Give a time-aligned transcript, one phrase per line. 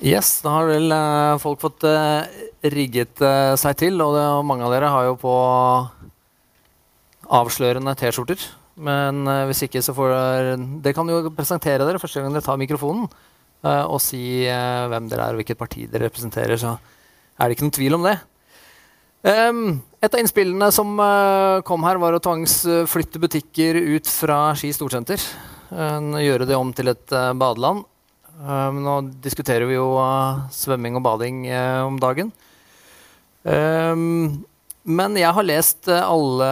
[0.00, 2.24] Yes, da har vel uh, folk fått uh,
[2.72, 5.34] rigget uh, seg til, og, det, og, mange av dere har jo på
[7.36, 8.46] avslørende T-skjorter.
[8.80, 12.56] Men hvis ikke, så får dere Dere kan jo presentere dere første gang dere tar
[12.56, 13.10] mikrofonen,
[13.60, 16.72] og si hvem dere er og hvilket parti dere representerer, så
[17.36, 18.14] er det ikke noen tvil om det.
[19.20, 19.60] Um,
[20.00, 20.96] et av innspillene som
[21.68, 25.28] kom her, var å tvangsflytte butikker ut fra Ski storsenter.
[25.68, 27.84] gjøre det om til et badeland.
[28.40, 32.32] Uh, nå diskuterer vi jo uh, svømming og bading uh, om dagen.
[33.40, 36.48] Men jeg har lest alle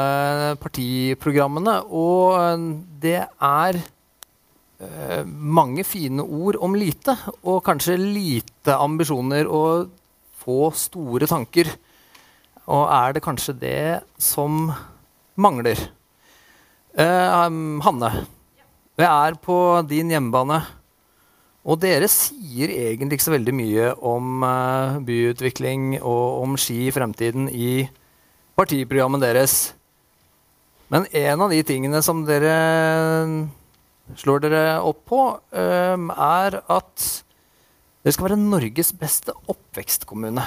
[0.56, 2.64] partiprogrammene, og
[2.96, 3.78] det er
[5.28, 7.12] mange fine ord om lite.
[7.44, 9.92] Og kanskje lite ambisjoner og
[10.40, 11.68] få store tanker.
[12.72, 13.84] Og er det kanskje det
[14.16, 14.70] som
[15.36, 15.84] mangler?
[16.96, 18.14] Um, Hanne,
[18.96, 19.58] jeg er på
[19.92, 20.62] din hjemmebane.
[21.68, 26.94] Og dere sier egentlig ikke så veldig mye om uh, byutvikling og om ski i
[26.94, 27.84] fremtiden i
[28.56, 29.56] partiprogrammet deres.
[30.88, 32.54] Men en av de tingene som dere
[34.16, 37.04] slår dere opp på, um, er at
[38.00, 40.46] dere skal være Norges beste oppvekstkommune.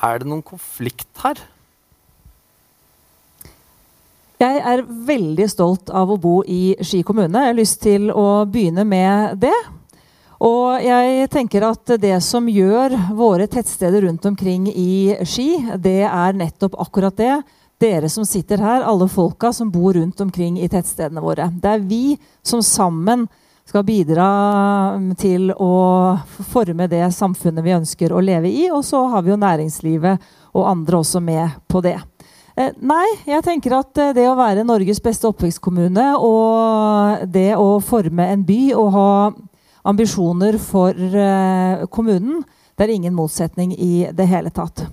[0.00, 1.44] Er det noen konflikt her?
[4.38, 7.40] Jeg er veldig stolt av å bo i Ski kommune.
[7.42, 9.56] Jeg har lyst til å begynne med det.
[10.46, 15.48] Og jeg tenker at det som gjør våre tettsteder rundt omkring i Ski,
[15.82, 17.32] det er nettopp akkurat det.
[17.82, 21.48] Dere som sitter her, alle folka som bor rundt omkring i tettstedene våre.
[21.58, 22.14] Det er vi
[22.46, 23.26] som sammen
[23.66, 24.28] skal bidra
[25.18, 25.74] til å
[26.52, 28.68] forme det samfunnet vi ønsker å leve i.
[28.70, 31.98] Og så har vi jo næringslivet og andre også med på det.
[32.58, 37.76] Eh, nei, jeg tenker at eh, det å være Norges beste oppvekstkommune og det å
[37.84, 39.10] forme en by og ha
[39.88, 42.42] ambisjoner for eh, kommunen,
[42.74, 44.88] det er ingen motsetning i det hele tatt.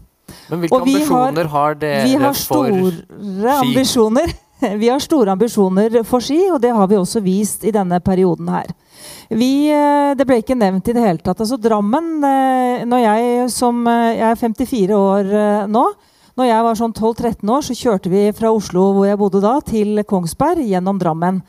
[0.52, 4.36] Men hvilke ambisjoner har, har dere vi har store for ambisjoner.
[4.56, 8.48] Vi har store ambisjoner for Ski, og det har vi også vist i denne perioden
[8.50, 8.70] her.
[9.28, 9.68] Vi,
[10.16, 11.42] det ble ikke nevnt i det hele tatt.
[11.44, 12.24] Altså Drammen
[12.88, 15.30] når jeg, som, jeg er 54 år
[15.68, 15.84] nå,
[16.36, 19.54] når jeg var sånn 12-13 år, så kjørte vi fra Oslo hvor jeg bodde da,
[19.64, 21.40] til Kongsberg gjennom Drammen.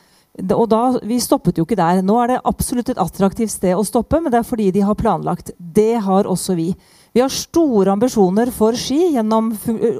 [0.52, 2.02] Og da, Vi stoppet jo ikke der.
[2.04, 4.98] Nå er det absolutt et attraktivt sted å stoppe, men det er fordi de har
[4.98, 5.50] planlagt.
[5.58, 6.70] Det har også vi.
[7.16, 9.50] Vi har store ambisjoner for Ski gjennom,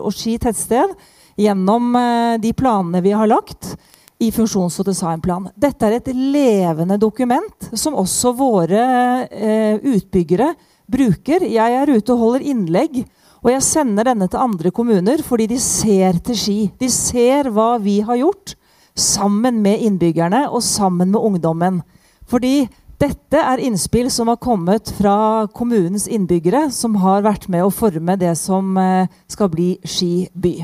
[0.05, 0.93] og Ski tettsted
[1.41, 3.75] gjennom eh, de planene vi har lagt
[4.23, 5.51] i funksjons- og designplan.
[5.57, 8.87] Dette er et levende dokument som også våre
[9.29, 10.53] eh, utbyggere
[10.87, 11.49] bruker.
[11.49, 13.03] Jeg er ute og holder innlegg
[13.45, 16.59] og jeg sender denne til andre kommuner fordi de ser til Ski.
[16.81, 18.57] De ser hva vi har gjort
[18.97, 21.83] sammen med innbyggerne og sammen med ungdommen.
[22.27, 22.67] Fordi
[23.01, 28.17] dette er innspill som har kommet fra kommunens innbyggere, som har vært med å forme
[28.17, 30.55] det som eh, skal bli Ski by.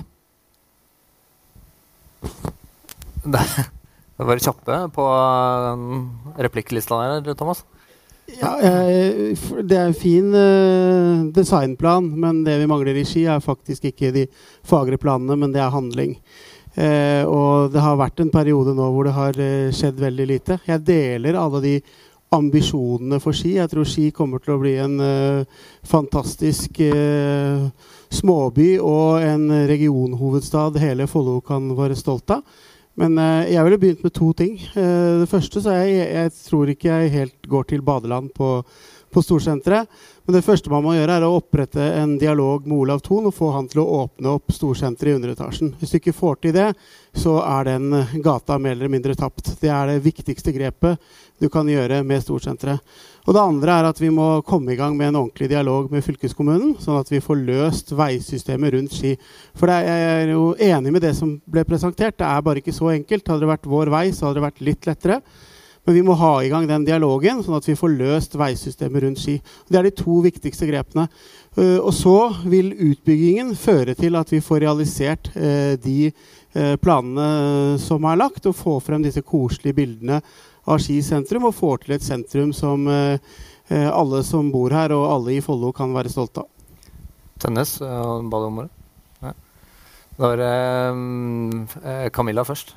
[3.23, 5.05] Det var kjappe på
[5.77, 6.09] um,
[6.41, 7.63] replikklista der, Thomas.
[8.41, 9.37] Ja, jeg,
[9.69, 14.13] Det er en fin uh, designplan, men det vi mangler i Ski, er faktisk ikke
[14.15, 14.27] de
[14.67, 16.17] fagre planene, men det er handling.
[16.73, 20.59] Uh, og det har vært en periode nå hvor det har uh, skjedd veldig lite.
[20.69, 21.75] Jeg deler alle de
[22.33, 23.59] ambisjonene for Ski.
[23.59, 24.95] Jeg tror Ski kommer til å bli en
[25.85, 26.81] fantastisk
[28.09, 32.41] småby og en regionhovedstad hele Follo kan være stolt av.
[33.01, 34.57] Men uh, jeg ville begynt med to ting.
[34.77, 38.59] Uh, det første så jeg, jeg tror ikke jeg helt går til badeland på,
[39.13, 39.89] på Storsenteret.
[40.27, 43.35] Men det første man må gjøre, er å opprette en dialog med Olav Thon og
[43.35, 45.73] få han til å åpne opp Storsenteret i underetasjen.
[45.81, 46.69] Hvis du ikke får til det,
[47.17, 49.55] så er den gata mer eller mindre tapt.
[49.61, 51.01] Det er det viktigste grepet
[51.43, 52.85] du kan gjøre med Storsenteret.
[53.23, 56.03] Og det andre er at vi må komme i gang med en ordentlig dialog med
[56.03, 59.15] fylkeskommunen, sånn at vi får løst veisystemet rundt Ski.
[59.59, 62.19] For jeg er jo enig med det som ble presentert.
[62.19, 63.29] Det er bare ikke så enkelt.
[63.31, 65.21] Hadde det vært vår vei, så hadde det vært litt lettere.
[65.87, 69.23] Men vi må ha i gang den dialogen, sånn at vi får løst veisystemet rundt
[69.23, 69.39] Ski.
[69.71, 71.09] Det er de to viktigste grepene.
[71.55, 77.79] Uh, og så vil utbyggingen føre til at vi får realisert uh, de uh, planene
[77.83, 80.23] som er lagt, og få frem disse koselige bildene
[80.65, 83.19] av Ski sentrum og får til et sentrum som eh,
[83.69, 86.49] eh, alle som bor her, og alle i Follo kan være stolte av.
[87.43, 88.79] Tønnes, uh, ba du om ordet?
[90.13, 92.75] Da er det Camilla først.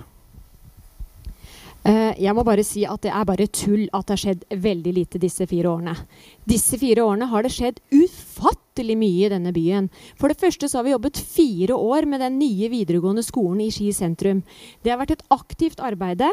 [1.86, 5.20] Jeg må bare si at det er bare tull at det har skjedd veldig lite
[5.22, 5.94] disse fire årene.
[6.48, 9.88] Disse fire årene har det skjedd ufattelig ufattelig mye i denne byen.
[10.20, 13.72] For det første så har vi jobbet fire år med den nye videregående skolen i
[13.72, 14.44] Ski sentrum.
[14.84, 16.28] Det har vært et aktivt arbeide.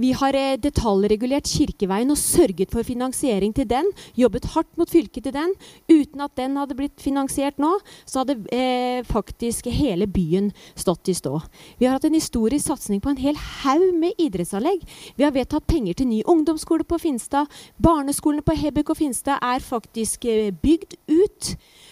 [0.00, 3.88] Vi har eh, detaljregulert Kirkeveien og sørget for finansiering til den.
[4.16, 5.54] Jobbet hardt mot fylket til den.
[5.88, 7.72] Uten at den hadde blitt finansiert nå,
[8.04, 11.38] så hadde eh, faktisk hele byen stått i stå.
[11.80, 14.84] Vi har hatt en historisk satsing på en hel haug med idrettsanlegg.
[15.16, 17.48] Vi har vedtatt penger til ny ungdomsskole på Finstad.
[17.82, 21.45] Barneskolene på Hebek og Finstad er faktisk eh, bygd ut.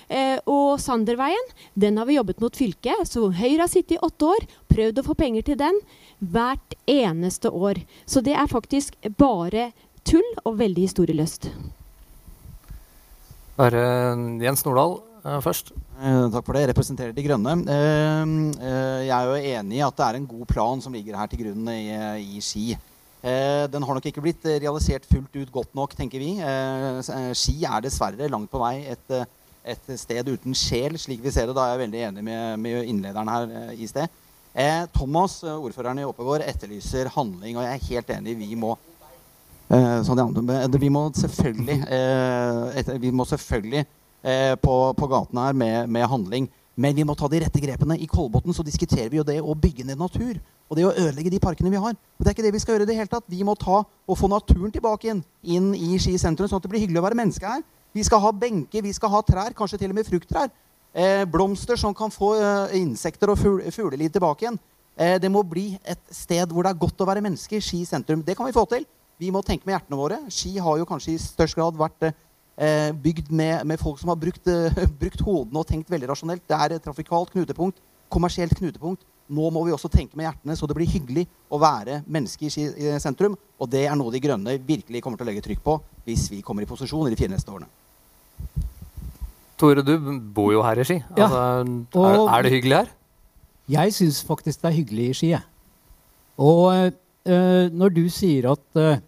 [0.08, 3.06] Eh, og Sanderveien den har vi jobbet mot fylket.
[3.08, 5.80] Så Høyre har sittet i åtte år, prøvd å få penger til den
[6.20, 7.80] hvert eneste år.
[8.06, 9.70] Så det er faktisk bare
[10.04, 11.48] tull og veldig historieløst.
[13.54, 13.82] Bare
[14.42, 15.72] Jens Nordahl uh, først.
[15.94, 16.64] Eh, takk for det.
[16.64, 17.54] Jeg representerer De Grønne.
[17.70, 18.32] Eh,
[18.66, 21.30] eh, jeg er jo enig i at det er en god plan som ligger her
[21.30, 21.84] til grunn i,
[22.34, 22.74] i Ski.
[23.24, 26.34] Eh, den har nok ikke blitt realisert fullt ut godt nok, tenker vi.
[27.38, 29.16] Ski er dessverre langt på vei et,
[29.64, 31.56] et, sted uten sjel, slik vi ser det.
[31.56, 34.20] Da er jeg veldig enig med, med innlederen her i sted.
[34.94, 38.36] Thomas, ordføreren i Oppegård, etterlyser handling, og jeg er helt enig.
[38.38, 38.76] Vi må
[40.06, 40.20] sånn,
[40.78, 41.78] vi må selvfølgelig,
[43.02, 43.82] vi må selvfølgelig
[44.24, 46.48] eh, på, på gatene her med, med, handling.
[46.76, 47.96] Men vi må ta de rette grepene.
[48.02, 50.40] I Kolbotn så diskuterer vi jo det å bygge ned natur.
[50.66, 51.94] Og det å ødelegge de parkene vi har.
[51.94, 53.28] Og det er ikke det vi skal gjøre i det hele tatt.
[53.30, 56.72] Vi må ta og få naturen tilbake inn, inn i Ski sentrum, sånn at det
[56.72, 57.62] blir hyggelig å være menneske her.
[57.94, 60.50] Vi skal ha benker, vi skal ha trær, kanskje til og med frukttrær.
[60.94, 64.58] Eh, blomster som kan få eh, insekter og fugleliv tilbake igjen.
[64.94, 67.62] Eh, det må bli et sted hvor det er godt å være menneske.
[67.62, 68.22] Ski sentrum.
[68.26, 68.86] Det kan vi få til.
[69.18, 70.18] Vi må tenke med hjertene våre.
[70.32, 72.14] Ski har jo kanskje i størst grad vært eh,
[72.58, 76.46] eh, bygd med, med, folk som har brukt, eh, brukt, hodene og tenkt veldig rasjonelt.
[76.50, 77.78] Det er et trafikalt knutepunkt,
[78.10, 79.06] kommersielt knutepunkt.
[79.34, 82.52] Nå må vi også tenke med hjertene, så det blir hyggelig å være menneske i,
[82.52, 82.66] Ski
[83.00, 83.38] sentrum.
[83.56, 86.42] Og det er noe De Grønne virkelig kommer til å legge trykk på hvis vi
[86.44, 87.70] kommer i posisjon i de fire neste årene.
[89.60, 89.94] Tore, du
[90.34, 90.98] bor jo her i Ski.
[91.16, 91.26] Ja.
[91.26, 92.92] Altså, er, er, det hyggelig her?
[93.70, 95.32] Jeg syns faktisk det er hyggelig i Ski.
[96.42, 98.98] Og øh, når du sier at øh,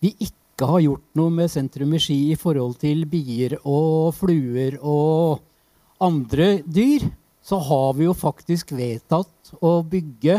[0.00, 4.78] vi ikke har gjort noe med sentrum i Ski i forhold til bier og fluer
[4.80, 5.40] og
[6.00, 7.08] andre dyr,
[7.42, 10.38] så har vi jo faktisk vedtatt å bygge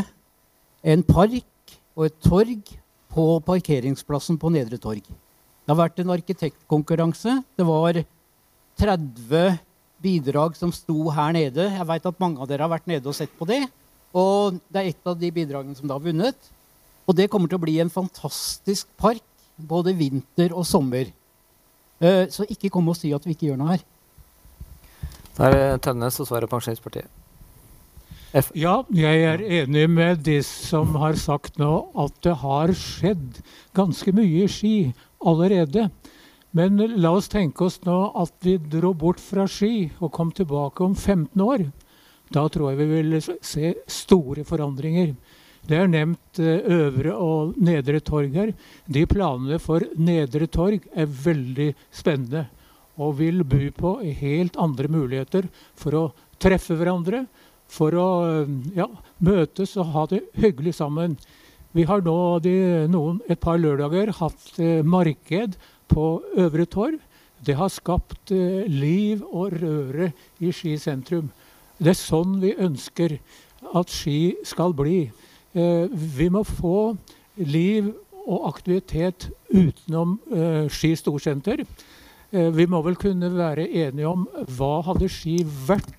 [0.81, 2.71] en park og et torg
[3.11, 5.03] på parkeringsplassen på Nedre Torg.
[5.03, 7.41] Det har vært en arkitektkonkurranse.
[7.57, 7.99] Det var
[8.81, 9.59] 30
[10.01, 11.67] bidrag som sto her nede.
[11.69, 13.61] Jeg veit at mange av dere har vært nede og sett på det.
[14.17, 16.49] Og det er et av de bidragene som da har vunnet.
[17.05, 19.25] Og det kommer til å bli en fantastisk park
[19.61, 21.11] både vinter og sommer.
[22.01, 23.85] Uh, så ikke kom og si at vi ikke gjør noe her.
[25.37, 27.09] Da er det Tønnes og svaret Pensjonistpartiet.
[28.31, 28.47] F.
[28.55, 33.41] Ja, jeg er enig med de som har sagt nå at det har skjedd
[33.75, 34.75] ganske mye i Ski
[35.19, 35.89] allerede.
[36.51, 40.83] Men la oss tenke oss nå at vi dro bort fra Ski og kom tilbake
[40.83, 41.69] om 15 år.
[42.31, 45.13] Da tror jeg vi vil se store forandringer.
[45.67, 48.51] Det er nevnt eh, Øvre og Nedre Torg her.
[48.87, 52.47] De planene for Nedre Torg er veldig spennende
[53.01, 55.47] og vil by på helt andre muligheter
[55.79, 56.03] for å
[56.41, 57.23] treffe hverandre,
[57.71, 58.89] for å eh, ja,
[59.23, 61.15] møtes og ha det hyggelig sammen.
[61.71, 62.55] Vi har nå de,
[62.91, 65.55] noen, et par lørdager hatt eh, marked
[65.91, 66.07] på
[66.39, 66.99] Øvre Torv.
[67.45, 71.31] Det har skapt eh, liv og røre i Ski sentrum.
[71.81, 73.17] Det er sånn vi ønsker
[73.75, 75.09] at Ski skal bli.
[75.53, 76.93] Eh, vi må få
[77.41, 77.91] liv
[78.21, 81.65] og aktivitet utenom eh, Ski storsenter.
[82.31, 84.27] Eh, vi må vel kunne være enige om
[84.57, 85.97] hva hadde Ski vært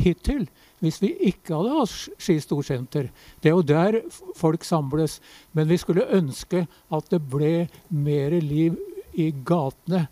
[0.00, 0.46] hittil
[0.82, 3.06] hvis vi ikke hadde hatt Ski storsenter.
[3.38, 4.00] Det er jo der
[4.34, 5.20] folk samles.
[5.54, 8.74] Men vi skulle ønske at det ble mer liv
[9.12, 10.06] i gatene.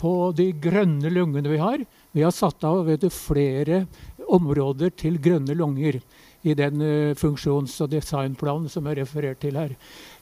[0.00, 1.82] På de grønne lungene vi har.
[2.14, 3.84] Vi har satt av du, flere
[4.32, 6.00] områder til grønne lunger
[6.44, 9.72] i den uh, funksjons- og designplanen som er referert til her.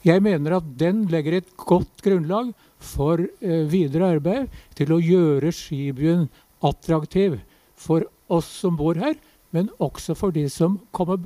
[0.07, 2.53] Jeg mener at den legger et godt grunnlag
[2.83, 6.29] for uh, videre arbeid til å gjøre skibyen
[6.63, 7.41] attraktiv
[7.79, 9.17] for oss som bor her,
[9.53, 11.19] men også for de som kommer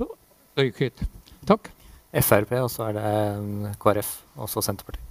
[0.57, 1.05] hit.
[1.47, 1.69] Takk.
[2.17, 4.09] Frp, og så er det eh, KrF,
[4.41, 5.03] og så Senterpartiet.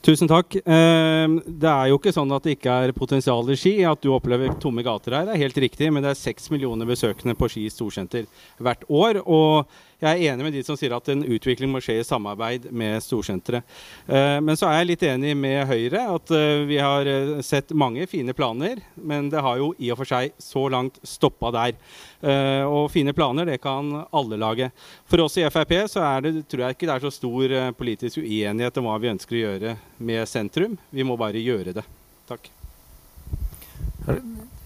[0.00, 0.54] Tusen takk.
[0.64, 4.14] Ehm, det er jo ikke sånn at det ikke er potensial i Ski, at du
[4.14, 5.26] opplever tomme gater her.
[5.28, 8.24] Det er helt riktig, men det er seks millioner besøkende på Ski storsenter
[8.64, 9.20] hvert år.
[9.26, 9.68] Og
[10.00, 13.02] jeg er enig med de som sier at en utvikling må skje i samarbeid med
[13.04, 13.66] storsenteret.
[14.08, 17.74] Ehm, men så er jeg litt enig med Høyre at eh, vi har eh, sett
[17.76, 21.76] mange fine planer, men det har jo i og for seg så langt stoppa der.
[22.20, 24.66] Og fine planer, det kan alle lage.
[25.08, 28.20] For oss i Frp så er det, tror jeg ikke det er så stor politisk
[28.20, 29.72] uenighet om hva vi ønsker å gjøre
[30.04, 30.76] med sentrum.
[30.92, 31.86] Vi må bare gjøre det.
[32.28, 32.50] Takk.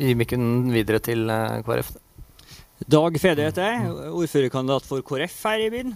[0.02, 1.30] Gi mikken videre til
[1.62, 1.94] KrF.
[2.84, 5.94] Dag Fede heter jeg, ordførerkandidat for KrF her i byen.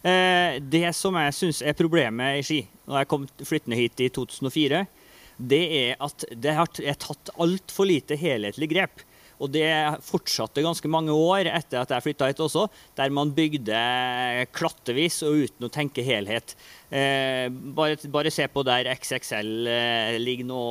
[0.00, 4.08] Eh, det som jeg syns er problemet i Ski, når jeg kom flyttende hit i
[4.08, 4.80] 2004,
[5.36, 9.04] det er at det er tatt altfor lite helhetlig grep.
[9.42, 9.66] Og det
[10.06, 12.68] fortsatte ganske mange år etter at jeg flytta hit også,
[12.98, 13.80] der man bygde
[14.54, 16.54] klattevis og uten å tenke helhet.
[16.92, 20.62] Eh, bare, bare, se på der XXL eh, ligger nå,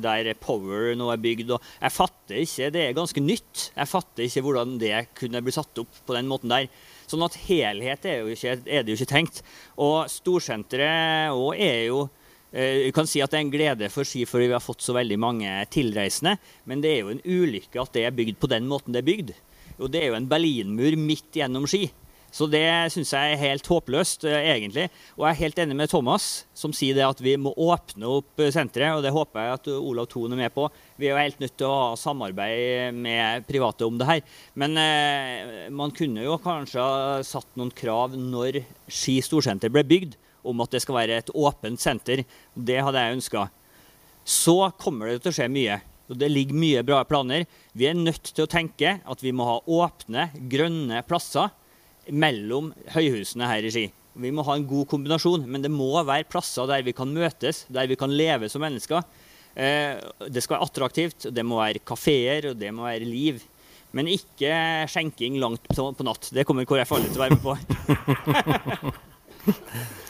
[0.00, 1.52] der Power nå er bygd.
[1.56, 3.68] Og jeg fatter ikke, Det er ganske nytt.
[3.76, 6.70] Jeg fatter ikke hvordan det kunne bli satt opp på den måten der.
[7.10, 9.42] Sånn at helhet er, ikke, er det jo ikke tenkt.
[9.76, 12.06] Og storsenteret òg er jo
[12.54, 14.84] vi eh, kan si at det er en glede for Ski fordi vi har fått
[14.84, 16.36] så veldig mange tilreisende.
[16.70, 19.10] Men det er jo en ulykke at det er bygd på den måten det er
[19.10, 19.34] bygd.
[19.82, 21.88] Og det er jo en berlinmur midt gjennom Ski.
[22.34, 24.88] Så det syns jeg er helt håpløst, eh, egentlig.
[25.14, 28.42] Og jeg er helt enig med Thomas, som sier det at vi må åpne opp
[28.42, 28.96] eh, senteret.
[28.96, 30.66] Og det håper jeg at Olav Thon er med på.
[30.98, 34.26] Vi er jo helt nødt til å ha samarbeid med private om det her.
[34.58, 40.18] Men eh, man kunne jo kanskje ha satt noen krav når Ski storsenter ble bygd
[40.44, 42.24] om at det skal være et åpent senter.
[42.54, 43.48] Det hadde jeg ønska.
[44.24, 45.80] Så kommer det til å skje mye.
[46.08, 47.44] og Det ligger mye bra planer.
[47.72, 51.52] Vi er nødt til å tenke at vi må ha åpne, grønne plasser
[52.08, 53.86] mellom høyhusene her i Ski.
[54.14, 57.64] Vi må ha en god kombinasjon, men det må være plasser der vi kan møtes,
[57.72, 59.02] der vi kan leve som mennesker.
[59.54, 59.98] Eh,
[60.30, 63.42] det skal være attraktivt, det må være kafeer og det må være liv.
[63.94, 64.54] Men ikke
[64.90, 66.30] skjenking langt på natt.
[66.34, 68.94] Det kommer KrF alle til å være med på.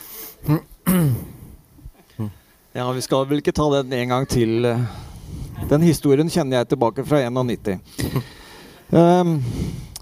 [2.75, 4.67] Ja, vi skal vel ikke ta den en gang til.
[5.69, 7.79] Den historien kjenner jeg tilbake fra 91.
[8.91, 9.33] Um, ehm,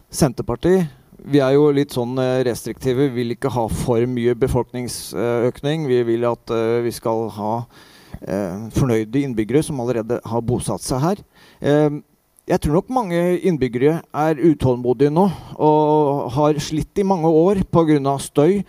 [0.09, 0.89] Senterpartiet
[1.23, 3.07] vi er jo litt sånn eh, restriktive.
[3.07, 5.87] Vi vil ikke ha for mye befolkningsøkning.
[5.87, 11.03] Vi vil at uh, vi skal ha uh, fornøyde innbyggere som allerede har bosatt seg
[11.03, 11.21] her.
[11.63, 12.01] Uh,
[12.43, 15.29] jeg tror nok mange innbyggere er utålmodige nå
[15.63, 18.17] og har slitt i mange år pga.
[18.19, 18.63] støy eh,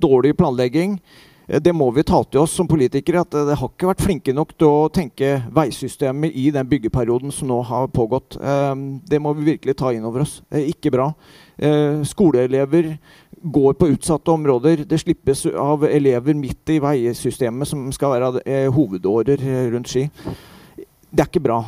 [0.00, 0.98] dårlig planlegging.
[1.48, 3.20] Eh, det må vi ta til oss som politikere.
[3.20, 7.48] at Det har ikke vært flinke nok til å tenke veisystemet i den byggeperioden som
[7.48, 8.36] nå har pågått.
[8.40, 8.74] Eh,
[9.08, 10.42] det må vi virkelig ta inn over oss.
[10.50, 11.12] Det er ikke bra.
[11.58, 12.98] Eh, skoleelever
[13.42, 14.84] går på utsatte områder.
[14.88, 20.08] Det slippes av elever midt i veisystemet, som skal være hovedårer rundt Ski.
[21.10, 21.58] Det er ikke bra.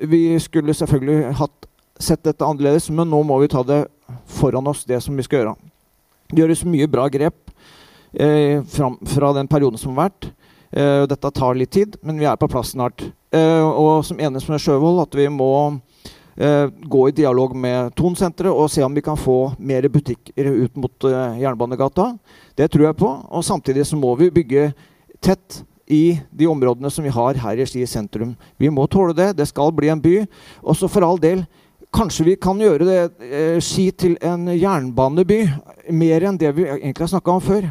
[0.00, 1.66] Vi skulle selvfølgelig hatt
[2.00, 3.86] sett dette annerledes, men nå må vi ta det
[4.26, 5.69] foran oss, det som vi skal gjøre.
[6.30, 7.50] Det gjøres mye bra grep
[8.12, 10.30] eh, fra, fra, den perioden som har vært.
[10.70, 13.02] Eh, dette tar litt tid, men vi er på plass snart.
[13.34, 15.50] Eh, og som enes med Sjøvold at vi må
[16.36, 20.78] eh, gå i dialog med Tonsenteret og se om vi kan få mer butikker ut
[20.78, 22.12] mot eh, Jernbanegata.
[22.58, 23.10] Det tror jeg på.
[23.30, 24.70] Og samtidig så må vi bygge
[25.22, 28.36] tett i de områdene som vi har her i Ski sentrum.
[28.58, 29.32] Vi må tåle det.
[29.38, 30.20] Det skal bli en by.
[30.62, 31.42] Også for all del,
[31.90, 35.40] Kanskje vi kan gjøre det, eh, Ski til en jernbaneby,
[35.90, 37.70] mer enn det vi egentlig har snakka om før.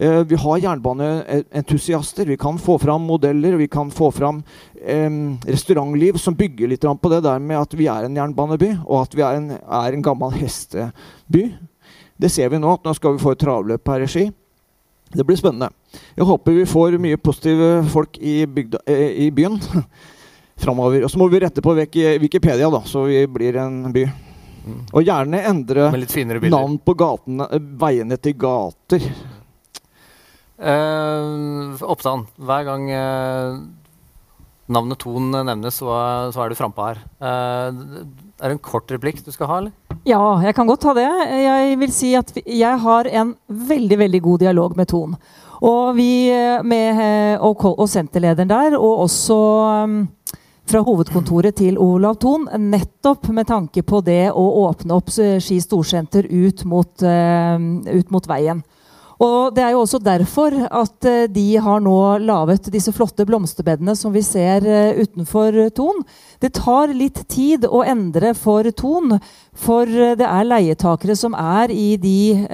[0.00, 2.26] Eh, vi har jernbaneentusiaster.
[2.26, 3.56] Vi kan få fram modeller.
[3.56, 4.44] Vi kan få fram
[4.80, 5.10] eh,
[5.46, 9.14] restaurantliv som bygger litt på det der med at vi er en jernbaneby, og at
[9.14, 11.48] vi er en, er en gammel hesteby.
[12.16, 12.72] Det ser vi nå.
[12.72, 14.30] at Nå skal vi få et travløp her i Ski.
[15.10, 15.72] Det blir spennende.
[16.16, 19.58] Jeg håper vi får mye positive folk i, bygda, eh, i byen.
[20.58, 21.04] framover.
[21.06, 24.04] Og så må vi rette på Wikipedia, da, så vi blir en by.
[24.68, 24.78] Mm.
[24.92, 25.88] Og gjerne endre
[26.50, 29.08] navn på gatene, eh, veiene til gater.
[30.58, 33.60] Uh, Oppdan, hver gang uh,
[34.66, 35.92] navnet Ton nevnes, så,
[36.34, 37.04] så er du frampå her.
[37.22, 38.02] Uh,
[38.38, 39.98] er det en kort replikk du skal ha, eller?
[40.06, 41.08] Ja, jeg kan godt ta det.
[41.42, 45.16] Jeg vil si at jeg har en veldig, veldig god dialog med Ton.
[45.64, 49.38] Og vi eh, med eh, og, og senterlederen der, og også
[49.84, 49.98] um,
[50.68, 56.28] fra hovedkontoret til Olav Thon, nettopp med tanke på det å åpne opp Ski storsenter
[56.28, 57.56] ut mot, uh,
[57.88, 58.60] ut mot veien.
[59.18, 63.96] Og Det er jo også derfor at uh, de har nå laget disse flotte blomsterbedene
[63.98, 66.04] som vi ser uh, utenfor Thon.
[66.42, 69.16] Det tar litt tid å endre for Thon,
[69.56, 72.46] for det er leietakere som er i de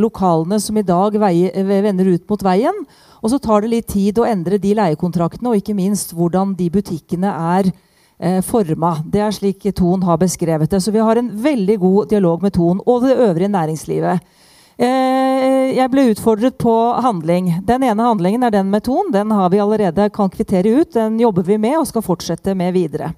[0.00, 2.84] lokalene som i dag veier, vender ut mot veien.
[3.20, 6.70] Og så tar det litt tid å endre de leiekontraktene, og ikke minst hvordan de
[6.72, 8.96] butikkene er eh, forma.
[9.04, 10.80] Det er slik Ton har beskrevet det.
[10.80, 14.36] Så vi har en veldig god dialog med Ton og det øvrige næringslivet.
[14.80, 16.74] Eh, jeg ble utfordret på
[17.04, 17.52] handling.
[17.68, 19.12] Den ene handlingen er den med Ton.
[19.12, 20.94] Den har vi allerede kan kvittere ut.
[20.96, 23.12] Den jobber vi med og skal fortsette med videre.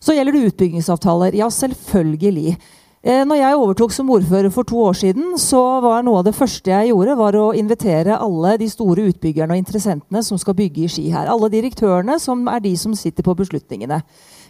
[0.00, 1.36] Så gjelder det utbyggingsavtaler.
[1.36, 2.56] Ja, selvfølgelig.
[3.02, 6.36] Eh, når jeg overtok som ordfører for to år siden, så var noe av det
[6.36, 10.84] første jeg gjorde, var å invitere alle de store utbyggerne og interessentene som skal bygge
[10.84, 11.26] i Ski her.
[11.26, 14.04] Alle direktørene, som er de som sitter på beslutningene.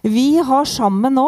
[0.05, 1.27] Vi har sammen nå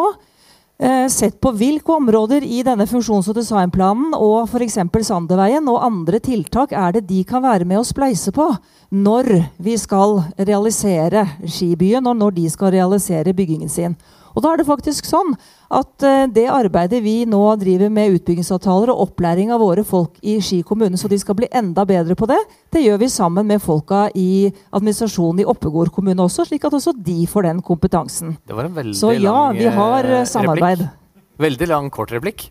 [0.77, 4.77] eh, sett på hvilke områder i denne funksjons- og designplanen og f.eks.
[5.09, 8.51] Sanderveien og andre tiltak er det de kan være med å spleise på
[8.93, 13.97] når vi skal realisere Skibyen, og når de skal realisere byggingen sin.
[14.35, 15.31] Og da er det faktisk sånn
[15.75, 20.37] at uh, det arbeidet vi nå driver med utbyggingsavtaler og opplæring av våre folk i
[20.43, 22.39] Ski kommune, så de skal bli enda bedre på det,
[22.75, 26.93] det gjør vi sammen med folka i administrasjonen i Oppegård kommune også, slik at også
[26.99, 28.35] de får den kompetansen.
[28.45, 30.83] Det var en veldig så ja, lang vi har uh, samarbeid.
[30.83, 31.31] Replikk.
[31.45, 32.49] Veldig lang kort replikk.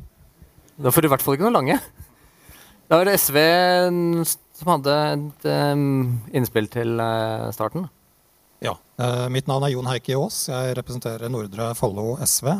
[0.80, 1.78] Da får du i hvert fall ikke noe lange.
[2.88, 3.38] Da var det SV
[4.54, 5.46] som hadde et
[6.36, 7.00] innspill til
[7.56, 7.86] starten.
[8.94, 10.44] Uh, mitt navn er Jon Heike Aas.
[10.46, 12.52] Jeg representerer Nordre Follo SV.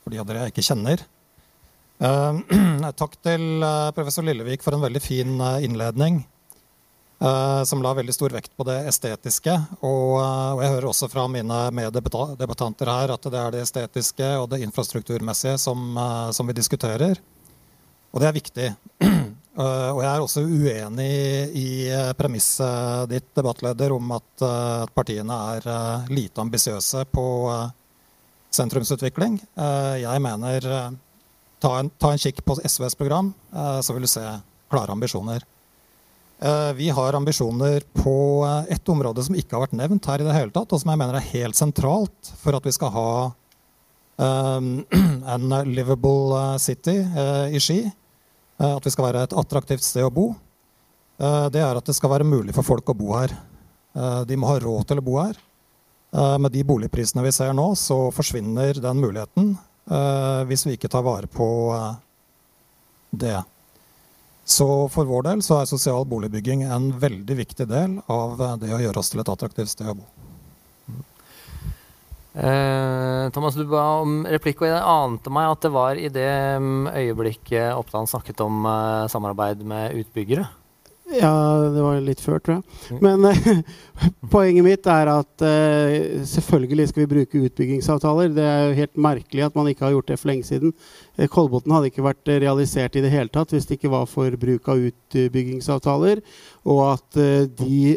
[0.00, 1.02] For de av dere jeg ikke kjenner.
[2.00, 2.38] Uh,
[3.00, 6.26] takk til uh, professor Lillevik for en veldig fin innledning.
[7.68, 9.52] som la veldig stor vekt på det estetiske.
[9.84, 10.14] Og
[10.62, 15.58] jeg hører også fra mine meddebattanter her at det er det estetiske og det infrastrukturmessige
[15.60, 16.00] som,
[16.32, 17.20] som vi diskuterer.
[18.14, 18.70] Og det er viktig.
[19.58, 21.12] Uh, og jeg er også uenig
[21.58, 25.66] i uh, premisset ditt, debattleder, om at, uh, at partiene er
[26.12, 27.26] lite ambisiøse på
[28.50, 29.36] sentrumsutvikling.
[30.02, 30.64] jeg mener
[31.62, 34.24] ta en, ta, en, kikk på SVs program, så vil du se
[34.66, 35.44] klare ambisjoner.
[36.74, 40.50] vi har ambisjoner på et område som ikke har vært nevnt her i det hele
[40.50, 43.12] tatt, og som jeg mener er helt sentralt for at vi skal ha
[45.36, 46.98] en livable city
[47.54, 47.84] i Ski.
[48.60, 50.30] Eh, at vi skal være et attraktivt sted å bo.
[51.20, 53.32] Eh, det er at det skal være mulig for folk å bo her.
[53.96, 55.38] Eh, de må ha råd til å bo her.
[56.10, 59.52] Med de boligprisene vi ser nå, så forsvinner den muligheten
[60.50, 61.46] hvis vi ikke tar vare på
[63.14, 63.36] det.
[64.42, 68.82] Så for vår del så er sosial boligbygging en veldig viktig del av det å
[68.82, 70.08] gjøre oss til et attraktivt sted å bo.
[72.34, 76.30] Eh, Thomas, du ba om replikk, og jeg ante meg at det var i det
[76.62, 80.46] mm, øyeblikket Oppland snakket om uh, samarbeid med utbyggere.
[81.10, 81.32] Ja,
[81.74, 82.94] det var litt før, tror jeg.
[82.94, 83.00] Mm.
[83.02, 83.90] Men uh,
[84.36, 85.42] poenget mitt er at
[86.30, 88.30] selvfølgelig skal vi bruke utbyggingsavtaler.
[88.36, 90.76] Det er jo helt merkelig at man ikke har gjort det for lenge siden.
[91.34, 94.70] Kolbotn hadde ikke vært realisert i det hele tatt hvis det ikke var for bruk
[94.70, 96.22] av utbyggingsavtaler,
[96.70, 97.18] og at
[97.58, 97.96] de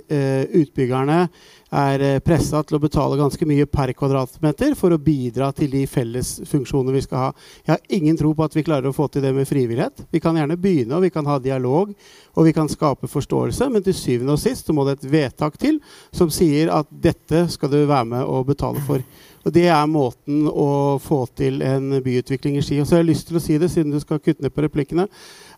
[0.63, 1.27] utbyggerne
[1.73, 5.83] er eh, pressa til å betale ganske mye per kvadratmeter for å bidra til de
[5.89, 7.31] felles funksjoner vi skal ha.
[7.65, 10.05] Jeg har ingen tro på at vi klarer å få til det med frivillighet.
[10.13, 11.93] Vi kan gjerne begynne, og vi kan ha dialog,
[12.33, 15.57] og vi kan skape forståelse, men til syvende og sist så må det et vedtak
[15.61, 15.81] til
[16.13, 19.03] som sier at dette skal du være med og betale for.
[19.43, 22.79] Og Det er måten å få til en byutvikling i Ski.
[22.79, 24.63] Og så har jeg lyst til å si det, siden du skal kutte ned på
[24.63, 25.09] replikkene,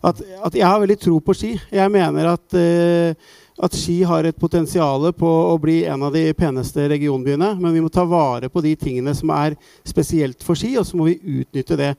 [0.02, 1.52] at, at jeg har veldig tro på Ski.
[1.70, 6.28] Jeg mener at uh, at Ski har et potensial på å bli en av de
[6.36, 7.54] peneste regionbyene.
[7.60, 10.98] Men vi må ta vare på de tingene som er spesielt for Ski, og så
[10.98, 11.92] må vi utnytte det.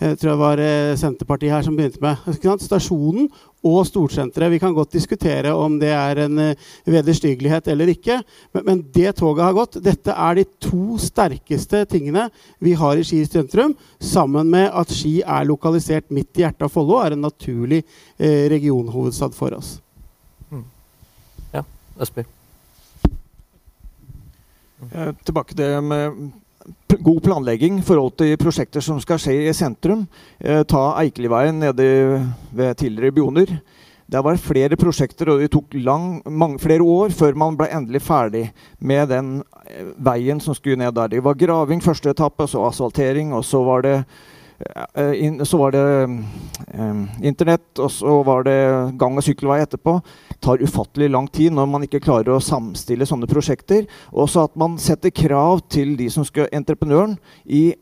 [0.00, 2.18] Jeg tror det var eh, Senterpartiet her som begynte med.
[2.64, 3.28] Stasjonen
[3.64, 4.50] og storsenteret.
[4.52, 8.18] Vi kan godt diskutere om det er en uh, vederstyggelighet eller ikke,
[8.58, 9.78] men, det toget har gått.
[9.84, 12.26] Dette er de to sterkeste tingene
[12.58, 13.72] vi har i Ski sentrum,
[14.02, 17.80] sammen med at Ski er lokalisert midt i hjertet av Follo, er en naturlig
[18.18, 19.78] regionhovedstad for oss.
[22.00, 22.24] Østby.
[25.24, 26.32] Tilbake til det med
[27.04, 30.06] god planlegging i forhold til prosjekter som skal skje i sentrum.
[30.40, 31.86] Eh, ta Eikeliveien nede
[32.52, 33.58] ved tidligere Bioner.
[34.10, 38.02] Der var flere prosjekter, og det tok lang, mange, flere år før man ble endelig
[38.04, 38.44] ferdig
[38.78, 41.08] med den eh, veien som skulle ned der.
[41.08, 43.96] Det var graving første etappe, så asfaltering, og så var det
[45.44, 46.02] så var det
[46.68, 48.58] eh, internett, og så var det
[48.98, 49.96] gang- og sykkelvei etterpå.
[50.28, 53.88] Det tar ufattelig lang tid når man ikke klarer å samstille sånne prosjekter.
[54.12, 57.74] Også at man setter krav til de som skal entreprenøren i,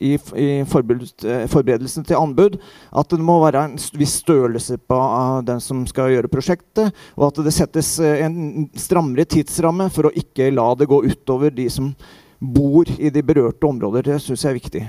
[0.00, 2.58] i, i forberedelsen til anbud.
[2.90, 4.98] At det må være en viss størrelse på
[5.46, 6.90] den som skal gjøre prosjektet.
[7.14, 11.54] Og at det settes eh, en strammere tidsramme for å ikke la det gå utover
[11.54, 11.94] de som
[12.44, 14.10] bor i de berørte områder.
[14.10, 14.86] Det syns jeg er viktig.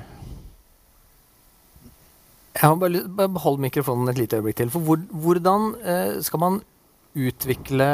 [2.55, 4.69] Jeg har bare, bare mikrofonen et lite øyeblikk til.
[4.71, 6.61] For hvor, Hvordan eh, skal man
[7.15, 7.87] utvikle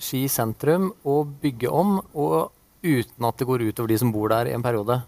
[0.00, 2.52] Ski sentrum og bygge om og
[2.84, 5.02] uten at det går utover de som bor der i en periode?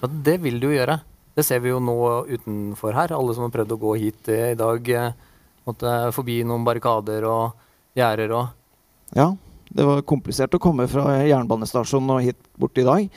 [0.00, 0.98] For det vil det jo gjøre.
[1.32, 1.96] Det ser vi jo nå
[2.28, 3.14] utenfor her.
[3.16, 5.16] Alle som har prøvd å gå hit eh, i dag, eh,
[5.64, 7.56] måtte forbi noen barrikader og
[7.96, 9.30] gjerder og Ja,
[9.72, 13.08] det var komplisert å komme fra jernbanestasjonen og hit bort i dag.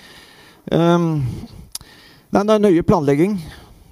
[0.72, 1.24] Um,
[2.32, 3.38] det er nøye planlegging.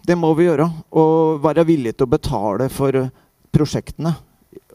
[0.04, 0.68] Det må vi gjøre.
[1.00, 2.98] Og være villige til å betale for
[3.54, 4.14] prosjektene.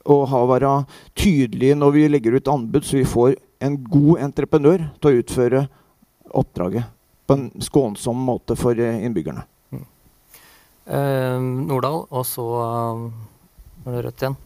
[0.09, 0.73] Og ha, være
[1.19, 5.65] tydelige når vi legger ut anbud, så vi får en god entreprenør til å utføre
[6.39, 6.89] oppdraget
[7.29, 9.43] på en skånsom måte for innbyggerne.
[9.75, 9.87] Mm.
[10.89, 14.39] Eh, Nordahl, og så var det Rødt igjen.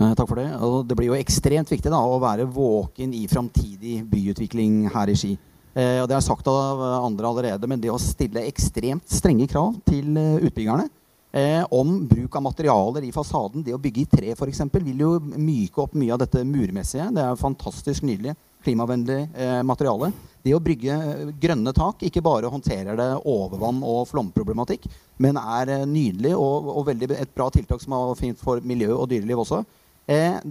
[0.00, 0.48] Eh, takk for det.
[0.64, 5.16] Og det blir jo ekstremt viktig da, å være våken i framtidig byutvikling her i
[5.18, 5.34] Ski.
[5.74, 9.76] Eh, og det er sagt av andre allerede, men det å stille ekstremt strenge krav
[9.86, 10.88] til eh, utbyggerne
[11.32, 15.12] eh, om bruk av materialer i fasaden, det å bygge i tre f.eks., vil jo
[15.20, 17.10] myke opp mye av dette murmessige.
[17.14, 20.10] Det er fantastisk nydelig klimavennlig eh, materiale.
[20.44, 24.88] Det å bygge eh, grønne tak ikke bare håndterer det overvann og flomproblematikk,
[25.22, 28.92] men er eh, nydelig og, og veldig, et bra tiltak som er fint for miljø
[28.96, 29.62] og dyreliv også.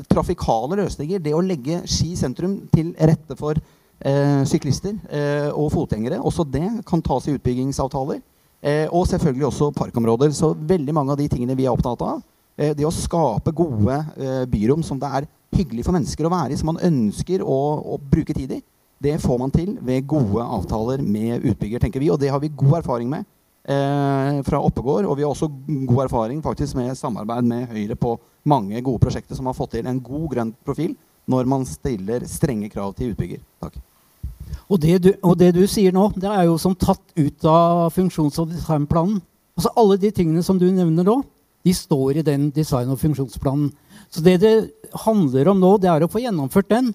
[0.08, 3.79] trafikale løsninger, det å legge Ski sentrum til rette for eh,
[4.48, 6.22] syklister eh, og fotgjengere.
[6.24, 8.22] Også det kan tas i utbyggingsavtaler.
[8.62, 10.32] Eh, og selvfølgelig også parkområder.
[10.36, 12.22] Så veldig mange av de tingene vi er opptatt av,
[12.58, 16.54] eh, det å skape gode eh, byrom som det er hyggelig for mennesker å være
[16.54, 17.60] i, som man ønsker å,
[17.96, 18.62] å bruke tid i,
[19.00, 22.12] det får man til ved gode avtaler med utbygger, tenker vi.
[22.12, 23.24] Og det har vi god erfaring med
[23.64, 25.08] eh, fra Oppegård.
[25.08, 25.48] Og vi har også
[25.88, 29.88] god erfaring faktisk med samarbeid med Høyre på mange gode prosjekter som har fått til
[29.88, 30.98] en god grønn profil
[31.30, 33.40] når man stiller strenge krav til utbygger.
[33.64, 33.80] Takk.
[34.70, 37.90] Og det, du, og det, du, sier nå, det er jo som tatt ut av
[37.96, 39.20] funksjons- og designplanen.
[39.58, 41.20] Altså Alle de tingene som du nevner nå,
[41.66, 43.72] de står i den design- og funksjonsplanen.
[44.10, 44.56] Så det det
[45.06, 46.94] handler om nå, det er å få gjennomført den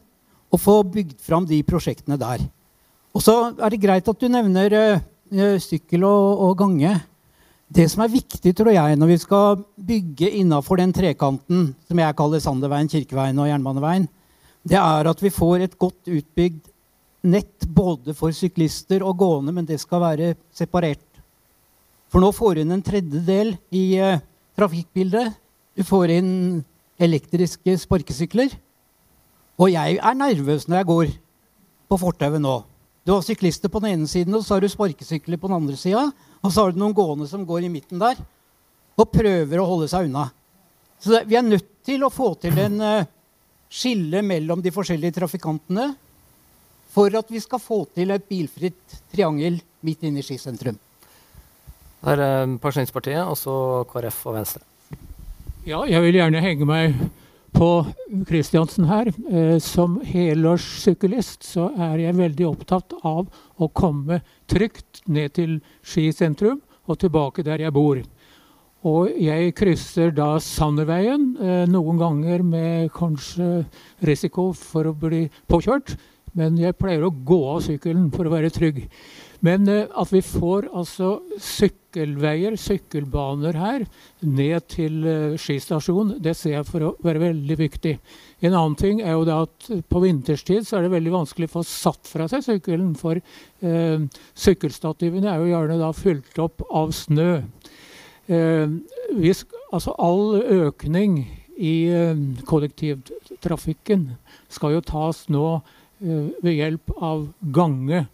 [0.54, 2.44] og få bygd fram de prosjektene der.
[3.14, 6.94] Og så er det greit at du nevner uh, sykkel og, og, gange.
[7.74, 12.18] Det som er viktig tror jeg, når vi skal bygge innafor den trekanten som jeg
[12.18, 14.06] kaller Sanderveien, Kirkeveien og Jernbaneveien,
[14.64, 16.70] det er at vi får et godt utbygd
[17.24, 21.02] nett både for syklister og gående, men det skal være separert.
[22.12, 24.20] For nå får du inn en tredjedel i uh,
[24.58, 25.34] trafikkbildet.
[25.74, 26.30] Du får inn
[27.02, 28.52] elektriske sparkesykler.
[29.58, 31.16] Og jeg er nervøs når jeg går
[31.90, 32.60] på fortauet nå.
[33.04, 35.76] Du har syklister på den ene siden, og så har du sparkesykler på den andre
[35.80, 36.06] sida.
[36.40, 38.20] Og så har du noen gående som går i midten der
[38.94, 40.28] og prøver å holde seg unna.
[41.02, 43.08] Så vi er nødt til å få til en uh,
[43.66, 45.90] skille mellom de forskjellige trafikantene
[46.94, 50.78] for at vi skal få til et bilfritt triangel midt inne i Ski sentrum.
[52.04, 53.56] Det er eh, Pensjonistpartiet og så
[53.90, 54.64] KrF og Venstre.
[55.64, 56.98] Ja, jeg vil gjerne henge meg
[57.54, 57.68] på
[58.28, 59.08] Kristiansen her.
[59.30, 63.26] Eh, som helårssyklist så er jeg veldig opptatt av
[63.56, 68.02] å komme trygt ned til Ski sentrum og tilbake der jeg bor.
[68.84, 73.64] Og jeg krysser da Sanderveien, eh, noen ganger med kanskje
[74.04, 75.96] risiko for å bli påkjørt.
[76.38, 78.82] Men jeg pleier å gå av sykkelen for å være trygg.
[79.44, 83.84] Men uh, at vi får altså sykkelveier, sykkelbaner her,
[84.24, 85.04] ned til
[85.38, 87.94] skistasjonen, Ski det ser jeg for å være veldig viktig.
[88.42, 91.64] En annen ting er jo at på vinterstid så er det veldig vanskelig å få
[91.68, 92.96] satt fra seg sykkelen.
[92.98, 94.02] For eh,
[94.46, 97.44] sykkelstativene er jo gjerne da fylt opp av snø.
[98.24, 101.18] Hvis, altså all økning
[101.60, 101.74] i
[102.48, 104.06] kollektivtrafikken
[104.48, 108.04] skal jo tas nå Eh, ved hjelp av gange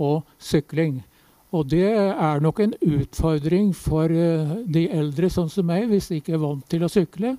[0.00, 1.00] og sykling.
[1.50, 6.20] Og det er nok en utfordring for eh, de eldre sånn som meg, hvis de
[6.20, 7.34] ikke er vant til å sykle.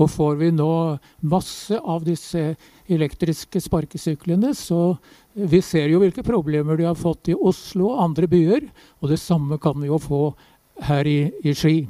[0.00, 0.70] Og får vi nå
[1.28, 2.54] masse av disse
[2.88, 4.94] elektriske sparkesyklene, så
[5.34, 8.64] vi ser jo hvilke problemer de har fått i Oslo og andre byer.
[9.04, 10.22] Og det samme kan vi jo få
[10.88, 11.82] her i, i Ski.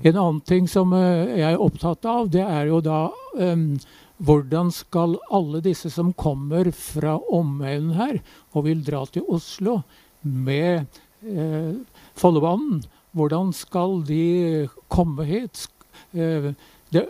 [0.00, 3.04] En annen ting som eh, jeg er opptatt av, det er jo da
[3.36, 3.74] um,
[4.22, 8.20] hvordan skal alle disse som kommer fra omegnen her
[8.52, 9.80] og vil dra til Oslo
[10.22, 10.84] med
[11.26, 11.72] eh,
[12.18, 12.82] Follobanen,
[13.12, 15.66] hvordan skal de komme hit?
[16.14, 16.52] Eh,
[16.94, 17.06] det,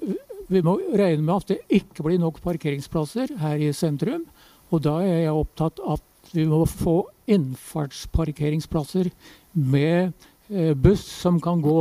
[0.48, 4.24] vi må regne med at det ikke blir nok parkeringsplasser her i sentrum.
[4.72, 9.10] Og da er jeg opptatt av at vi må få innfartsparkeringsplasser
[9.52, 10.14] med
[10.48, 11.76] eh, buss som kan gå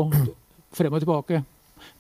[0.76, 1.44] frem og tilbake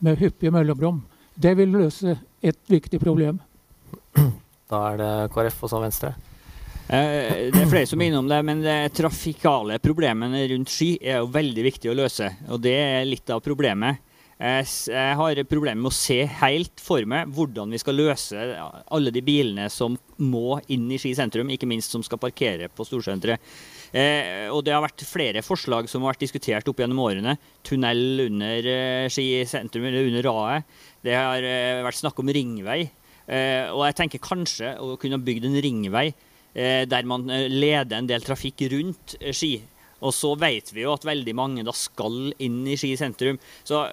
[0.03, 1.01] med hyppige mellomrom.
[1.35, 3.39] Det vil løse et viktig problem.
[4.71, 6.13] Da er det KrF og så Venstre.
[6.87, 11.19] Eh, det er flere som er innom det, men det trafikale problemene rundt Sky er
[11.19, 12.29] jo veldig viktig å løse.
[12.47, 13.99] Og det er litt av problemet.
[14.41, 18.45] Jeg har problemer med å se helt for meg hvordan vi skal løse
[18.89, 22.87] alle de bilene som må inn i Ski sentrum, ikke minst som skal parkere på
[22.87, 23.37] storsenteret.
[23.91, 27.35] Eh, og det har vært flere forslag som har vært diskutert opp gjennom årene.
[27.67, 30.79] Tunnel under eh, Ski sentrum, eller under raet.
[31.05, 32.83] Det har eh, vært snakk om ringvei.
[33.25, 38.09] Eh, og jeg tenker kanskje å kunne bygd en ringvei eh, der man leder en
[38.09, 39.55] del trafikk rundt Ski.
[40.01, 43.37] Og så vet vi jo at veldig mange da skal inn i Ski sentrum.
[43.63, 43.83] Så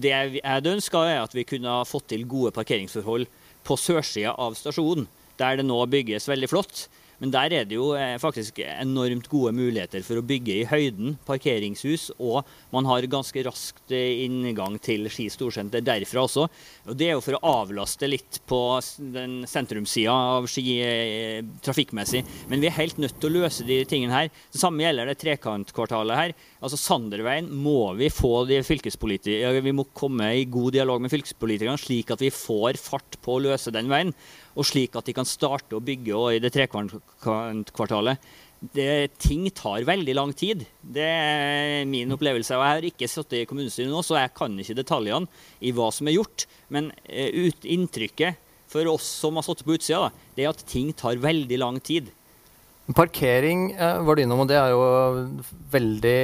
[0.00, 3.28] det jeg hadde ønska, er at vi kunne fått til gode parkeringsforhold
[3.68, 5.04] på sørsida av stasjonen,
[5.36, 6.86] der det nå bygges veldig flott.
[7.18, 11.16] Men der er det jo eh, faktisk enormt gode muligheter for å bygge i høyden
[11.26, 16.46] parkeringshus, og man har ganske raskt eh, inngang til Ski storsenter derfra også.
[16.86, 18.60] Og Det er jo for å avlaste litt på
[19.14, 22.22] den sentrumssida av Ski eh, trafikkmessig.
[22.52, 24.32] Men vi er helt nødt til å løse de tingene her.
[24.54, 26.36] Det samme gjelder det trekantkvartalet her.
[26.62, 31.78] Altså Sanderveien må vi få de fylkespolitikere Vi må komme i god dialog med fylkespolitikerne,
[31.78, 34.14] slik at vi får fart på å løse den veien
[34.58, 38.28] og slik at de kan starte å bygge i det trekvartalet.
[38.58, 40.64] Det, ting tar veldig lang tid.
[40.82, 42.56] Det er min opplevelse.
[42.56, 45.30] og Jeg har ikke sittet i kommunestyret nå, så jeg kan ikke detaljene
[45.62, 46.48] i hva som er gjort.
[46.74, 50.66] Men uh, ut, inntrykket for oss som har sittet på utsida, da, det er at
[50.68, 52.10] ting tar veldig lang tid.
[52.98, 54.82] Parkering uh, var du innom, og det er jo
[55.70, 56.20] veldig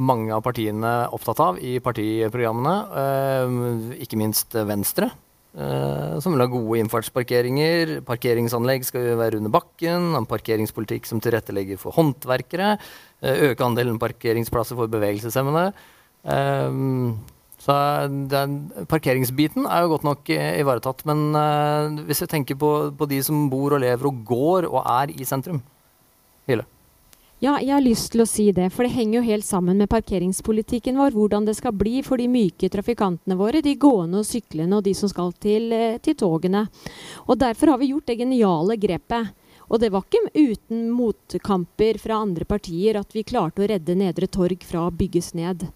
[0.00, 2.76] mange av partiene opptatt av i partiprogrammene.
[2.90, 5.12] Uh, ikke minst Venstre.
[5.50, 7.96] Uh, som vil ha gode innfartsparkeringer.
[8.06, 10.12] Parkeringsanlegg skal være under bakken.
[10.14, 12.76] En parkeringspolitikk som tilrettelegger for håndverkere.
[13.18, 15.72] Uh, øke andelen parkeringsplasser for bevegelseshemmede.
[16.22, 17.18] Uh,
[17.60, 17.74] så
[18.30, 21.02] den, parkeringsbiten er jo godt nok ivaretatt.
[21.10, 21.34] Men
[22.06, 25.28] hvis vi tenker på, på, de som bor og lever og går og er i
[25.28, 25.60] sentrum
[26.48, 26.64] Hille.
[27.40, 28.66] Ja, jeg har lyst til å si det.
[28.68, 31.14] For det henger jo helt sammen med parkeringspolitikken vår.
[31.16, 34.92] Hvordan det skal bli for de myke trafikantene våre, de gående og syklende og de
[34.98, 36.66] som skal til, eh, til togene.
[37.32, 39.32] Og derfor har vi gjort det geniale grepet.
[39.70, 44.26] Og det var ikke uten motkamper fra andre partier at vi klarte å redde Nedre
[44.26, 45.66] Torg fra å bygges ned.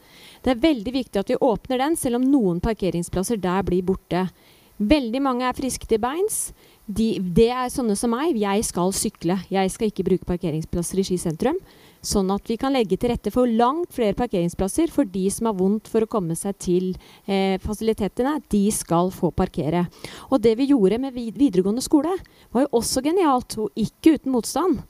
[0.42, 4.28] Det er veldig viktig at vi åpner den, selv om noen parkeringsplasser der blir borte.
[4.76, 6.52] Veldig mange er friske til beins
[6.86, 8.36] de, det er sånne som meg.
[8.36, 9.38] Jeg skal sykle.
[9.52, 11.56] Jeg skal ikke bruke parkeringsplasser i Ski sentrum.
[12.04, 15.56] Sånn at vi kan legge til rette for langt flere parkeringsplasser for de som har
[15.56, 16.90] vondt for å komme seg til
[17.24, 18.36] eh, fasilitetene.
[18.52, 19.86] De skal få parkere.
[20.28, 22.12] Og det vi gjorde med videregående skole,
[22.52, 24.82] var jo også genialt, og ikke uten motstand.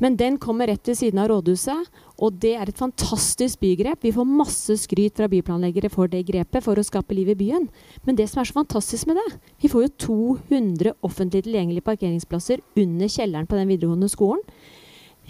[0.00, 4.00] Men den kommer rett ved siden av rådhuset, og det er et fantastisk bygrep.
[4.04, 7.68] Vi får masse skryt fra byplanleggere for det grepet for å skape liv i byen.
[8.08, 9.28] Men det som er så fantastisk med det,
[9.60, 14.40] vi får jo 200 offentlig tilgjengelige parkeringsplasser under kjelleren på den videregående skolen.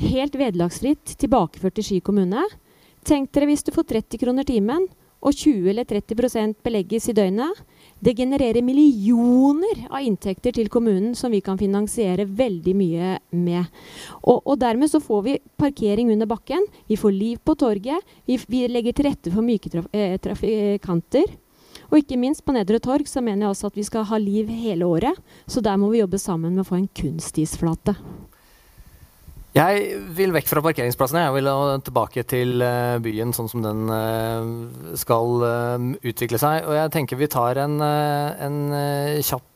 [0.00, 2.46] Helt vederlagsfritt tilbakeført til Ski kommune.
[3.06, 4.86] Tenk dere hvis du får 30 kroner timen
[5.20, 7.58] og 20 eller 30% belegges i døgnet.
[8.00, 13.68] Det genererer millioner av inntekter til kommunen som vi kan finansiere veldig mye med.
[14.22, 18.40] Og, og dermed så får vi parkering under bakken, vi får liv på torget, vi,
[18.48, 21.28] vi legger til rette for myke traf eh, trafikanter.
[21.90, 24.48] Og ikke minst på Nedre Torg så mener jeg også at vi skal ha liv
[24.48, 25.16] hele året.
[25.50, 27.96] Så der må vi jobbe sammen med å få en kunstisflate.
[29.50, 31.24] Jeg vil vekk fra parkeringsplassene.
[31.24, 31.48] Jeg vil
[31.82, 36.68] tilbake til uh, byen sånn som den uh, skal uh, utvikle seg.
[36.68, 38.60] Og jeg tenker vi tar en, en
[39.26, 39.46] kjapp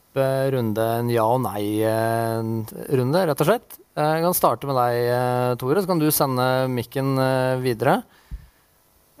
[0.51, 3.79] runde, en ja- og nei-runde, rett og slett.
[3.95, 7.15] Jeg kan starte med deg, Tore, så kan du sende mikken
[7.63, 7.97] videre.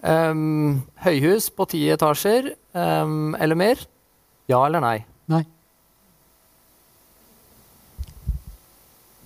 [0.05, 3.81] Um, høyhus på ti etasjer um, eller mer?
[4.51, 4.99] Ja eller nei?
[5.31, 5.41] Nei.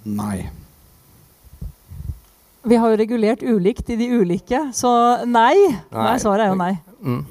[0.08, 0.59] Nei.
[2.70, 4.90] Vi har jo regulert ulikt i de ulike, så
[5.26, 5.56] nei.
[5.90, 6.74] Nei, nei svaret er jo nei.
[7.02, 7.22] Mm.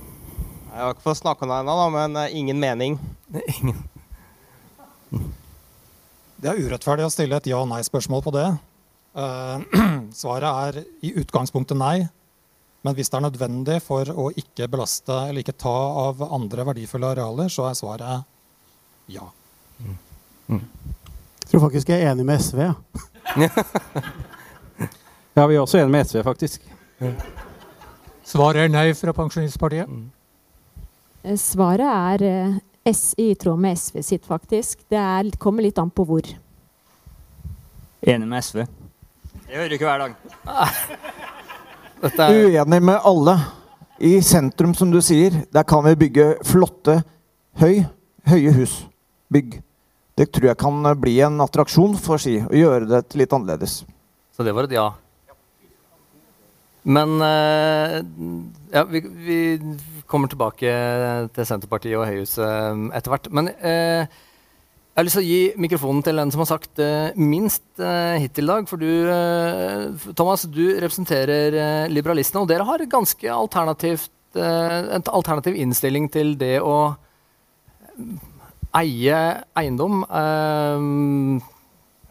[0.72, 2.96] Jeg har ikke fått snakke om det ennå, men uh, ingen mening.
[3.53, 3.77] Ingen.
[6.42, 8.48] Det er urettferdig å stille et ja- og nei-spørsmål på det.
[9.14, 9.62] Uh,
[10.22, 12.09] svaret er i utgangspunktet nei.
[12.83, 17.12] Men hvis det er nødvendig for å ikke belaste eller ikke ta av andre verdifulle
[17.14, 18.27] arealer, så er svaret
[19.14, 19.29] ja.
[19.79, 19.94] Mm.
[20.48, 20.66] Mm.
[21.44, 22.66] Jeg tror faktisk jeg er enig med SV.
[22.66, 22.74] Ja.
[25.38, 26.64] Ja, vi er også enige med SV, faktisk.
[28.27, 29.87] Svaret er nei fra Pensjonistpartiet.
[29.87, 30.09] Mm.
[31.22, 32.57] Eh, svaret er eh,
[32.90, 34.83] S i tråd med SV sitt, faktisk.
[34.90, 36.27] Det er, kommer litt an på hvor.
[38.03, 38.64] Enig med SV.
[39.46, 40.18] Jeg hører ikke hver dag.
[41.98, 42.31] Er...
[42.31, 43.38] Uenig med alle.
[43.98, 47.01] I sentrum, som du sier, der kan vi bygge flotte,
[47.59, 47.81] høy,
[48.31, 48.81] høye hus.
[49.35, 49.57] Bygg.
[50.18, 53.85] Det tror jeg kan bli en attraksjon for Ski, å gjøre det litt annerledes.
[54.35, 54.92] Så det var et ja?
[56.88, 57.98] Men uh,
[58.72, 59.38] ja, vi, vi,
[60.09, 60.70] kommer tilbake
[61.37, 63.27] til Senterpartiet og Høyhuset eh, etter hvert.
[63.29, 67.11] Men uh, jeg har lyst til å gi mikrofonen til en som har sagt uh,
[67.20, 68.70] minst hittil i dag.
[68.70, 68.88] For du,
[70.16, 76.96] Thomas, du representerer liberalistene, og dere har ganske alternativt, en alternativ innstilling til det å
[78.77, 79.20] eie
[79.61, 80.03] eiendom.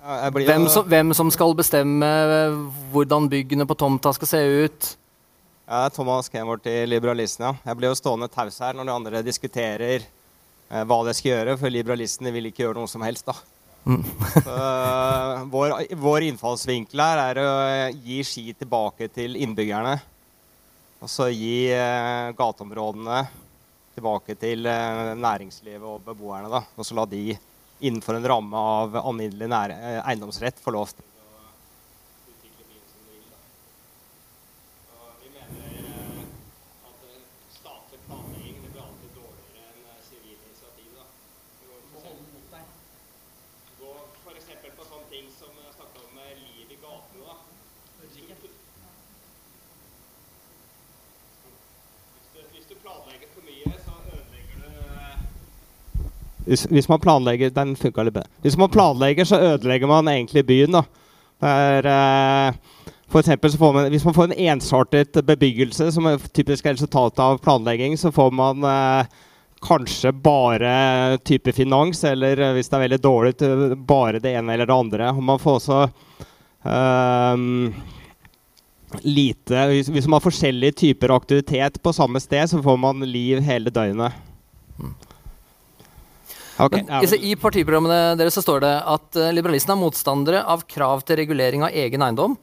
[0.08, 2.08] Hvem som, hvem som, skal bestemme
[2.94, 4.90] hvordan byggene på tomta skal se ut?
[5.68, 7.58] Jeg er Thomas Kenvort i Liberalistene.
[7.66, 11.58] Jeg blir jo stående taus her når de andre diskuterer eh, hva de skal gjøre,
[11.60, 13.28] for liberalistene vil ikke gjøre noe som helst.
[13.28, 13.36] da.
[13.88, 14.06] Mm.
[14.46, 17.52] Så, uh, vår, vår, innfallsvinkel her er å
[17.92, 19.98] gi ski tilbake til innbyggerne.
[20.98, 23.20] Og så gi eh, gateområdene
[23.94, 26.50] tilbake til eh, næringslivet og beboerne.
[26.50, 26.64] da.
[26.74, 27.36] Og så la de
[27.80, 29.50] innenfor en ramme av alminnelig
[30.04, 31.06] eiendomsrett få lov til
[56.48, 58.28] hvis, hvis, man planlegger Den litt bedre.
[58.42, 60.80] Hvis man planlegger, så ødelegger man egentlig byen.
[60.80, 60.84] da.
[61.40, 62.54] Der, eh,
[63.08, 63.22] for
[63.58, 68.12] får man, hvis man får en ensartet bebyggelse, som er typisk resultat av planlegging, så
[68.12, 69.06] får man eh,
[69.62, 73.36] kanskje bare type finans, eller eh, hvis det er veldig dårlig,
[73.88, 75.14] bare det ene eller det andre.
[75.14, 75.80] Man får også
[76.64, 77.74] um,
[79.04, 83.40] lite hvis, hvis, man har forskjellige typer aktivitet på samme sted, så får man liv
[83.46, 84.20] hele døgnet.
[84.78, 84.94] Mm.
[86.58, 86.82] Okay.
[86.88, 91.20] Men, I partiprogrammene deres så står det at uh, liberalistene er motstandere av krav til
[91.20, 92.38] regulering av egen eiendom.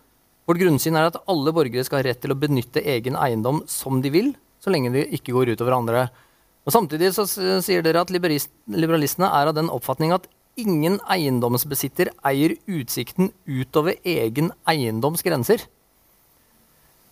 [0.46, 4.02] Vårt grunnsyn er at alle borgere skal ha rett til å benytte egen eiendom som
[4.04, 4.30] de vil,
[4.62, 6.06] så lenge de ikke går utover andre.
[6.64, 10.28] Og Samtidig så sier dere at liberalistene er av den oppfatning at
[10.60, 15.64] ingen eiendomsbesitter eier utsikten utover egen eiendoms grenser.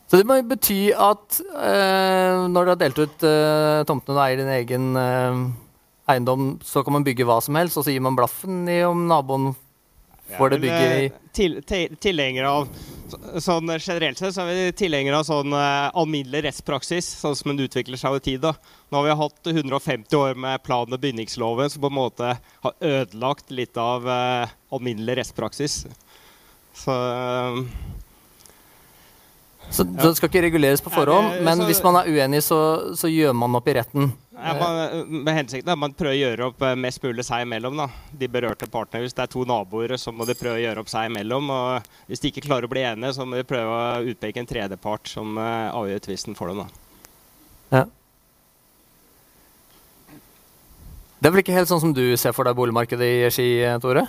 [0.07, 4.25] Så det må jo bety at uh, når dere har delt ut uh, tomtene og
[4.27, 4.89] eier din egen
[6.11, 9.07] eiendom, så kan man bygge hva som helst, og så gir man blaffen i om
[9.11, 9.53] naboen
[10.37, 12.69] får det bygget i til, til, Tilhengere av
[13.43, 17.67] sånn Generelt sett så er vi tilhengere av sånn uh, alminnelig rettspraksis, sånn som den
[17.67, 18.41] utvikler seg over tid.
[18.45, 18.55] da.
[18.89, 22.77] Nå har vi hatt 150 år med plan- og bygningsloven, som på en måte har
[22.81, 25.83] ødelagt litt av uh, alminnelig rettspraksis.
[26.85, 27.61] Så uh,
[29.73, 32.59] så det skal ikke reguleres på forhånd, men hvis man er uenig, så,
[32.99, 34.11] så gjør man opp i retten?
[34.43, 37.79] Ja, man, med hensikten er man prøver å gjøre opp eh, mest mulig seg imellom.
[37.79, 37.87] da.
[38.19, 39.05] De berørte partene.
[39.05, 41.51] Hvis det er to naboer, så må de prøve å gjøre opp seg imellom.
[41.55, 44.51] og Hvis de ikke klarer å bli enige, så må de prøve å utpeke en
[44.51, 46.65] tredjepart som avgjør tvisten for dem.
[46.65, 46.83] da.
[47.73, 47.85] Ja.
[51.23, 54.03] Det er vel ikke helt sånn som du ser for deg boligmarkedet i Ski, Tore?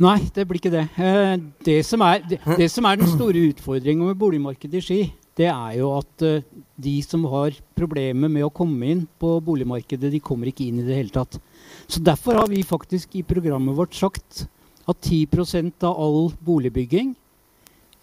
[0.00, 0.86] Nei, det blir ikke det.
[0.96, 1.32] Eh,
[1.66, 5.00] det som er, det, det som er den store utfordringen med boligmarkedet i Ski,
[5.38, 6.42] det er jo at uh,
[6.80, 10.86] de som har problemer med å komme inn på boligmarkedet, de kommer ikke inn i
[10.86, 11.38] det hele tatt.
[11.86, 14.46] Så Derfor har vi faktisk i programmet vårt sagt
[14.90, 17.14] at 10% av all boligbygging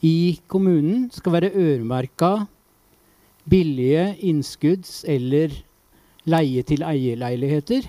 [0.05, 2.47] i kommunen skal være øremerka
[3.49, 5.53] billige innskudds- eller
[6.27, 7.87] leie-til-eie-leiligheter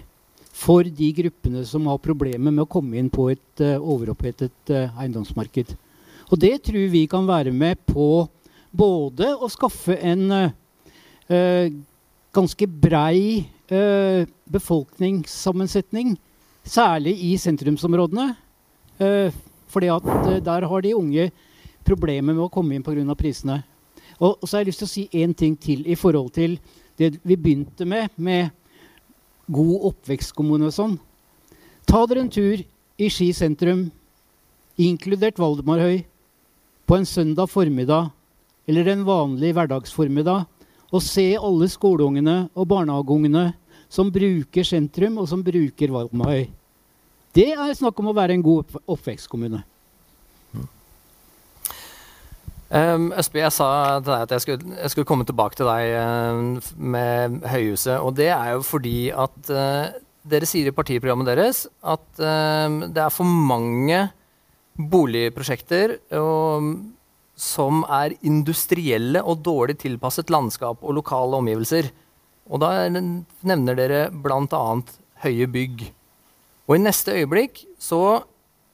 [0.59, 4.99] for de gruppene som har problemer med å komme inn på et uh, overopphetet uh,
[4.99, 5.75] eiendomsmarked.
[6.29, 8.27] Og det tror vi kan være med på
[8.79, 11.69] både å skaffe en uh,
[12.35, 16.15] ganske brei uh, befolkningssammensetning,
[16.63, 18.31] særlig i sentrumsområdene.
[18.99, 19.35] Uh,
[19.69, 20.07] fordi at
[20.47, 21.29] der har de unge
[21.85, 23.15] problemer med å komme inn pga.
[23.19, 23.63] prisene.
[24.19, 26.59] Og, og, så har jeg lyst til å si én ting til i forhold til
[26.99, 28.51] det vi begynte med, med
[29.47, 30.97] god oppvekstkommune og sånn.
[31.87, 32.65] Ta dere en tur
[32.99, 33.87] i Ski sentrum,
[34.77, 36.03] inkludert Valdemarhøy,
[36.89, 38.11] på en søndag formiddag
[38.69, 40.45] eller en vanlig hverdagsformiddag
[40.89, 43.51] og se alle skoleungene og barnehageungene
[43.89, 46.49] som bruker sentrum, og som bruker Valmøy.
[47.33, 49.63] Det er snakk om å være en god oppvekstkommune.
[52.69, 53.69] Um, Østby, jeg sa
[54.03, 57.97] til deg at jeg skulle, jeg skulle komme tilbake til deg uh, med Høyhuset.
[57.97, 59.89] Og det er jo fordi at uh,
[60.29, 64.03] dere sier i partiprogrammet deres at uh, det er for mange
[64.77, 66.69] boligprosjekter og
[67.39, 71.93] som er industrielle og dårlig tilpasset landskap og lokale omgivelser.
[72.51, 74.65] Og da nevner dere bl.a.
[75.23, 75.85] høye bygg.
[76.69, 78.25] Og i neste øyeblikk så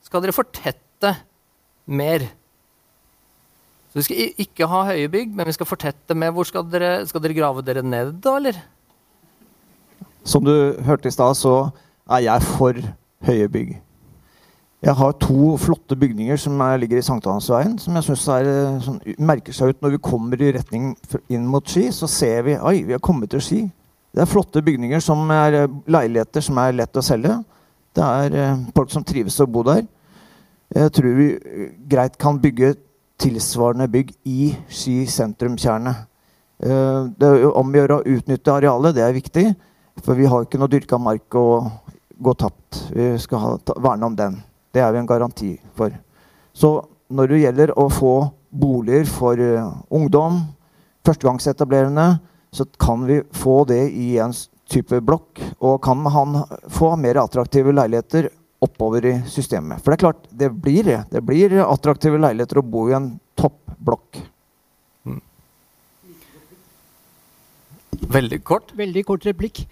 [0.04, 1.12] skal dere fortette
[1.84, 2.24] mer.
[3.92, 7.04] Så vi skal ikke ha høye bygg, men vi skal fortette med Hvor skal dere,
[7.06, 8.62] skal dere grave dere ned, da, eller?
[10.24, 11.68] Som du hørte i stad, så
[12.08, 12.80] er jeg for
[13.28, 13.76] høye bygg.
[14.84, 18.98] Jeg har to flotte bygninger som er, ligger i Sankthansveien, som jeg syns eh, sånn,
[19.16, 20.90] merker seg ut når vi kommer i retning
[21.32, 21.86] inn mot Ski.
[21.88, 23.62] Så ser vi oi, vi har kommet til Ski.
[24.14, 27.38] Det er flotte bygninger som er eh, leiligheter som er lett å selge.
[27.96, 29.86] Det er eh, folk som trives å bo der.
[30.74, 32.74] Jeg tror vi eh, greit kan bygge
[33.24, 35.96] tilsvarende bygg i Ski sentrumkjerne.
[36.60, 39.50] Eh, det å gjøre å utnytte arealet, det er viktig.
[40.04, 41.46] For vi har ikke noe dyrka mark å
[42.20, 42.90] gå tapt.
[42.92, 44.44] Vi skal ha, ta, verne om den.
[44.74, 45.94] Det er vi en garanti for.
[46.54, 46.74] Så
[47.14, 48.14] når det gjelder å få
[48.54, 50.40] boliger for uh, ungdom,
[51.06, 52.16] førstegangsetablerende,
[52.54, 54.34] så kan vi få det i en
[54.70, 55.42] type blokk.
[55.60, 56.40] Og kan han
[56.72, 58.30] få mer attraktive leiligheter
[58.64, 59.82] oppover i systemet.
[59.82, 64.22] For det er klart, det blir, det blir attraktive leiligheter å bo i en toppblokk.
[65.04, 65.20] Mm.
[68.18, 68.72] Veldig kort.
[68.78, 69.64] Veldig kort replikk.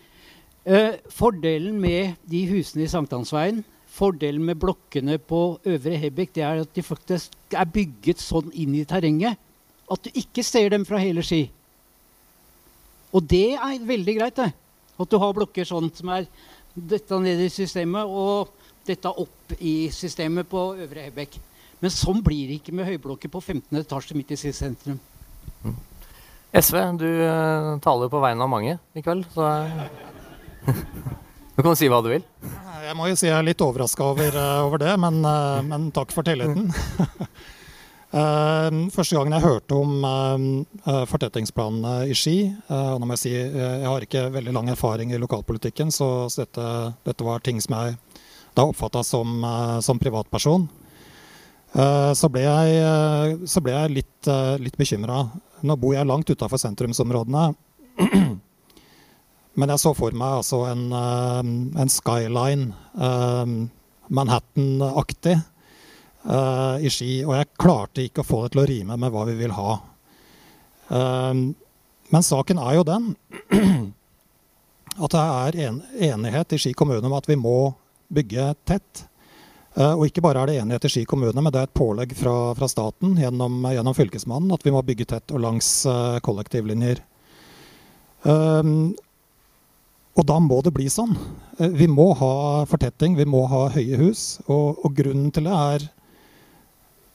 [0.62, 6.62] Eh, fordelen med de husene i Sankthansveien Fordelen med blokkene på Øvre Hebekk det er
[6.62, 9.36] at de faktisk er bygget sånn inn i terrenget
[9.92, 11.44] at du ikke ser dem fra hele Ski.
[13.12, 14.52] Og det er veldig greit, det.
[15.00, 16.28] At du har blokker sånn som er
[16.72, 18.52] dette nede i systemet og
[18.86, 21.36] dette opp i systemet på Øvre Hebekk.
[21.82, 23.82] Men sånn blir det ikke med høyblokker på 15.
[23.82, 25.00] etasje midt i sentrum.
[25.66, 25.76] Mm.
[26.52, 29.48] SV, du uh, taler på vegne av mange i kveld, så
[31.52, 32.22] Du kan si hva du vil.
[32.82, 35.90] Jeg må jo si jeg er litt overraska over, uh, over, det, men, uh, men,
[35.94, 36.72] takk for tilliten.
[38.12, 40.02] første gangen jeg hørte om
[41.08, 42.34] fortettingsplanene i Ski
[42.68, 46.42] og nå må Jeg si, jeg har ikke veldig lang erfaring i lokalpolitikken, så, så
[46.42, 46.66] dette,
[47.08, 47.96] dette, var ting som jeg
[48.52, 49.40] da oppfatta som,
[49.80, 50.68] som privatperson.
[51.72, 55.24] Så ble jeg, så ble jeg litt, litt bekymra.
[55.64, 57.48] Nå bor jeg langt utafor sentrumsområdene.
[59.54, 61.40] Men jeg så for meg altså en, eh,
[61.82, 63.56] en skyline, um,
[64.12, 65.38] Manhattan-aktig,
[66.24, 67.22] uh, i Ski.
[67.26, 69.80] Og jeg klarte ikke å få det til å rime med hva vi vil ha.
[70.92, 73.04] Men saken er jo den
[75.06, 75.78] at det er en,
[76.10, 77.72] enighet i Ski kommune om at vi må
[78.12, 79.06] bygge tett.
[79.96, 82.52] Og ikke bare er det enighet i Ski kommune, men det er et pålegg fra,
[82.58, 85.70] fra staten gjennom, gjennom, Fylkesmannen at vi må bygge tett og langs
[86.26, 87.00] kollektivlinjer.
[88.28, 88.92] Um,
[90.12, 91.14] og da må det bli sånn.
[91.58, 92.34] Uh, vi må ha
[92.68, 94.40] fortetting, vi må ha høye hus.
[94.46, 95.86] Og, og grunnen til det er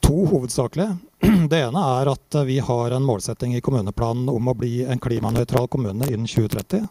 [0.08, 0.98] to hovedsakelige.
[1.52, 5.68] Det ene er at vi har en målsetting i kommuneplanen om å bli en klimanøytral
[5.74, 6.86] kommune innen 2030.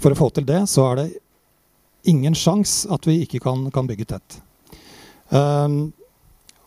[0.00, 1.08] For å få til det så er det
[2.10, 4.38] ingen sjanse at vi ikke kan, kan bygge tett.
[5.30, 5.92] Um,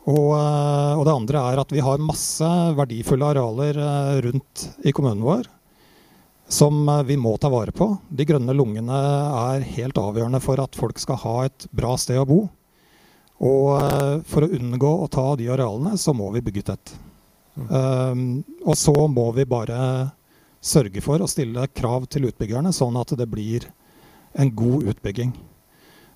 [0.08, 4.94] og, eh, og, det andre er at vi har masse verdifulle arealer eh, rundt i
[4.96, 5.50] kommunen vår
[6.48, 7.90] som eh, vi må ta vare på.
[8.10, 9.00] De grønne lungene
[9.54, 12.40] er helt avgjørende for at folk skal ha et bra sted å bo.
[13.38, 16.94] Og for å unngå å ta de arealene, så må vi bygge tett.
[17.54, 19.78] Um, og så må vi bare
[20.58, 23.68] sørge for å stille krav til utbyggerne, sånn at det blir
[24.34, 25.36] en god utbygging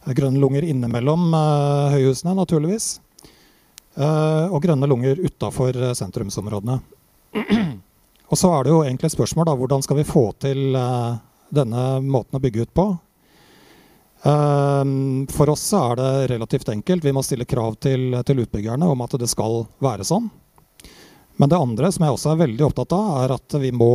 [0.06, 2.96] grønne lunger innimellom uh, høyhusene, naturligvis.
[3.98, 6.80] Uh, og grønne lunger utafor sentrumsområdene.
[8.32, 10.78] og så er det jo egentlig et spørsmål da, hvordan skal vi få til
[11.52, 12.86] denne måten å bygge ut på.
[15.36, 17.04] for oss er det relativt enkelt.
[17.04, 20.30] Vi må stille krav til, til utbyggerne om at det skal være sånn.
[21.36, 23.92] Men det andre som jeg også er veldig opptatt av, er at vi må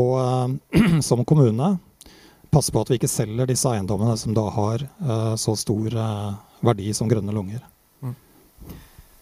[1.09, 1.79] som kommune
[2.57, 6.37] passe på at vi ikke selger disse eiendommene som da har uh, så stor uh,
[6.65, 7.61] verdi som grønne lunger.
[8.01, 8.15] Mm.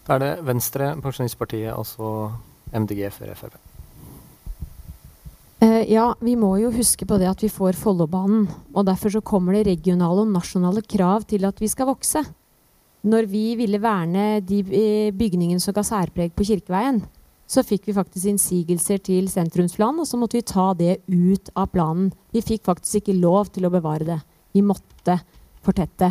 [0.07, 2.11] Da er det Venstre, Pensjonistpartiet og så
[2.75, 3.74] MDG for Frp.
[5.65, 8.45] Uh, ja, vi må jo huske på det at vi får Follobanen.
[8.77, 12.21] Og derfor så kommer det regionale og nasjonale krav til at vi skal vokse.
[13.05, 14.61] Når vi ville verne de
[15.17, 17.03] bygningene som ga særpreg på Kirkeveien,
[17.49, 21.69] så fikk vi faktisk innsigelser til sentrumsplanen, og så måtte vi ta det ut av
[21.73, 22.13] planen.
[22.33, 24.21] Vi fikk faktisk ikke lov til å bevare det.
[24.57, 25.19] Vi måtte
[25.65, 26.11] fortette.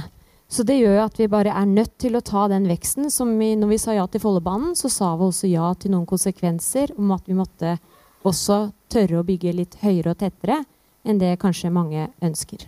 [0.50, 3.10] Så det gjør at vi bare er nødt til å ta den veksten.
[3.10, 6.06] som vi, Når vi sa ja til Follobanen, så sa vi også ja til noen
[6.06, 7.78] konsekvenser om at vi måtte
[8.24, 10.64] også tørre å bygge litt høyere og tettere
[11.04, 12.68] enn det kanskje mange ønsker.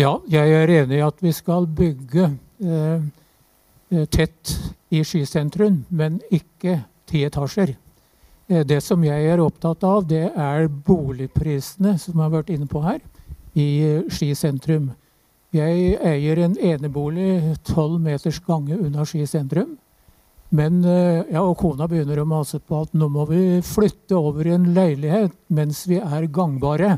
[0.00, 2.32] Ja, jeg er enig i at vi skal bygge
[2.64, 3.04] eh,
[3.94, 7.74] Eh, tett i skysentrum, men ikke ti etasjer.
[8.48, 12.66] Eh, det som jeg er opptatt av, det er boligprisene som jeg har vært inne
[12.70, 13.02] på her,
[13.54, 14.90] i eh, Ski sentrum.
[15.54, 19.76] Jeg eier en enebolig tolv meters gange unna Ski sentrum.
[20.54, 24.52] Men ja, og kona begynner å mase på at nå må vi flytte over i
[24.54, 26.92] en leilighet mens vi er gangbare.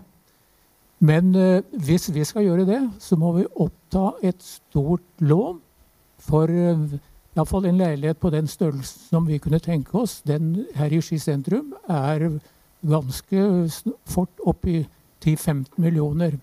[1.01, 1.33] Men
[1.73, 5.63] hvis vi skal gjøre det, så må vi oppta et stort lån
[6.27, 6.99] for eh,
[7.37, 11.19] iallfall en leilighet på den størrelsen som vi kunne tenke oss, den her i Ski
[11.21, 12.39] sentrum, er
[12.87, 13.47] ganske
[14.09, 14.83] fort opp i
[15.25, 16.39] 10-15 millioner.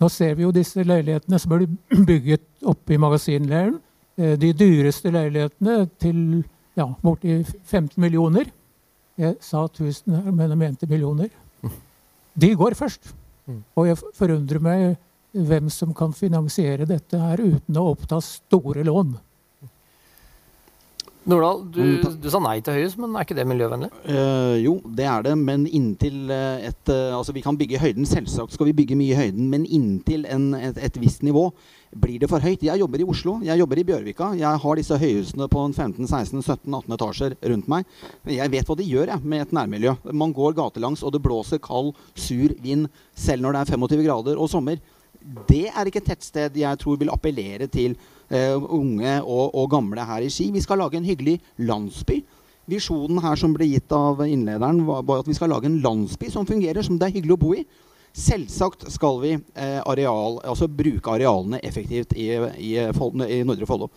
[0.00, 1.68] Nå ser vi jo disse leilighetene som blir
[2.08, 3.80] bygget oppe i magasinleiren.
[4.20, 6.18] Eh, de dyreste leilighetene til
[6.76, 8.50] ja, borti 15 millioner.
[9.20, 11.30] Jeg sa 1000 her, men jeg mente millioner.
[12.40, 13.14] De går først.
[13.74, 14.98] Og jeg forundrer meg
[15.32, 19.16] hvem som kan finansiere dette her uten å oppta store lån.
[21.28, 23.90] Nordahl, du, mm, du, sa nei til høyhus, men er ikke det miljøvennlig?
[24.08, 27.80] Uh, jo, det er det, men inntil uh, et uh, Altså, vi kan bygge i
[27.82, 28.06] høyden.
[28.08, 31.50] Selvsagt skal vi bygge mye i høyden, men inntil en, et, et, visst nivå
[32.00, 32.64] blir det for høyt.
[32.64, 34.30] Jeg jobber i Oslo, jeg jobber i Bjørvika.
[34.38, 37.90] Jeg har disse høyhusene på 15-16-17-18 etasjer rundt meg.
[38.30, 39.96] Jeg vet hva de gjør jeg, med et nærmiljø.
[40.22, 44.40] Man går gatelangs, og det blåser kald, sur vind selv når det er 25 grader
[44.40, 44.80] og sommer.
[45.50, 47.98] Det er ikke et tettsted jeg tror vil appellere til
[48.30, 50.50] unge og, og, gamle her i Ski.
[50.54, 52.20] Vi skal lage en hyggelig landsby.
[52.70, 56.46] Visjonen her som ble gitt av innlederen, var at vi skal lage en landsby som
[56.46, 57.64] fungerer, som det er hyggelig å bo i.
[58.10, 63.90] Selvsagt skal vi eh, areal, altså bruke arealene effektivt i, i, i Nordre Follo.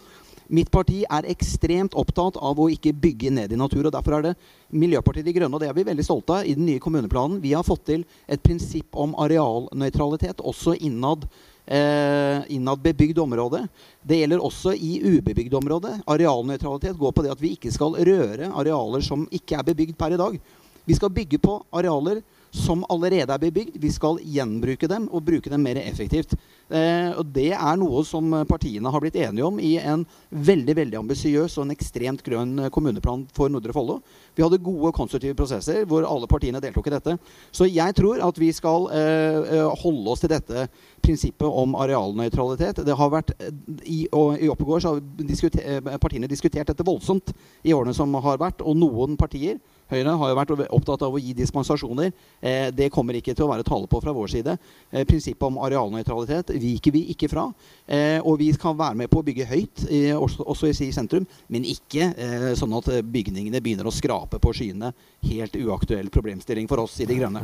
[0.53, 3.87] Mitt parti er ekstremt opptatt av å ikke bygge ned i natur.
[3.87, 4.33] og Derfor er det
[4.75, 7.39] Miljøpartiet De Grønne og det er vi veldig stolte av, i den nye kommuneplanen.
[7.41, 11.25] Vi har fått til et prinsipp om arealnøytralitet også innad
[11.65, 13.63] eh, innad bebygd område.
[14.01, 15.95] Det gjelder også i ubebygd område.
[16.07, 20.15] Arealnøytralitet går på det at vi ikke skal røre arealer som ikke er bebygd per
[20.15, 20.39] i dag.
[20.83, 22.21] Vi skal bygge på arealer
[22.53, 23.79] som allerede er bebygd.
[23.81, 26.35] Vi skal gjenbruke dem og bruke dem mer effektivt.
[26.69, 30.99] Eh, og Det er noe som partiene har blitt enige om i en veldig veldig
[31.01, 33.99] ambisiøs og en ekstremt grønn kommuneplan for Nordre Follo.
[34.35, 37.17] Vi hadde gode og konstruktive prosesser hvor alle partiene deltok i dette.
[37.51, 40.67] Så jeg tror at vi skal eh, eh holde oss til dette
[41.03, 42.85] prinsippet om arealnøytralitet.
[42.85, 43.51] Det har vært, eh,
[43.85, 47.33] I, i Oppegård har diskuter, eh, partiene diskutert dette voldsomt
[47.63, 48.61] i årene som har vært.
[48.61, 49.59] Og noen partier
[49.91, 52.13] Høyre har jo vært opptatt av å gi dispensasjoner.
[52.41, 54.55] Eh, det kommer ikke til å være tale på fra vår side.
[54.91, 57.49] Eh, prinsippet om arealnøytralitet viker vi ikke fra.
[57.85, 61.67] Eh, og vi kan være med på å bygge høyt, også, også, i sentrum, men
[61.67, 64.93] ikke eh, sånn at bygningene begynner å skrape på skyene.
[65.27, 67.43] Helt uaktuell problemstilling for oss i De Grønne.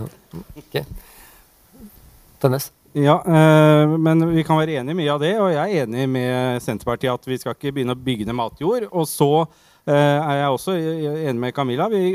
[0.64, 0.88] Okay.
[2.40, 2.72] Tennes.
[2.98, 5.36] Ja, øh, men vi kan være enig i mye av det.
[5.38, 8.88] Og jeg er enig med Senterpartiet at vi skal ikke begynne å bygge ned matjord.
[8.90, 11.88] Og så Eh, er jeg også enig med Camilla.
[11.90, 12.14] Vi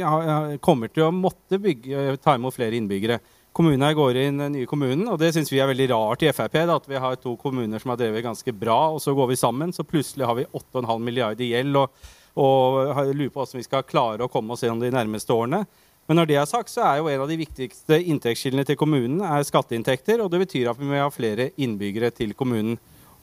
[0.63, 3.19] kommer til å måtte bygge, ta imot flere innbyggere.
[3.55, 6.57] Kommunene går inn den nye kommunen, og det syns vi er veldig rart i Frp.
[6.67, 9.39] Da, at vi har to kommuner som har drevet ganske bra, og så går vi
[9.39, 9.71] sammen.
[9.71, 12.81] Så plutselig har vi 8,5 milliarder i gjeld og, og
[13.13, 15.63] lurer på hvordan vi skal klare å komme oss gjennom de nærmeste årene.
[16.11, 19.23] Men når det er sagt, så er jo en av de viktigste inntektskildene til kommunen
[19.25, 20.21] er skatteinntekter.
[20.25, 22.75] Og det betyr at vi må ha flere innbyggere til kommunen.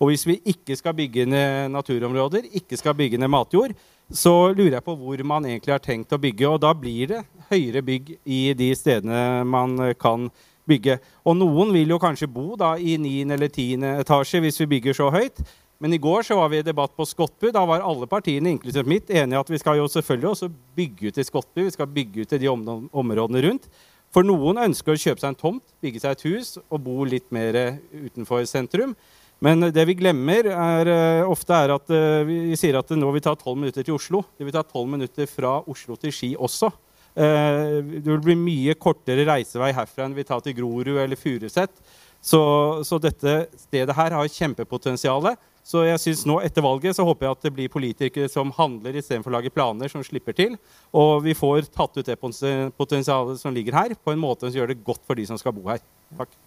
[0.02, 3.76] Og hvis vi ikke skal bygge ned naturområder, ikke skal bygge ned matjord,
[4.12, 6.50] så lurer jeg på hvor man egentlig har tenkt å bygge.
[6.50, 10.30] Og da blir det høyere bygg i de stedene man kan
[10.70, 11.00] bygge.
[11.26, 13.32] Og noen vil jo kanskje bo da i 9.
[13.36, 13.88] eller 10.
[14.04, 15.42] etasje hvis vi bygger så høyt.
[15.82, 17.48] Men i går så var vi i debatt på Skottbu.
[17.56, 21.18] Da var alle partiene, inklusiv mitt, enige at vi skal jo selvfølgelig også bygge ut
[21.18, 21.64] i Skottbu.
[21.64, 23.66] Vi skal bygge ut i de områdene rundt.
[24.14, 27.32] For noen ønsker å kjøpe seg en tomt, bygge seg et hus og bo litt
[27.34, 28.94] mer utenfor sentrum.
[29.42, 33.24] Men det vi glemmer, er, uh, ofte er at uh, vi sier at nå vil
[33.26, 34.22] ta tolv minutter til Oslo.
[34.38, 36.70] Det vil ta tolv minutter fra Oslo til Ski også.
[37.18, 41.74] Uh, det vil bli mye kortere reisevei herfra enn vi tar til Grorud eller Furuset.
[42.22, 42.42] Så,
[42.86, 45.32] så, dette stedet her har kjempepotensial.
[45.66, 48.98] Så jeg synes nå etter valget så håper jeg at det blir politikere som handler
[49.02, 50.54] istedenfor å lage planer, som slipper til.
[50.94, 54.74] Og vi får tatt ut det potensialet som ligger her, på en måte som gjør
[54.76, 55.82] det godt for de som skal bo her.
[56.18, 56.38] Takk.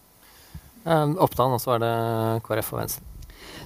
[0.85, 1.93] Um, Oppdan, og så er det
[2.45, 3.05] KrF og Venstre.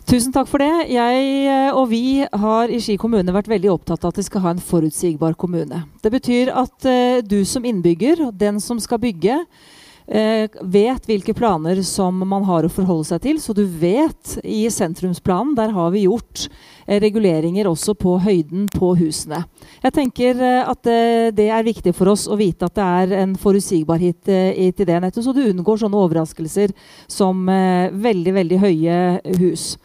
[0.10, 0.90] Tusen takk for det.
[0.90, 4.44] Jeg eh, og vi har i Ski kommune vært veldig opptatt av at vi skal
[4.46, 5.84] ha en forutsigbar kommune.
[6.04, 9.79] Det betyr at uh, du som innbygger, den som skal bygge, Eh,
[10.10, 13.40] vet hvilke planer som man har å forholde seg til.
[13.42, 16.48] Så du vet i sentrumsplanen, der har vi gjort
[16.88, 19.44] eh, reguleringer også på høyden på husene.
[19.84, 20.92] Jeg tenker eh, at
[21.38, 25.24] det er viktig for oss å vite at det er en forutsigbarhet til det nettet,
[25.24, 26.74] så du unngår sånne overraskelser
[27.10, 28.98] som veldig, veldig høye
[29.38, 29.76] hus.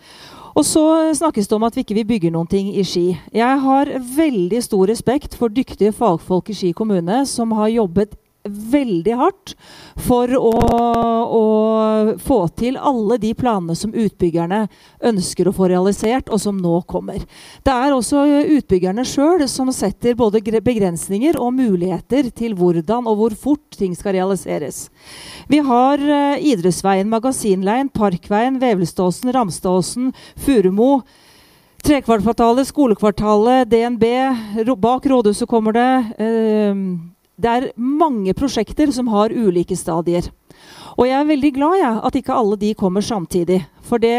[0.55, 0.83] Og så
[1.19, 3.09] snakkes det om at vi ikke vil bygge noen ting i Ski.
[3.35, 8.15] Jeg har veldig stor respekt for dyktige fagfolk i Ski kommune som har jobbet
[8.45, 9.55] veldig hardt
[10.05, 10.51] for å,
[11.25, 11.45] å,
[12.21, 14.67] få til alle de planene som utbyggerne
[15.05, 17.23] ønsker å få realisert, og som nå kommer.
[17.65, 18.25] Det er også
[18.59, 24.19] utbyggerne sjøl som setter både begrensninger og muligheter til hvordan og hvor fort ting skal
[24.19, 24.89] realiseres.
[25.49, 30.99] Vi har uh, Idrettsveien, Magasinleien, Parkveien, Vevelståsen, Ramståsen, Furumo.
[31.85, 34.05] Trekvartkvartalet, skolekvartalet, DNB.
[34.81, 35.91] Bak rådhuset kommer det.
[36.17, 40.31] Uh, det er mange prosjekter som har ulike stadier.
[40.95, 43.59] Og jeg er veldig glad ja, at ikke alle de kommer samtidig.
[43.85, 44.15] For det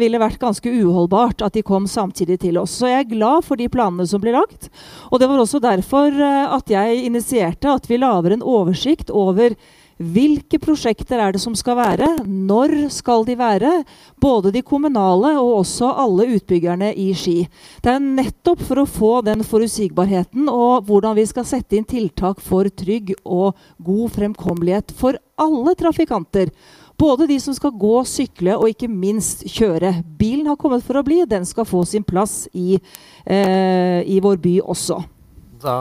[0.00, 2.74] ville vært ganske uholdbart at de kom samtidig til oss.
[2.80, 4.68] Så jeg er glad for de planene som blir lagt.
[5.12, 9.54] Og det var også derfor eh, at jeg initierte at vi lager en oversikt over
[9.98, 12.08] hvilke prosjekter er det som skal være?
[12.24, 13.72] Når skal de være?
[14.20, 17.42] Både de kommunale og også alle utbyggerne i Ski.
[17.82, 22.42] Det er nettopp for å få den forutsigbarheten og hvordan vi skal sette inn tiltak
[22.44, 26.52] for trygg og god fremkommelighet for alle trafikanter.
[26.98, 30.00] Både de som skal gå, sykle og ikke minst kjøre.
[30.18, 31.20] Bilen har kommet for å bli.
[31.30, 32.80] Den skal få sin plass i,
[33.24, 34.98] eh, i vår by også.
[35.62, 35.76] Da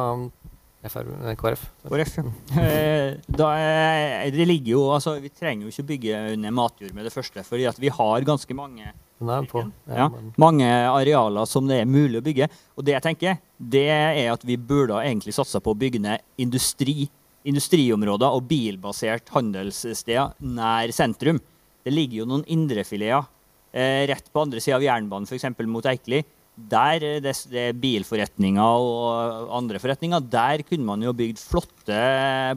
[0.89, 1.09] FR,
[1.39, 1.65] KrF.
[1.88, 2.23] KrF, ja.
[2.61, 3.49] Eh, da,
[4.33, 7.67] det ligger jo, altså, vi trenger jo ikke bygge under matjord med det første, fordi
[7.69, 10.07] at vi har ganske mange, ja,
[10.38, 12.49] mange arealer som det er mulig å bygge.
[12.77, 16.25] Og det jeg tenker, det er at vi burde egentlig satsa på å bygge ned
[16.41, 17.09] industri,
[17.47, 21.41] industriområder og bilbasert handelssteder nær sentrum.
[21.83, 23.27] Det ligger jo noen indrefileter
[23.71, 25.47] eh, rett på andre sida av jernbanen, f.eks.
[25.67, 26.23] mot Eikeli
[26.58, 32.01] der det, det er bilforretninger og andre forretninger, der kunne man jo bygd flotte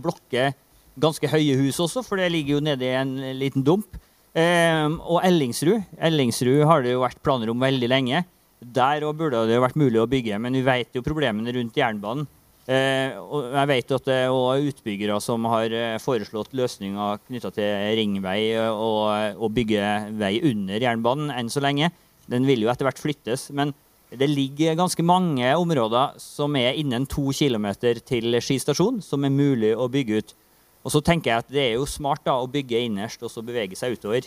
[0.01, 0.55] blokker.
[1.01, 4.01] Ganske høye hus også, for det ligger jo nede i en liten dump.
[4.30, 8.24] Eh, og Ellingsrud Ellingsrud har det jo vært planer om veldig lenge.
[8.61, 11.76] Der òg burde det jo vært mulig å bygge, men vi vet jo problemene rundt
[11.76, 12.28] jernbanen.
[12.70, 17.96] Eh, og jeg vet at det er utbyggere som har eh, foreslått løsninger knytta til
[17.98, 19.86] ringvei og, og bygge
[20.20, 21.90] vei under jernbanen enn så lenge.
[22.30, 23.48] Den vil jo etter hvert flyttes.
[23.51, 23.74] men
[24.11, 27.68] det ligger ganske mange områder som er innen to km
[28.06, 30.34] til Ski stasjon, som er mulig å bygge ut.
[30.82, 33.44] Og så tenker jeg at det er jo smart da, å bygge innerst og så
[33.44, 34.26] bevege seg utover.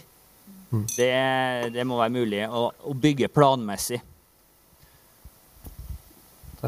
[0.71, 0.85] Mm.
[0.95, 1.11] Det,
[1.75, 3.99] det, må være mulig å, å, bygge planmessig.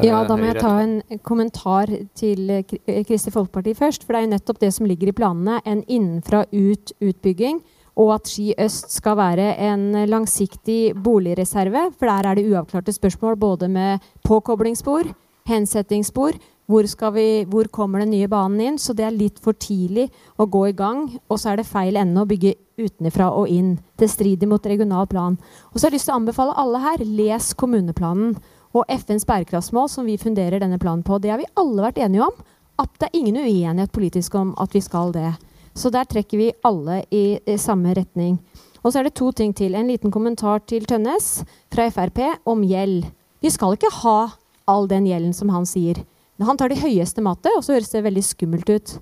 [0.04, 1.88] Ja, da må jeg ta en kommentar
[2.18, 4.04] til Kristelig Folkeparti først.
[4.04, 5.62] For det er jo nettopp det som ligger i planene.
[5.64, 7.62] En innenfra-ut-utbygging
[7.96, 11.90] og at Ski øst skal være en langsiktig boligreserve.
[11.96, 15.08] For der er det uavklarte spørsmål både med påkoblingsspor,
[15.48, 16.36] hensettingsspor.
[16.66, 18.78] Hvor, vi, hvor, kommer den nye banen inn?
[18.78, 21.06] Så det er litt for tidlig å gå i gang.
[21.30, 23.76] Og så er det feil ende å bygge utenfra og inn.
[23.96, 25.38] Det strider mot regional plan.
[25.72, 28.34] Og så har jeg lyst til å anbefale alle her, les kommuneplanen
[28.76, 31.16] og FNs bærekraftsmål, som vi funderer denne planen på.
[31.22, 32.44] Det har vi alle vært enige om.
[32.76, 35.30] At det er ingen uenighet politisk om at vi skal det.
[35.76, 38.38] Så der trekker vi alle i, i samme retning.
[38.80, 39.74] Og så er det to ting til.
[39.74, 41.42] En liten kommentar til Tønnes
[41.74, 43.04] fra Frp om gjeld.
[43.44, 44.18] Vi skal ikke ha
[44.66, 46.00] all den gjelden som han sier.
[46.42, 48.96] Han tar det høyeste matet, og så høres det veldig skummelt ut.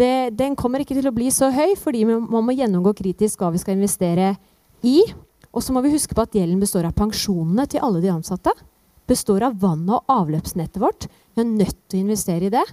[0.00, 3.52] Det, den kommer ikke til å bli så høy, fordi man må gjennomgå kritisk hva
[3.54, 4.34] vi skal investere
[4.84, 5.00] i.
[5.54, 8.52] Og så må vi huske på at gjelden består av pensjonene til alle de ansatte.
[9.08, 11.06] Består av vann- og avløpsnettet vårt.
[11.34, 12.64] Vi er nødt til å investere i det.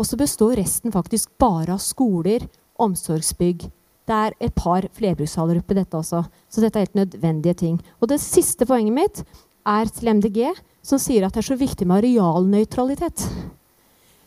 [0.00, 2.46] Og så består resten faktisk bare av skoler
[2.80, 3.68] omsorgsbygg.
[4.10, 6.24] Det er et par flerbrukshaller oppi dette også.
[6.50, 7.78] Så dette er helt nødvendige ting.
[8.00, 9.22] Og det siste poenget mitt
[9.68, 10.50] er til MDG,
[10.82, 13.26] som sier at det er så viktig med arealnøytralitet.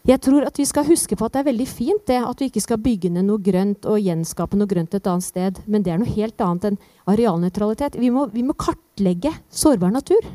[0.03, 2.49] Jeg tror at vi skal huske på at det er veldig fint det at vi
[2.49, 5.93] ikke skal bygge ned noe grønt og gjenskape noe grønt et annet sted, men det
[5.93, 7.95] er noe helt annet enn arealnøytralitet.
[8.01, 10.27] Vi må, vi må kartlegge sårbar natur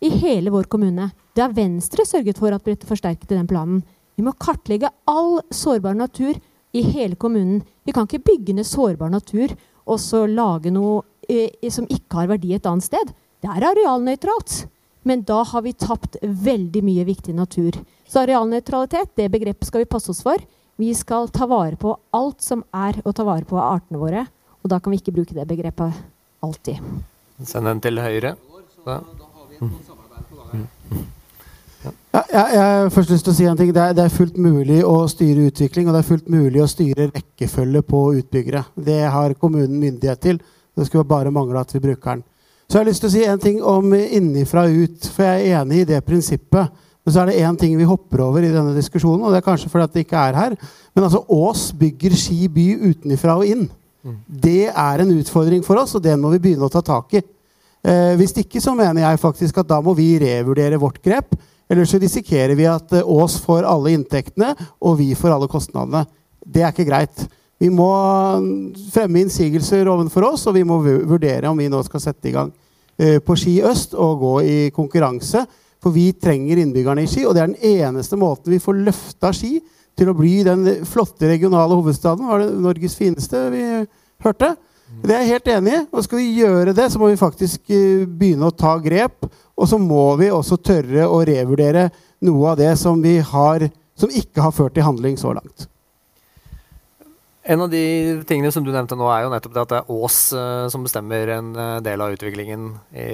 [0.00, 1.10] i hele vår kommune.
[1.36, 3.82] Det har Venstre sørget for at ble forsterket i den planen.
[4.16, 6.40] Vi må kartlegge all sårbar natur
[6.72, 7.62] i hele kommunen.
[7.84, 9.54] Vi kan ikke bygge ned sårbar natur
[9.90, 13.12] og så lage noe eh, som ikke har verdi et annet sted.
[13.40, 14.64] Det er arealnøytralt.
[15.02, 17.78] Men da har vi tapt veldig mye viktig natur.
[18.08, 20.42] Så arealnøytralitet, det begrepet skal vi passe oss for.
[20.80, 24.26] Vi skal ta vare på alt som er å ta vare på av artene våre.
[24.60, 25.96] Og da kan vi ikke bruke det begrepet
[26.44, 26.84] alltid.
[27.40, 28.36] Send den til høyre.
[28.84, 29.00] Så.
[32.10, 33.70] Ja, jeg har først lyst til å si en ting.
[33.74, 36.70] Det er, det er, fullt mulig å styre utvikling, og det er fullt mulig å
[36.70, 38.64] styre rekkefølge på utbyggere.
[38.74, 40.40] Det har kommunen myndighet til.
[40.74, 42.24] Det skulle bare mangle at vi bruker den.
[42.66, 45.60] Så jeg har lyst til å si en ting om innifra ut, for jeg er
[45.60, 46.80] enig i det prinsippet.
[47.06, 49.46] Men så er det én ting vi hopper over i denne diskusjonen, og det er
[49.46, 50.56] kanskje fordi at det ikke er her.
[50.94, 53.68] Men altså, Ås bygger Ski by utenifra og inn.
[54.02, 54.18] Mm.
[54.46, 57.22] Det er en utfordring for oss, og den må vi begynne å ta tak i.
[57.86, 61.38] Eh, hvis ikke så mener jeg faktisk at da må vi revurdere vårt grep.
[61.70, 66.04] Eller så risikerer vi at eh, Ås får alle inntektene, og vi får alle kostnadene.
[66.40, 67.26] Det er ikke greit.
[67.60, 67.90] Vi må
[68.40, 68.52] mm,
[68.90, 72.50] fremme innsigelser overfor oss, og vi må vurdere om vi nå skal sette i gang
[72.98, 75.44] eh, på Ski øst og gå i konkurranse.
[75.80, 79.30] For vi trenger innbyggerne i Ski, og det er den eneste måten vi får løfta
[79.36, 79.58] Ski
[79.98, 82.26] til å bli den flotte regionale hovedstaden.
[82.28, 83.62] Var det Norges fineste vi
[84.24, 84.54] hørte?
[85.00, 85.82] Det er jeg helt enig i.
[85.94, 89.28] Og skal vi gjøre det, så må vi faktisk eh, begynne å ta grep
[89.60, 91.90] og så må vi også tørre å revurdere
[92.24, 93.68] noe av det som vi har
[94.00, 95.66] som ikke har ført til handling så langt.
[97.50, 99.92] En av de tingene som du nevnte nå, er jo nettopp det at det er
[99.92, 103.06] Ås uh, som bestemmer en uh, del av utviklingen i,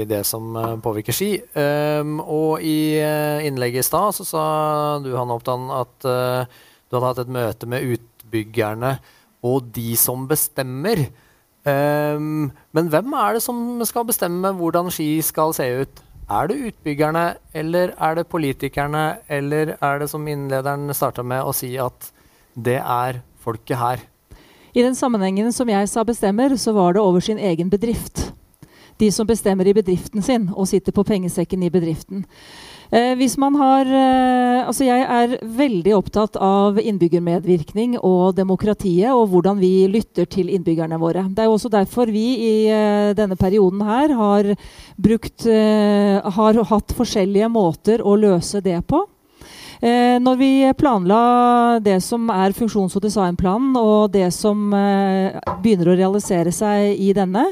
[0.00, 1.32] i det som uh, påvirker Ski.
[1.58, 3.02] Um, og i
[3.46, 4.44] innlegget i stad så sa
[5.02, 8.96] du, Hanne Oppdan, at du hadde hatt et møte med utbyggerne
[9.46, 11.04] og de som bestemmer.
[11.62, 16.02] Um, men hvem er det som skal bestemme hvordan Ski skal se ut?
[16.32, 21.52] Er det utbyggerne, eller er det politikerne, eller er det som innlederen starta med å
[21.54, 22.08] si at
[22.54, 24.02] det er folket her?
[24.72, 28.30] I den sammenhengen som jeg sa bestemmer, så var det over sin egen bedrift.
[29.00, 32.24] De som bestemmer i bedriften sin og sitter på pengesekken i bedriften.
[32.92, 39.30] Eh, hvis man har, eh, altså jeg er veldig opptatt av innbyggermedvirkning og demokratiet, og
[39.32, 41.24] hvordan vi lytter til innbyggerne våre.
[41.32, 44.50] Det er også derfor vi i eh, denne perioden her har,
[45.00, 49.06] brukt, eh, har hatt forskjellige måter å løse det på.
[49.82, 55.90] Eh, når vi planla det som er funksjons- og designplanen, og det som eh, begynner
[55.90, 57.48] å realisere seg i denne,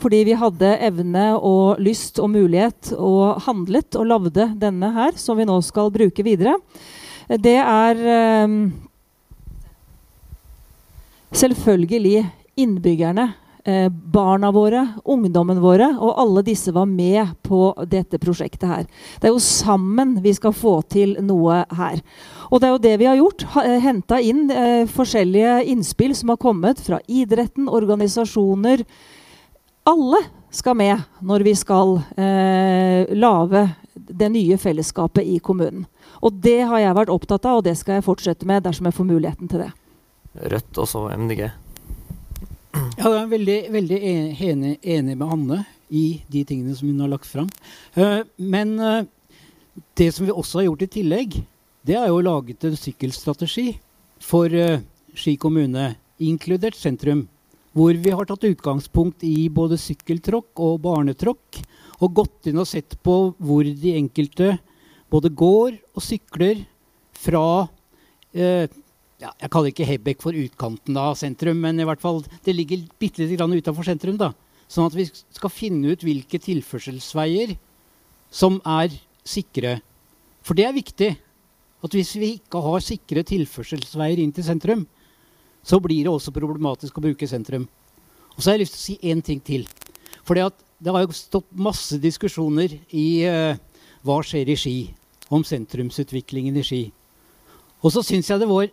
[0.00, 5.40] fordi vi hadde evne og lyst og mulighet og handlet og lagde denne her, som
[5.40, 6.58] vi nå skal bruke videre,
[7.40, 8.58] det er eh,
[11.32, 12.26] selvfølgelig
[12.60, 18.86] innbyggerne eh, barna våre, ungdommen våre, og alle disse var med på dette prosjektet her.
[19.20, 22.00] Det er jo sammen vi skal få til noe her.
[22.50, 23.44] Og det er jo det vi har gjort.
[23.62, 28.84] Eh, Henta inn eh, forskjellige innspill som har kommet fra idretten, organisasjoner.
[29.90, 35.86] Alle skal med når vi skal eh, lage det nye fellesskapet i kommunen.
[36.20, 38.96] Og det har jeg vært opptatt av, og det skal jeg fortsette med dersom jeg
[38.98, 39.70] får muligheten til det.
[40.50, 41.46] Rødt og så MDG.
[42.70, 47.10] Ja, jeg er veldig, veldig enig, enig, med Anne i de tingene som hun har
[47.10, 47.48] lagt fram.
[47.96, 49.02] Uh, men uh,
[49.98, 51.40] det som vi også har gjort i tillegg,
[51.86, 53.72] det er jo laget en sykkelstrategi
[54.22, 54.78] for uh,
[55.16, 57.24] Ski kommune, inkludert sentrum.
[57.74, 61.60] Hvor vi har tatt utgangspunkt i både sykkeltråkk og barnetråkk.
[62.00, 64.54] Og gått inn og sett på hvor de enkelte
[65.10, 66.62] både går og sykler
[67.20, 67.66] fra
[68.32, 68.70] eh,
[69.20, 72.86] ja, Jeg kaller ikke Hebekk for utkanten av sentrum, men i hvert fall, det ligger
[73.00, 74.16] bitte grann utafor sentrum.
[74.16, 74.32] da.
[74.70, 77.56] Sånn at vi skal finne ut hvilke tilførselsveier
[78.30, 78.94] som er
[79.26, 79.80] sikre.
[80.46, 81.10] For det er viktig.
[81.80, 84.86] At hvis vi ikke har sikre tilførselsveier inn til sentrum,
[85.64, 87.66] så blir det også problematisk å bruke sentrum.
[88.36, 89.66] Og så har jeg lyst til å si én ting til.
[90.24, 93.56] For det har jo stått masse diskusjoner i uh,
[94.04, 94.76] hva skjer i Ski,
[95.32, 96.82] om sentrumsutviklingen i Ski.
[97.80, 98.68] Og så syns jeg det var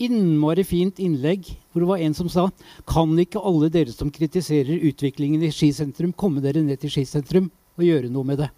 [0.00, 2.48] innmari fint innlegg hvor det var en som sa
[2.88, 7.06] Kan ikke alle dere som kritiserer utviklingen i Ski sentrum, komme dere ned til Ski
[7.08, 8.50] sentrum og gjøre noe med det?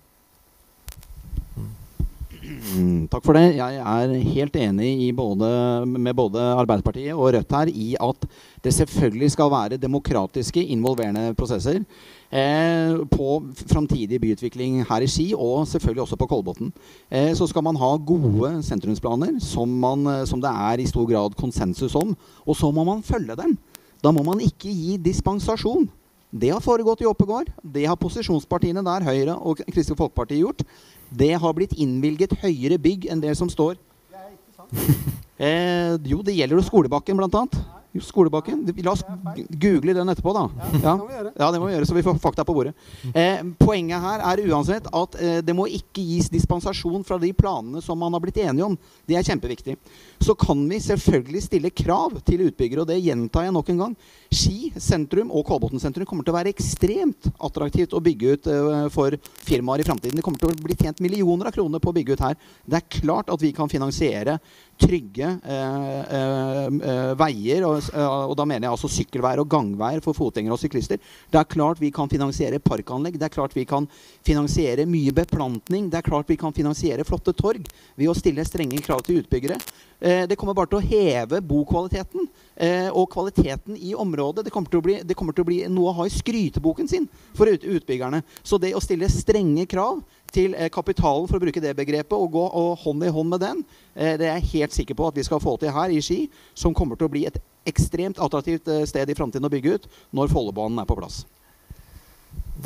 [2.43, 3.55] Mm, takk for det.
[3.55, 5.49] Jeg er helt enig både,
[5.87, 8.27] med både Arbeiderpartiet og Rødt her i at
[8.65, 11.83] det selvfølgelig skal være demokratiske, involverende prosesser
[12.33, 13.27] på
[13.69, 16.71] framtidig byutvikling her i Ski, og selvfølgelig også på Kolbotn.
[17.11, 21.05] Eh, så skal man ha gode sentrumsplaner som, man, eh, som, det er i stor
[21.11, 22.17] grad konsensus om.
[22.47, 23.59] Og så må man følge dem.
[24.03, 25.91] Da må man ikke gi dispensasjon.
[26.33, 27.53] Det har foregått i Oppegård.
[27.63, 30.65] Det har posisjonspartiene der, Høyre og Kristelig Folkeparti, gjort.
[31.13, 33.77] Det har blitt innvilget høyere bygg enn det som står.
[34.09, 35.11] Det er ikke
[35.43, 37.57] Eh, jo, det gjelder jo Skolebakken, blant annet.
[38.01, 38.63] Skolebakken.
[38.85, 39.03] La oss
[39.51, 40.47] google den etterpå, da.
[40.83, 40.95] Ja,
[41.37, 42.73] ja, det må vi gjøre, så vi får fakta på bordet.
[43.13, 47.83] Eh, poenget her er uansett at eh, det må ikke gis dispensasjon fra de planene
[47.85, 48.79] som man har blitt enige om.
[49.09, 49.77] Det er kjempeviktig.
[50.23, 53.95] Så kan vi selvfølgelig stille krav til utbyggere, og det gjentar jeg nok en gang.
[54.31, 58.87] Ski sentrum og Kolbotn sentrum kommer til å være ekstremt attraktivt å bygge ut uh,
[58.95, 60.19] for firmaer i framtiden.
[60.19, 62.39] Det kommer til å bli tjent millioner av kroner på å bygge ut her.
[62.63, 64.39] Det er klart at vi kan finansiere
[64.83, 70.57] trygge eh, eh, veier, og, og, da mener jeg altså sykkelveier og gangveier for fotgjengere
[70.57, 71.01] og syklister.
[71.31, 73.19] Det er klart vi kan finansiere parkanlegg.
[73.21, 73.87] Det er klart vi kan
[74.27, 75.89] finansiere mye beplantning.
[75.93, 79.61] Det er klart vi kan finansiere flotte torg ved å stille strenge krav til utbyggere.
[80.29, 82.29] Det kommer bare til å heve bokvaliteten
[82.93, 84.45] og kvaliteten i området.
[84.47, 87.07] Det kommer, bli, det til å bli noe å ha i skryteboken sin
[87.37, 88.23] for utbyggerne.
[88.43, 90.03] Så det å stille strenge krav
[90.33, 93.45] til eh, kapitalen, for å bruke det begrepet, og gå og hånd i hånd med
[93.45, 93.63] den,
[93.95, 96.25] eh, det er jeg helt sikker på at vi skal få til her i Ski,
[96.55, 97.39] som kommer til å bli et
[97.69, 101.23] ekstremt attraktivt eh, sted i framtiden å bygge ut når Follobanen er på plass.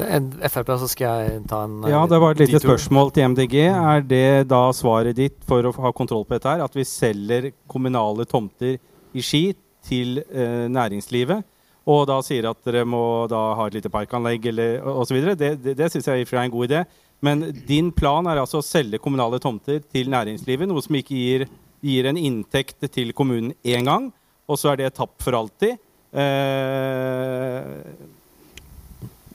[0.00, 3.56] FRP, så skal jeg ta en Ja, det var et lite spørsmål til MDG.
[3.70, 7.50] Er det da svaret ditt for å ha kontroll på dette her, at vi selger
[7.70, 8.76] kommunale tomter
[9.16, 9.50] i Ski
[9.86, 11.44] til eh, næringslivet.
[11.86, 14.48] Og da sier at dere må da ha et lite parkanlegg
[14.90, 15.20] osv.
[15.38, 16.82] Det, det, det syns jeg er en god idé.
[17.22, 21.46] Men din plan er altså å selge kommunale tomter til næringslivet, noe som ikke gir
[21.86, 24.10] gir en inntekt til kommunen én gang,
[24.46, 25.76] og så er det tapt for alltid.
[26.16, 27.62] Eh,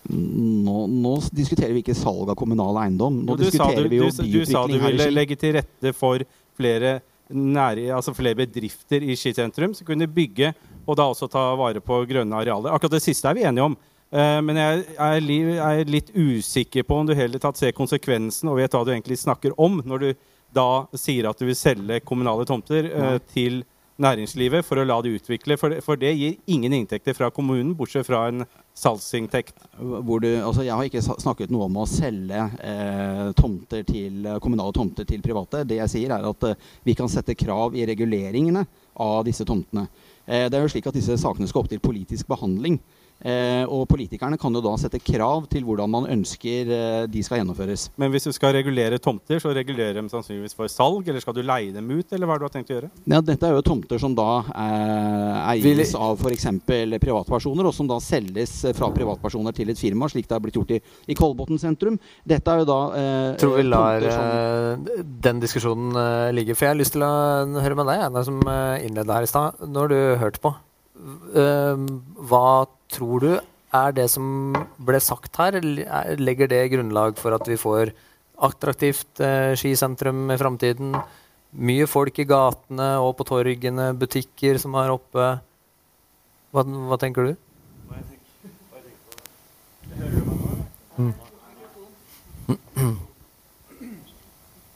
[0.10, 3.22] nå, nå, diskuterer vi ikke salg av kommunal eiendom.
[3.26, 6.24] Nå du diskuterer du, vi jo du, du sa du ville legge til rette for
[6.58, 7.00] flere,
[7.32, 10.52] nære, altså flere bedrifter i skisentrum som kunne bygge
[10.88, 12.74] og da også ta vare på grønne arealer.
[12.74, 13.78] Akkurat det siste er vi enige om.
[14.12, 15.28] Uh, men jeg er,
[15.64, 19.22] er, litt usikker på om du heller tatt ser konsekvensen og vet hva du egentlig
[19.22, 20.10] snakker om, når du
[20.52, 23.62] da sier at du vil selge kommunale tomter uh, til
[24.02, 25.58] næringslivet for å la det utvikle.
[25.60, 28.46] For det, for det, gir ingen inntekter fra kommunen, bortsett fra en
[28.78, 29.58] salgsinntekt.
[29.78, 35.08] Du, altså jeg har ikke snakket noe om å selge eh, tomter til, kommunale tomter
[35.08, 35.66] til private.
[35.70, 38.66] Det jeg sier, er at eh, vi kan sette krav i reguleringene
[39.02, 39.88] av disse tomtene.
[40.26, 42.80] Eh, det er jo slik at Disse sakene skal opp til politisk behandling.
[43.22, 47.42] Eh, og politikerne kan jo da sette krav til hvordan man ønsker eh, de skal
[47.42, 47.90] gjennomføres.
[48.02, 51.06] Men hvis du skal regulere tomter, så regulerer dem sannsynligvis for salg?
[51.06, 52.90] Eller skal du leie dem ut, eller hva har du tenkt å gjøre?
[53.06, 56.48] Ja, dette er jo tomter som da eh, eies av f.eks.
[56.66, 60.74] privatpersoner, og som da selges fra privatpersoner til et firma, slik det har blitt gjort
[60.74, 62.00] i, i Kolbotn sentrum.
[62.26, 64.90] Dette er jo da eh, Tror vi lar som...
[65.22, 65.94] Den diskusjonen
[66.34, 66.56] ligge.
[66.58, 67.14] For jeg har lyst til å
[67.62, 68.42] høre med deg, jeg, som
[68.82, 69.62] innleda her i stad.
[69.70, 70.54] Når du hørte på,
[71.02, 72.48] hva
[72.92, 73.32] tror du
[73.72, 75.58] er det som ble sagt her,
[76.20, 77.94] legger det grunnlag for at vi får
[78.42, 80.96] attraktivt eh, skisentrum i framtiden?
[81.52, 85.30] Mye folk i gatene og på torgene, butikker som er oppe.
[86.52, 87.36] Hva, hva tenker du?
[91.00, 91.14] Mm.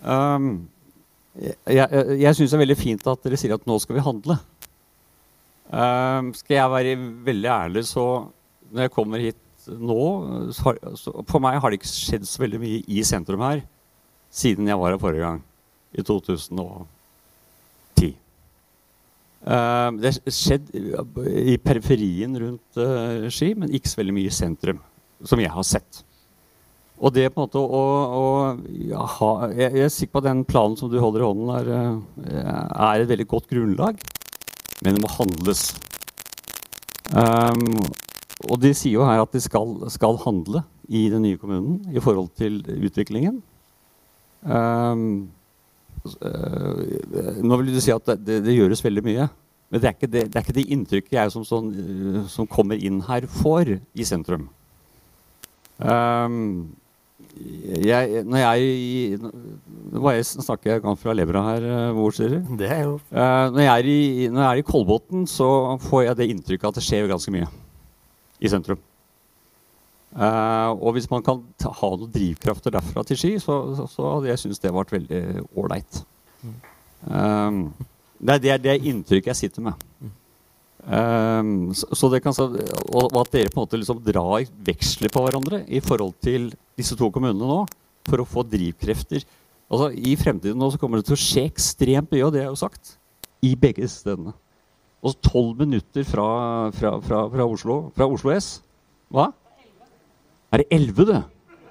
[0.05, 0.67] Um,
[1.35, 4.05] jeg jeg, jeg syns det er veldig fint at dere sier at nå skal vi
[4.05, 4.37] handle.
[5.65, 8.05] Uh, skal jeg være veldig ærlig, så
[8.71, 10.01] når jeg kommer hit nå
[10.53, 13.63] så, så, For meg har det ikke skjedd så veldig mye i sentrum her
[14.35, 15.39] siden jeg var her forrige gang,
[15.95, 18.11] i 2010.
[19.45, 24.35] Uh, det har skjedd i periferien rundt uh, Ski, men ikke så veldig mye i
[24.35, 24.81] sentrum,
[25.23, 26.01] som jeg har sett.
[26.95, 27.83] Og det på en måte å,
[28.17, 28.25] å
[28.89, 31.49] ja, ha, jeg, jeg, er sikker på at den planen som du holder i hånden,
[31.59, 32.51] er, eh,
[32.89, 33.99] er et veldig godt grunnlag
[34.83, 35.67] men det må handles.
[37.13, 37.77] Um,
[38.49, 42.01] og de sier jo her at de skal, skal, handle i den nye kommunen i
[42.03, 43.39] forhold til utviklingen.
[44.43, 45.29] Um,
[46.05, 49.27] uh, nå vil du si at det, det, det, gjøres veldig mye.
[49.69, 52.81] Men det er ikke det, det, er ikke inntrykket jeg som, sånn, uh, som, kommer
[52.81, 54.49] inn her, får i sentrum.
[55.79, 56.75] Um,
[57.85, 59.19] jeg, når jeg
[60.05, 62.55] jeg snakker jeg fra levra her, hvor sier du?
[62.59, 65.47] det er jo uh, når, jeg er i, når jeg er i Kolbotn, så
[65.83, 67.49] får jeg det inntrykket at det skjer ganske mye
[68.39, 68.81] i sentrum.
[70.15, 74.11] Uh, og hvis man kan ta, ha noen drivkrafter derfra til Ski, så, så, så
[74.13, 75.23] hadde jeg syntes det vært veldig
[75.59, 76.03] ålreit.
[77.03, 77.65] Um,
[78.19, 79.87] det, det, er det inntrykket jeg sitter med.
[80.85, 85.23] Um, så, så kan, og, og, at dere på en måte liksom drar veksler på
[85.25, 87.63] hverandre i forhold til disse to kommunene nå
[88.05, 89.25] for å få drivkrefter.
[89.65, 92.51] Altså, I fremtiden nå så kommer det til å skje ekstremt mye, og det er
[92.51, 92.97] jo sagt,
[93.45, 94.35] i begge stedene.
[95.05, 96.27] Og tolv minutter fra,
[96.73, 98.59] fra, fra, fra, Oslo, fra Oslo S.
[99.13, 99.29] Hva?
[100.53, 101.15] Er det elleve, du?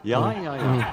[0.05, 0.89] Ja, ja, ja.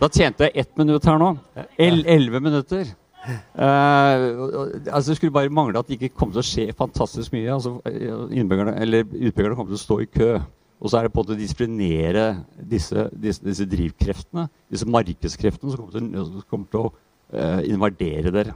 [0.00, 1.34] Da tjente jeg ett minutt her nå.
[1.76, 2.88] Elleve minutter.
[3.26, 7.50] Uh, altså Det skulle bare mangle at det ikke kom til å skje fantastisk mye.
[7.52, 10.30] Altså, eller Utbyggerne kommer til å stå i kø.
[10.76, 12.24] Og så er det på å disiplinere
[12.60, 18.52] disse, disse, disse, drivkreftene, disse markedskreftene, som kommer til, kommer til å uh, invadere dere.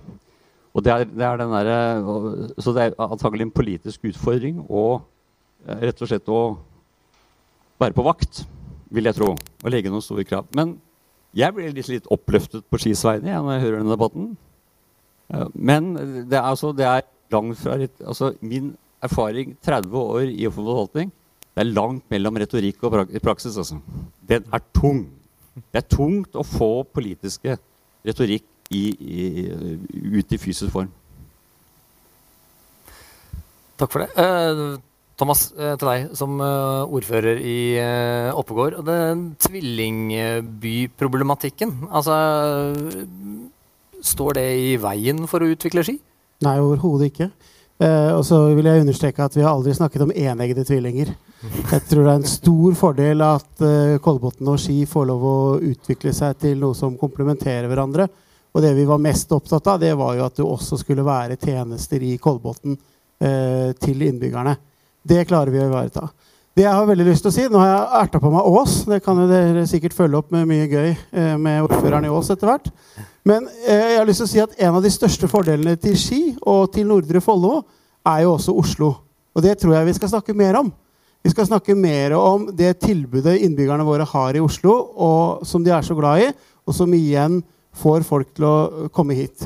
[0.76, 1.70] Og det er, det er den der,
[2.60, 6.42] så det er antagelig en politisk utfordring å uh, rett og slett å
[7.80, 8.42] være på vakt,
[8.92, 10.50] vil jeg tro, og legge noen store krav.
[10.58, 10.76] Men
[11.36, 14.30] jeg blir litt, litt oppløftet på skis vegne når jeg hører denne debatten.
[15.54, 15.92] Men
[16.26, 21.12] det er, altså, det er langt fra altså, Min erfaring 30 år i offentlig forvaltning
[21.60, 23.52] det er langt mellom retorikk og praksis.
[23.60, 23.76] Altså.
[24.24, 25.12] Den er tung.
[25.60, 27.58] Det er tungt å få politiske
[28.06, 29.44] retorikk i, i,
[30.16, 30.88] ut i fysisk form.
[33.76, 34.08] Takk for det.
[34.16, 34.80] Eh,
[35.20, 37.76] Thomas, eh, til deg som eh, ordfører i
[38.32, 38.80] Oppegård.
[38.80, 38.88] Oppegård.
[38.88, 42.16] Den tvillingbyproblematikken, altså
[44.00, 46.00] Står det i veien for å utvikle ski?
[46.40, 47.28] Nei, overhodet ikke.
[47.80, 51.14] Eh, og så vil jeg understreke at vi har aldri snakket om eneggede tvillinger.
[51.40, 55.36] Jeg tror det er en stor fordel at uh, Kolbotn og Ski får lov å
[55.64, 58.10] utvikle seg til noe som komplementerer hverandre.
[58.52, 61.38] Og det vi var mest opptatt av, det var jo at det også skulle være
[61.40, 64.58] tjenester i Kolbotn uh, til innbyggerne.
[65.00, 66.10] Det klarer vi å ivareta.
[66.52, 68.74] Det jeg har veldig lyst til å si, Nå har jeg erta på meg Ås.
[68.90, 72.28] Det kan jo dere sikkert følge opp med mye gøy uh, med ordføreren i Ås
[72.36, 72.68] etter hvert.
[73.26, 75.96] Men eh, jeg har lyst til å si at en av de største fordelene til
[76.00, 77.60] Ski og til Nordre Follo
[78.08, 78.92] er jo også Oslo.
[79.36, 80.70] Og det tror jeg vi skal snakke mer om.
[81.20, 85.72] Vi skal snakke mer om det tilbudet innbyggerne våre har i Oslo, og som de
[85.76, 86.30] er så glad i,
[86.64, 87.42] og som igjen
[87.76, 89.44] får folk til å komme hit.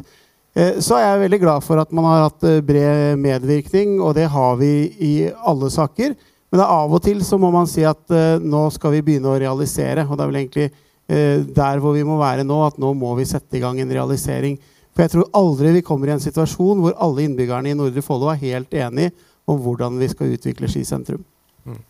[0.55, 4.15] Eh, så er jeg veldig glad for at man har hatt eh, bred medvirkning, og
[4.15, 4.71] det har vi
[5.03, 6.15] i alle saker.
[6.55, 9.39] Men av og til så må man si at uh, nå skal vi begynne å
[9.43, 10.05] realisere.
[10.07, 10.69] Og det er vel egentlig
[11.07, 14.55] der hvor vi må være nå, at nå må vi sette i gang en realisering.
[14.95, 18.31] For jeg tror aldri vi kommer i en situasjon hvor alle innbyggerne i Nordre Follo
[18.33, 19.13] er helt enige
[19.51, 21.25] om hvordan vi skal utvikle Ski sentrum.
[21.67, 21.81] Mm.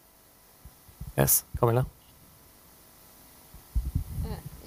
[1.19, 1.85] Yes, Camilla?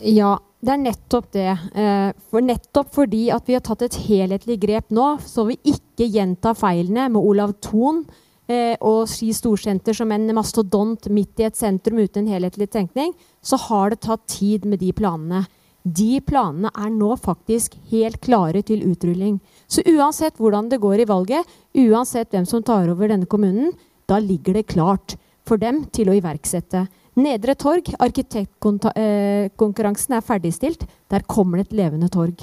[0.06, 1.50] Ja, det er nettopp det.
[1.50, 6.08] Eh, for nettopp fordi at vi har tatt et helhetlig grep nå, så vi ikke
[6.14, 8.04] gjentar feilene med Olav Thon
[8.46, 13.16] eh, og Ski storsenter som en mastodont midt i et sentrum uten en helhetlig tenkning,
[13.48, 15.42] så har det tatt tid med de planene.
[15.88, 19.36] De planene er nå faktisk helt klare til utrulling.
[19.72, 21.44] Så uansett hvordan det går i valget,
[21.78, 23.70] uansett hvem som tar over denne kommunen,
[24.08, 25.10] da ligger det klart
[25.48, 26.88] for dem til å iverksette.
[27.18, 30.82] Nedre Torg, arkitektkonkurransen er ferdigstilt.
[31.08, 32.36] Der kommer det et levende torg.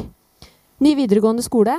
[0.81, 1.77] Ny videregående skole,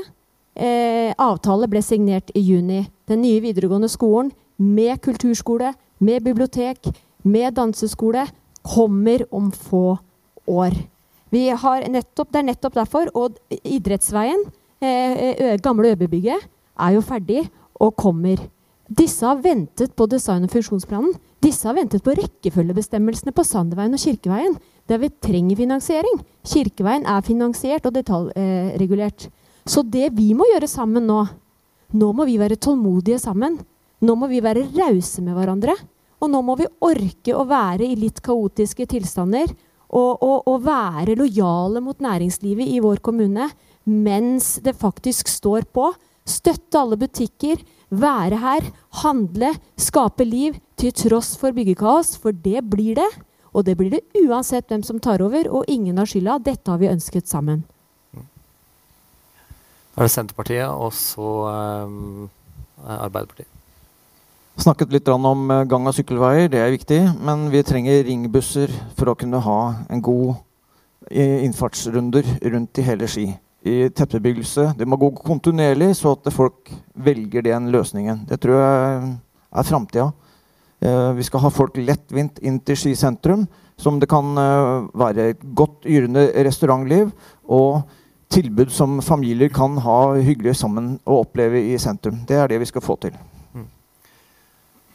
[0.55, 2.85] Eh, avtale ble signert i juni.
[3.09, 6.87] Den nye videregående skolen med kulturskole, med bibliotek,
[7.23, 8.23] med danseskole
[8.65, 9.97] kommer om få
[10.47, 10.75] år.
[11.31, 13.09] Nettopp, det er nettopp derfor.
[13.13, 14.45] Og idrettsveien,
[14.81, 16.47] eh, gamle Øbebygget,
[16.79, 17.49] er jo ferdig
[17.79, 18.37] og kommer.
[18.87, 21.13] Disse har ventet på design- og funksjonsplanen.
[21.41, 24.57] Disse har ventet på rekkefølgebestemmelsene på Sanderveien og Kirkeveien.
[24.87, 26.21] Der vi trenger finansiering.
[26.45, 29.25] Kirkeveien er finansiert og detaljregulert.
[29.25, 29.31] Eh,
[29.65, 31.27] så det vi må gjøre sammen nå
[31.93, 33.59] Nå må vi være tålmodige sammen.
[34.01, 35.75] Nå må vi være rause med hverandre.
[36.25, 39.51] Og nå må vi orke å være i litt kaotiske tilstander.
[39.95, 43.51] Og, og, og være lojale mot næringslivet i vår kommune
[43.85, 45.91] mens det faktisk står på.
[46.25, 47.61] Støtte alle butikker.
[47.93, 48.65] Være her.
[49.03, 49.53] Handle.
[49.77, 52.15] Skape liv til tross for byggekaos.
[52.17, 53.11] For det blir det.
[53.55, 56.41] Og det blir det uansett hvem som tar over, og ingen har skylda.
[56.43, 57.63] Dette har vi ønsket sammen.
[59.95, 61.29] Da er det Senterpartiet og så
[61.87, 62.25] um,
[62.83, 63.54] Arbeiderpartiet.
[64.55, 66.99] Snakket litt om eh, gang- og sykkelveier, det er viktig.
[67.19, 69.59] Men vi trenger ringbusser for å kunne ha
[69.91, 70.37] en god
[71.11, 73.25] innfartsrunder rundt i hele Ski.
[73.65, 74.71] I tettbebyggelse.
[74.77, 78.23] Det må gå kontinuerlig, så at folk velger den løsningen.
[78.29, 79.11] Det tror jeg
[79.51, 80.07] er framtida.
[80.81, 83.45] Eh, vi skal ha folk lettvint inn til Ski sentrum,
[83.77, 84.31] som det kan
[84.95, 87.11] være et godt yrende restaurantliv.
[87.43, 87.83] og
[88.29, 92.23] tilbud som familier kan ha hyggelig sammen og oppleve i sentrum.
[92.27, 93.13] Det er det vi skal få til.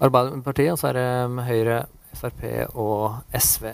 [0.01, 1.79] Arbeiderpartiet, og så er det Høyre,
[2.17, 2.45] Frp
[2.75, 3.71] og SV.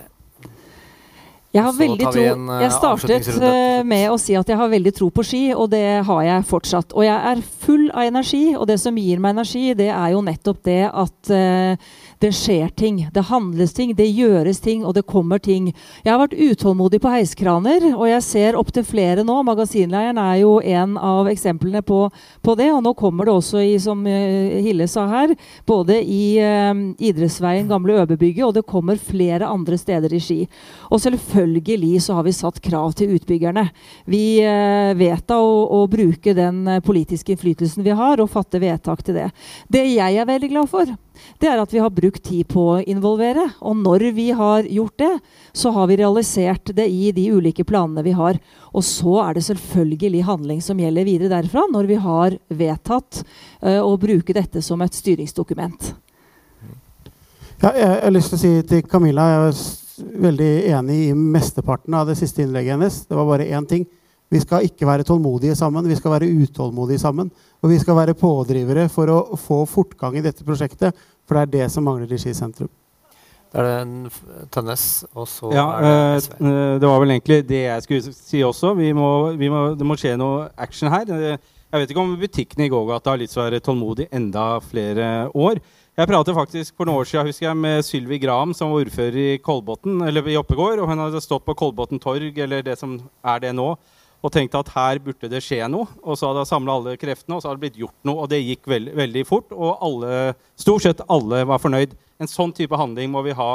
[1.57, 4.93] Jeg, har veldig tro, uh, jeg startet uh, med å si at jeg har veldig
[4.97, 6.93] tro på ski, og det har jeg fortsatt.
[6.93, 10.25] Og jeg er full av energi, og det som gir meg energi, det er jo
[10.27, 13.09] nettopp det at uh, det skjer ting.
[13.13, 15.69] Det handles ting, det gjøres ting, og det kommer ting.
[16.05, 19.37] Jeg har vært utålmodig på heiskraner, og jeg ser opptil flere nå.
[19.45, 22.07] Magasinleiren er jo en av eksemplene på,
[22.41, 22.71] på, det.
[22.73, 25.35] Og nå kommer det også i, som uh, Hille sa her,
[25.69, 26.73] både i eh,
[27.09, 30.39] Idrettsveien, gamle Øbebygget, og det kommer flere andre steder i Ski.
[30.91, 33.69] Og selvfølgelig så har vi satt krav til utbyggerne.
[34.09, 39.05] Vi eh, vet da å, å bruke den politiske innflytelsen vi har, og fatte vedtak
[39.05, 39.29] til det.
[39.69, 40.97] Det jeg er veldig glad for,
[41.41, 43.49] det er at vi har brukt tid på å involvere.
[43.61, 45.13] Og når vi har gjort det,
[45.57, 48.41] så har vi realisert det i de ulike planene vi har.
[48.73, 53.23] Og så er det selvfølgelig handling som gjelder videre derfra, når vi har vedtatt
[53.63, 55.95] uh, å bruke dette som et styringsdokument.
[57.63, 59.61] Ja, jeg har lyst til å si til Camilla jeg er
[60.27, 62.99] veldig enig i mesteparten av det siste innlegget hennes.
[63.09, 63.87] Det var bare én ting.
[64.33, 67.31] Vi skal ikke være tålmodige sammen, vi skal være utålmodige sammen.
[67.63, 70.97] Og vi skal være pådrivere for å få fortgang i dette prosjektet,
[71.27, 72.71] for det er det som mangler i Ski sentrum.
[73.55, 76.33] Da er det Tønnes, og så ja, er det SV.
[76.43, 78.75] Eh, det var vel egentlig det jeg skulle si også.
[78.77, 81.07] Vi må, vi må, det må skje noe action her.
[81.15, 81.39] Eh,
[81.71, 85.09] jeg vet ikke om butikkene i gågata har lyst til å være tålmodig enda flere
[85.35, 85.63] år.
[85.97, 89.17] Jeg pratet faktisk for noen år siden husker jeg, med Sylvi Graham, som var ordfører
[89.23, 90.83] i Kolbotn, eller i Oppegård.
[90.83, 93.71] og Hun hadde stått på Kolbotn torg, eller det som er det nå,
[94.27, 95.87] og tenkte at her burde det skje noe.
[96.03, 98.25] Og så hadde jeg samla alle kreftene, og så hadde det blitt gjort noe.
[98.25, 101.95] Og det gikk veld, veldig fort, og alle, stort sett alle var fornøyd.
[102.23, 103.51] En sånn type handling må vi ha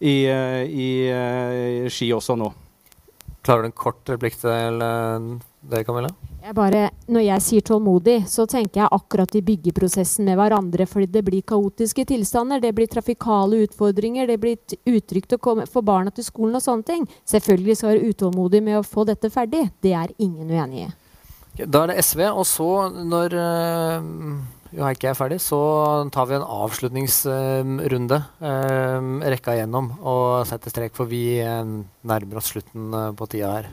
[0.00, 2.50] i, eh, i, i eh, Ski også nå.
[3.46, 5.36] Klarer du en kort replikk til uh,
[5.70, 6.10] det, Camilla?
[6.46, 10.86] Jeg bare, når jeg sier tålmodig, så tenker jeg akkurat i byggeprosessen med hverandre.
[10.86, 14.56] fordi det blir kaotiske tilstander, det blir trafikale utfordringer, det blir
[14.86, 17.08] utrygt å komme, få barna til skolen og sånne ting.
[17.26, 19.70] Selvfølgelig skal være utålmodig med å få dette ferdig.
[19.82, 20.92] Det er ingen uenig i.
[21.64, 23.34] Da er det SV, og så, når
[24.76, 25.58] jo Jo er ferdig, så
[26.12, 28.18] tar vi en avslutningsrunde.
[28.42, 31.64] Uh, rekka igjennom og setter strek, for vi uh,
[32.02, 33.70] nærmer oss slutten på tida her.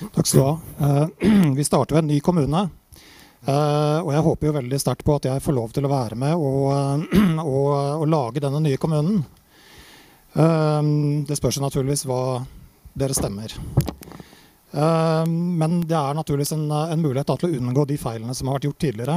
[0.00, 0.58] Takk skal du ha.
[0.78, 1.08] Uh,
[1.56, 2.68] vi starter ved en ny kommune.
[3.46, 6.16] Uh, og jeg håper jo veldig sterkt på at jeg får lov til å være
[6.20, 7.68] med og, uh, og,
[8.00, 9.22] og lage denne nye kommunen.
[10.30, 12.44] det spørs naturligvis hva
[12.94, 13.50] dere stemmer.
[15.26, 18.68] men det er naturligvis en, en mulighet til å unngå de feilene som har vært
[18.68, 19.16] gjort tidligere.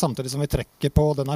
[0.00, 1.34] samtidig som vi trekker på den,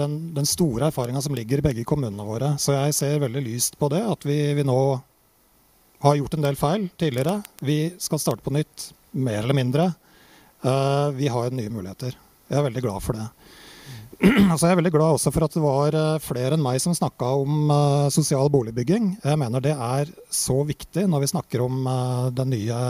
[0.00, 2.54] den, den store erfaringa som ligger i begge kommunene våre.
[2.56, 4.80] Så jeg ser veldig lyst på det, at vi, vi nå
[6.06, 7.40] har gjort en del feil tidligere.
[7.60, 9.90] Vi skal starte på nytt, mer eller mindre.
[10.64, 12.16] Uh, vi har nye muligheter.
[12.48, 13.26] Jeg er veldig glad for det.
[14.50, 16.94] altså jeg er veldig glad også for at det var uh, flere enn meg som
[16.96, 19.12] snakka om uh, sosial boligbygging.
[19.24, 21.86] Jeg mener det er så viktig når vi snakker om
[22.34, 22.80] den nye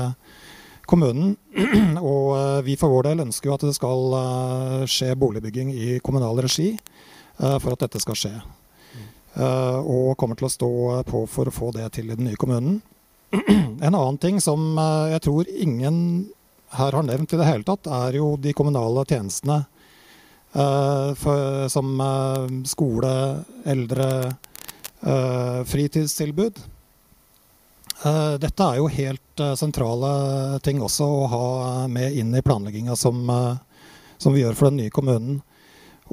[0.87, 1.35] kommunen.
[2.15, 4.19] og vi for vår del ønsker jo at det skal
[4.89, 6.77] skje boligbygging i kommunal regi
[7.37, 8.35] for at dette skal skje.
[9.37, 10.71] og kommer til å stå
[11.11, 12.79] på for å få det til i den nye kommunen.
[13.87, 15.97] En annen ting som eh, jeg tror ingen
[16.77, 19.65] her har nevnt i det hele tatt, er jo de kommunale tjenestene.
[20.57, 23.13] Uh, for, som uh, skole,
[23.69, 24.09] eldre,
[25.69, 26.57] fritidstilbud.
[28.41, 30.09] dette er jo helt sentrale
[30.65, 31.43] ting også å ha
[31.93, 33.21] med inn i planlegginga som,
[34.17, 35.37] som, vi gjør for den nye kommunen.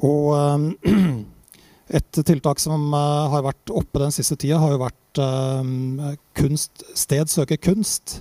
[0.04, 0.76] Og
[1.98, 7.30] et tiltak som har vært oppe den siste tida, har jo vært uh, kunst, Sted
[7.32, 8.20] søker kunst.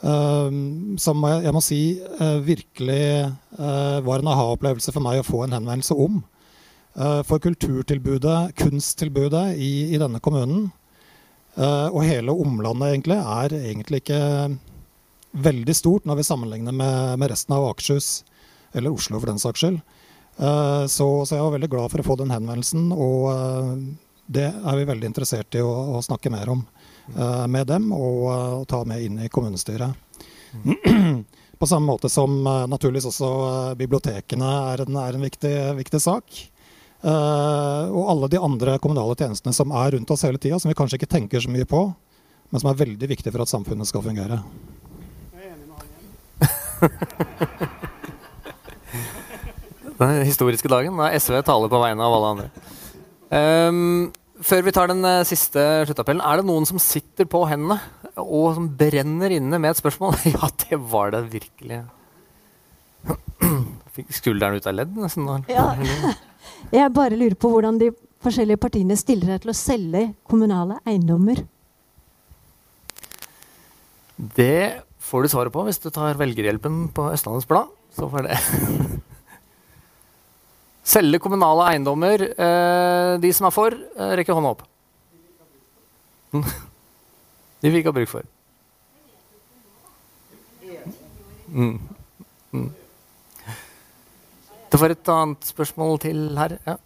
[0.00, 0.48] Uh,
[1.00, 1.80] som jeg, jeg, må si
[2.20, 3.02] uh, virkelig
[4.06, 6.22] var en aha-opplevelse for meg å få en henvendelse om.
[7.28, 10.70] for kulturtilbudet, kunsttilbudet i, i denne kommunen,
[11.54, 14.18] og hele omlandet egentlig, er egentlig ikke
[15.46, 18.24] veldig stort når vi sammenligner med, med resten av Akershus,
[18.74, 19.78] eller Oslo for den saks skyld.
[20.40, 22.90] Så, så, jeg var veldig glad for å få den henvendelsen.
[22.96, 23.30] og
[24.30, 26.62] det er vi veldig interessert i å, å snakke mer om
[27.16, 29.90] uh, med dem, og, uh, ta med inn i kommunestyret.
[30.62, 31.24] Mm.
[31.60, 33.30] På samme måte som uh, naturligvis også
[33.80, 36.24] bibliotekene er en, er en viktig, viktig, sak.
[37.00, 40.98] og alle de andre kommunale tjenestene som er rundt oss hele tida, som vi kanskje
[41.00, 41.94] ikke tenker så mye på,
[42.50, 44.42] men som er veldig viktige for at samfunnet skal fungere.
[50.00, 52.48] Den historiske dagen da SV taler på vegne av alle andre.
[53.30, 54.12] Um,
[54.44, 57.78] før vi tar den uh, siste sluttappellen, er det noen som sitter på hendene
[58.20, 60.16] og som brenner inne med et spørsmål?
[60.34, 61.82] ja, det var det virkelig.
[63.96, 65.28] Fikk skulderen ut av ledd, nesten.
[65.50, 65.72] Ja.
[66.76, 67.90] Jeg bare lurer på hvordan de
[68.24, 71.42] forskjellige partiene stiller seg til å selge kommunale eiendommer.
[74.20, 77.70] Det får du svaret på hvis du tar velgerhjelpen på Østlandets Blad.
[77.96, 78.36] Så får det
[80.82, 82.22] Selge kommunale eiendommer.
[82.30, 84.62] Eh, de som er for, eh, rekker hånda opp.
[87.60, 88.28] de vi ikke har bruk for.
[91.50, 91.80] Mm.
[92.52, 92.70] Mm.
[94.70, 96.56] Det var et annet spørsmål til her.
[96.66, 96.76] Ja.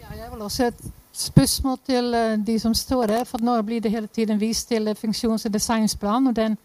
[0.00, 3.24] ja jeg vil også et spørsmål til uh, de som står der.
[3.24, 6.26] For nå blir det hele tiden vist til funksjons- og designsplan.
[6.26, 6.58] Og den,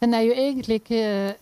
[0.00, 1.34] den er jo egentlig ikke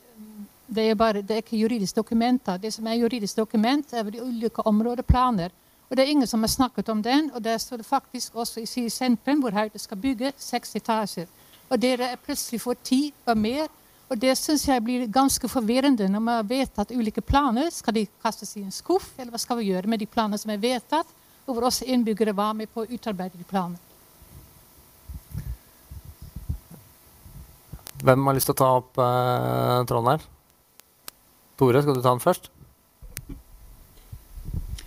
[0.66, 2.56] det er, bare, det er ikke juridiske dokumenter.
[2.56, 5.52] Det som er juridisk dokument, er de ulike områdeplaner.
[5.90, 7.30] Og det er ingen som har snakket om den.
[7.34, 11.28] Og der står det faktisk også i sentrum hvor Høyre skal bygge, seks etasjer.
[11.68, 13.68] Og dere er plutselig får ti og mer.
[14.08, 17.70] Og det syns jeg blir ganske forvirrende når man har vedtatt ulike planer.
[17.70, 20.52] Skal de kastes i en skuff, eller hva skal vi gjøre med de planene som
[20.52, 21.08] er vedtatt?
[21.46, 23.80] Og hvor også innbyggere var med på å utarbeide de planene.
[28.04, 30.33] Hvem har lyst til å ta opp eh, tråden her?
[31.58, 32.50] Tore, skal du ta den først?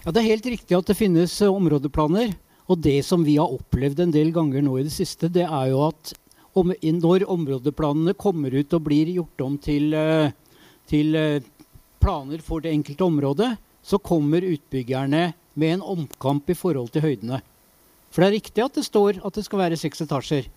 [0.04, 2.34] Ja, Det er helt riktig at det finnes uh, områdeplaner.
[2.68, 5.70] Og det som vi har opplevd en del ganger nå i det siste, det er
[5.72, 6.14] jo at
[6.58, 10.32] om, når områdeplanene kommer ut og blir gjort om til, uh,
[10.88, 11.44] til uh,
[12.04, 13.52] planer for det enkelte området,
[13.84, 17.40] så kommer utbyggerne med en omkamp i forhold til høydene.
[18.12, 20.48] For det er riktig at det står at det skal være seks etasjer.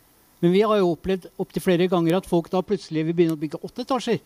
[0.41, 3.41] Men vi har jo opplevd opptil flere ganger at folk da plutselig vil begynne å
[3.41, 4.23] bygge åtte etasjer.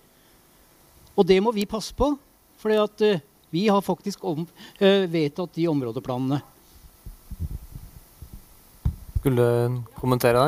[1.15, 2.11] Og det må vi passe på,
[2.59, 2.75] for
[3.05, 3.23] uh,
[3.55, 4.47] vi har faktisk om,
[4.81, 6.41] uh, vedtatt de områdeplanene.
[9.21, 10.43] Skulle du kommentere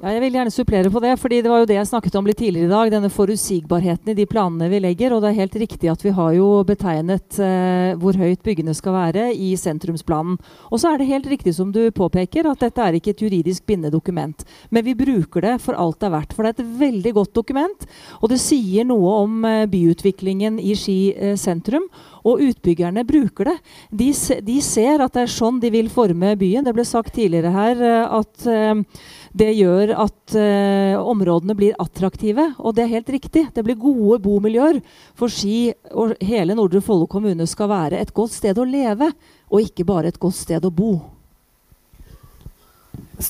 [0.00, 2.14] det, Ja, jeg vil gjerne supplere på det, fordi det var jo det jeg snakket
[2.16, 2.92] om litt tidligere i dag.
[2.94, 5.12] Denne forutsigbarheten i de planene vi legger.
[5.12, 8.96] Og det er helt riktig at vi har jo betegnet eh, hvor høyt byggene skal
[8.96, 10.38] være i sentrumsplanen.
[10.70, 13.66] Og så er det helt riktig som du påpeker, at dette er ikke et juridisk
[13.66, 14.46] bindende dokument.
[14.70, 16.32] Men vi bruker det for alt det er verdt.
[16.36, 17.86] For det er et veldig godt dokument.
[18.22, 21.90] Og det sier noe om eh, byutviklingen i Ski eh, sentrum.
[22.28, 23.56] Og utbyggerne bruker det.
[23.90, 24.12] De,
[24.46, 26.64] de, ser at det er sånn de vil forme byen.
[26.64, 29.02] Det ble sagt tidligere her eh, at uh,
[29.32, 32.50] det gjør at eh, områdene blir attraktive.
[32.60, 33.46] Og det er helt riktig.
[33.54, 34.82] Det blir gode bomiljøer.
[35.18, 39.08] For Ski og hele Nordre Follo kommune skal være et godt sted å leve,
[39.48, 40.92] og ikke bare et godt sted å bo.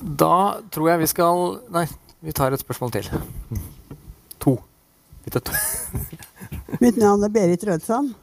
[0.03, 1.43] Da tror jeg vi skal
[1.75, 1.85] Nei,
[2.25, 3.09] vi tar et spørsmål til.
[4.43, 4.57] To.
[5.23, 5.55] Vi tar to.
[6.83, 8.15] Mitt navn er Berit Rødsand.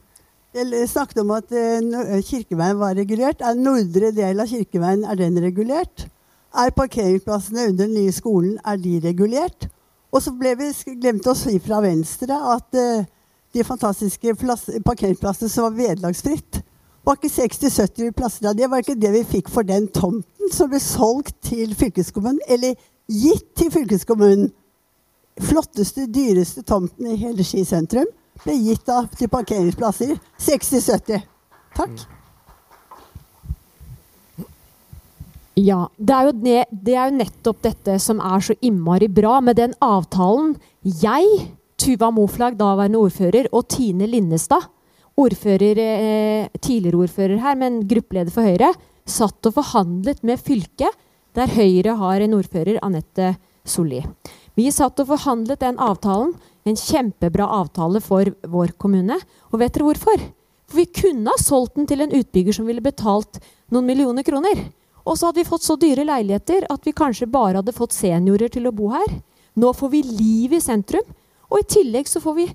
[0.55, 3.43] Jeg snakket om at uh, Kirkeveien var regulert.
[3.45, 6.09] Er nordre del av Kirkeveien er den regulert?
[6.53, 9.69] Er parkeringsplassene under den nye skolen er de regulert?
[10.11, 13.05] Og så ble vi glemt å si fra Venstre at uh,
[13.53, 14.33] de fantastiske
[14.85, 16.61] parkeringsplassene som var vederlagsfritt,
[17.05, 20.69] var ikke 60-70 plasser av det var ikke det vi fikk for den tomten som
[20.69, 22.75] ble solgt til fylkeskommunen, eller
[23.09, 24.51] gitt til fylkeskommunen.
[25.39, 28.09] Flotteste, dyreste tomten i hele Ski sentrum
[28.43, 30.17] ble gitt av til parkeringsplasser.
[30.41, 31.21] 60-70.
[31.77, 32.18] Takk.
[35.59, 35.83] Ja.
[35.97, 39.75] Det er, det, det er, jo nettopp dette som er så innmari bra med den
[39.83, 40.53] avtalen.
[41.01, 41.49] Jeg,
[41.79, 44.69] Tuva Moflag, daværende ordfører, og Tine Linnestad,
[45.19, 48.71] ordfører, eh, tidligere ordfører her, men gruppeleder for Høyre,
[49.09, 50.95] satt og forhandlet med fylket,
[51.35, 53.33] der Høyre har en ordfører, Anette
[53.67, 54.01] Solli.
[54.57, 56.33] Vi satt og forhandlet den avtalen.
[56.67, 59.15] En kjempebra avtale for vår kommune.
[59.53, 60.25] Og vet dere hvorfor?
[60.69, 63.39] For vi kunne ha solgt den til en utbygger som ville betalt
[63.71, 64.67] noen millioner kroner.
[65.09, 68.51] Og så hadde vi fått så dyre leiligheter at vi kanskje bare hadde fått seniorer
[68.53, 69.09] til å bo her.
[69.57, 71.07] Nå får vi liv i sentrum.
[71.49, 72.45] Og i tillegg så får vi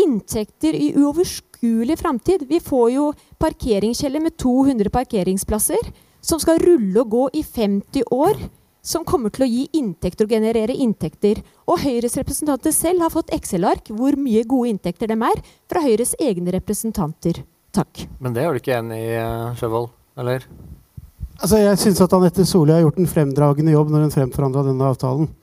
[0.00, 2.46] inntekter i uoverskuelig framtid.
[2.48, 5.92] Vi får jo parkeringskjeller med 200 parkeringsplasser
[6.24, 8.46] som skal rulle og gå i 50 år
[8.84, 11.40] som kommer til å gi inntekter og generere inntekter.
[11.68, 16.16] Og Høyres representanter selv har fått Excel-ark hvor mye gode inntekter de er, fra Høyres
[16.20, 17.44] egne representanter.
[17.74, 18.04] Takk.
[18.20, 19.88] Men det er du ikke enig i, eh, Sjøvold?
[20.20, 20.44] Eller?
[21.40, 24.92] Altså, jeg syns at Anette Solli har gjort en fremdragende jobb når hun fremforhandla denne
[24.92, 25.28] avtalen.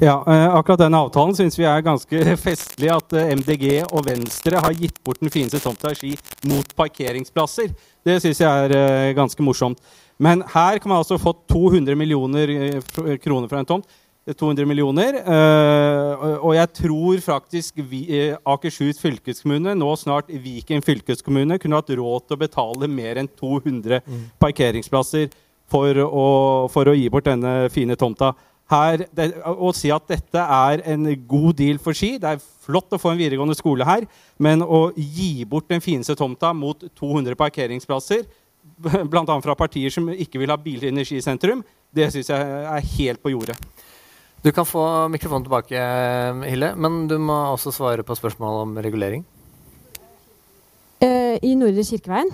[0.00, 2.90] Ja, eh, akkurat den avtalen syns vi er ganske festlig.
[2.90, 6.14] At eh, MDG og Venstre har gitt bort den fineste tomta i Ski
[6.50, 7.70] mot parkeringsplasser.
[8.04, 9.78] Det syns jeg er eh, ganske morsomt.
[10.18, 12.50] Men her kan man altså få 200 millioner
[13.22, 13.86] kroner fra en tomt.
[14.24, 15.18] 200 millioner.
[16.40, 17.82] og jeg tror faktisk
[18.46, 24.00] Akershus fylkeskommune, nå snart Viken fylkeskommune, kunne hatt råd til å betale mer enn 200
[24.00, 24.24] mm.
[24.40, 25.28] parkeringsplasser
[25.68, 26.26] for å,
[26.72, 28.32] for å gi bort denne fine tomta
[28.72, 32.14] her, det, å si at dette er en god deal for Ski.
[32.20, 34.06] Det er flott å få en videregående skole her,
[34.40, 38.24] men å gi bort den fineste tomta mot 200 parkeringsplasser,
[39.12, 39.40] bl.a.
[39.44, 41.60] fra partier som ikke vil ha biler inn i Ski sentrum,
[41.94, 43.58] det syns jeg er helt på jordet.
[44.44, 45.84] Du kan få mikrofonen tilbake,
[46.44, 49.22] Hille, men du må også svare på spørsmål om regulering.
[51.00, 52.28] Uh, I Nordre Kirkeveien?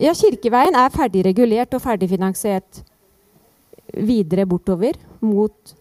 [0.00, 2.80] Ja, Kirkeveien er ferdig regulert og ferdigfinansiert
[3.92, 5.76] videre bortover mot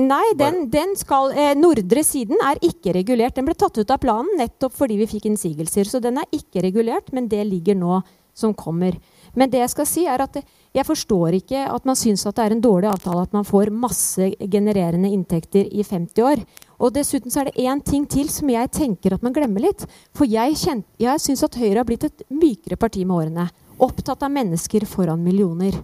[0.00, 3.34] Nei, den, den skal, eh, nordre siden er ikke regulert.
[3.36, 5.88] Den ble tatt ut av planen nettopp fordi vi fikk innsigelser.
[5.90, 7.98] Så den er ikke regulert, men det ligger nå
[8.32, 8.94] som kommer.
[9.34, 10.40] Men det jeg skal si er at
[10.74, 13.72] jeg forstår ikke at man syns at det er en dårlig avtale at man får
[13.74, 16.44] masse genererende inntekter i 50 år.
[16.80, 19.86] Og dessuten så er det én ting til som jeg tenker at man glemmer litt.
[20.16, 23.50] For jeg, kjent, jeg syns at Høyre har blitt et mykere parti med årene
[23.80, 25.78] opptatt av mennesker foran millioner.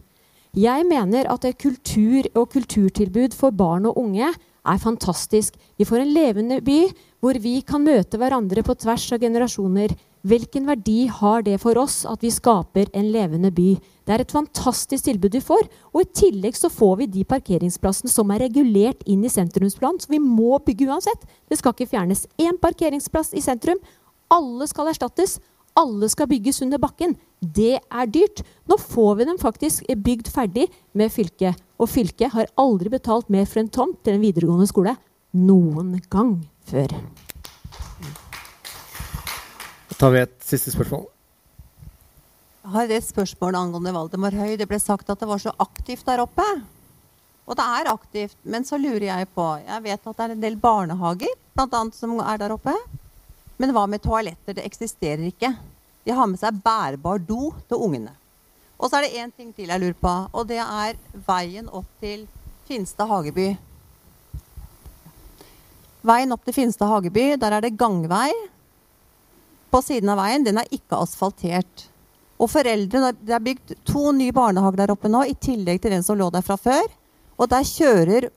[0.56, 5.56] Jeg mener at kultur og kulturtilbud for barn og unge er fantastisk.
[5.76, 6.80] Vi får en levende by
[7.20, 9.92] hvor vi kan møte hverandre på tvers av generasjoner.
[10.26, 13.76] Hvilken verdi har det for oss at vi skaper en levende by?
[14.06, 15.68] Det er et fantastisk tilbud vi får.
[15.94, 20.00] Og i tillegg så får vi de parkeringsplassene som er regulert inn i sentrumsplanen.
[20.02, 21.28] Så vi må bygge uansett.
[21.46, 23.78] Det skal ikke fjernes én parkeringsplass i sentrum.
[24.34, 25.38] Alle skal erstattes
[25.76, 27.14] alle skal bygges under bakken.
[27.40, 28.42] Det er dyrt.
[28.68, 31.60] Nå får vi dem faktisk bygd ferdig med fylket.
[31.76, 34.96] Og fylket har aldri betalt mer for en tomt til en videregående skole
[35.36, 36.96] noen gang før.
[39.96, 41.06] Tar vi et siste spørsmål.
[42.66, 44.58] Jeg har et spørsmål angående Valdemar Høy.
[44.60, 46.44] Det ble sagt at det var så aktivt der oppe.
[47.46, 50.42] Og det er aktivt, men så lurer jeg på Jeg vet at det er en
[50.42, 52.74] del barnehager blant annet, som er der oppe.
[53.56, 54.58] Men hva med toaletter?
[54.58, 55.54] Det eksisterer ikke.
[56.04, 58.12] De har med seg bærbar do til ungene.
[58.76, 61.88] Og så er det én ting til jeg lurer på, og det er veien opp
[62.02, 62.26] til
[62.68, 63.48] Finstad Hageby.
[66.04, 68.28] Veien opp til Finstad Hageby, der er det gangvei
[69.76, 70.46] på siden av veien.
[70.46, 71.86] Den er ikke asfaltert.
[72.40, 76.04] Og foreldre, Det er bygd to nye barnehager der oppe nå, i tillegg til den
[76.04, 76.88] som lå der fra før.
[77.38, 78.30] Og der kjører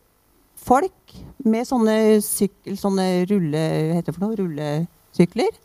[0.60, 3.64] folk med sånne, sykkel, sånne rulle,
[4.04, 5.56] det noe, rullesykler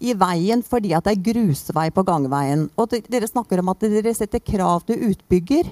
[0.00, 2.68] i veien fordi at det er grusvei på gangveien.
[2.78, 5.68] Og dere snakker om at dere setter krav til utbygger.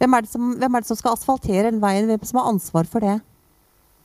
[0.00, 2.08] Hvem er, som, hvem er, det som, skal asfaltere den veien?
[2.08, 3.18] Hvem som har ansvar for det?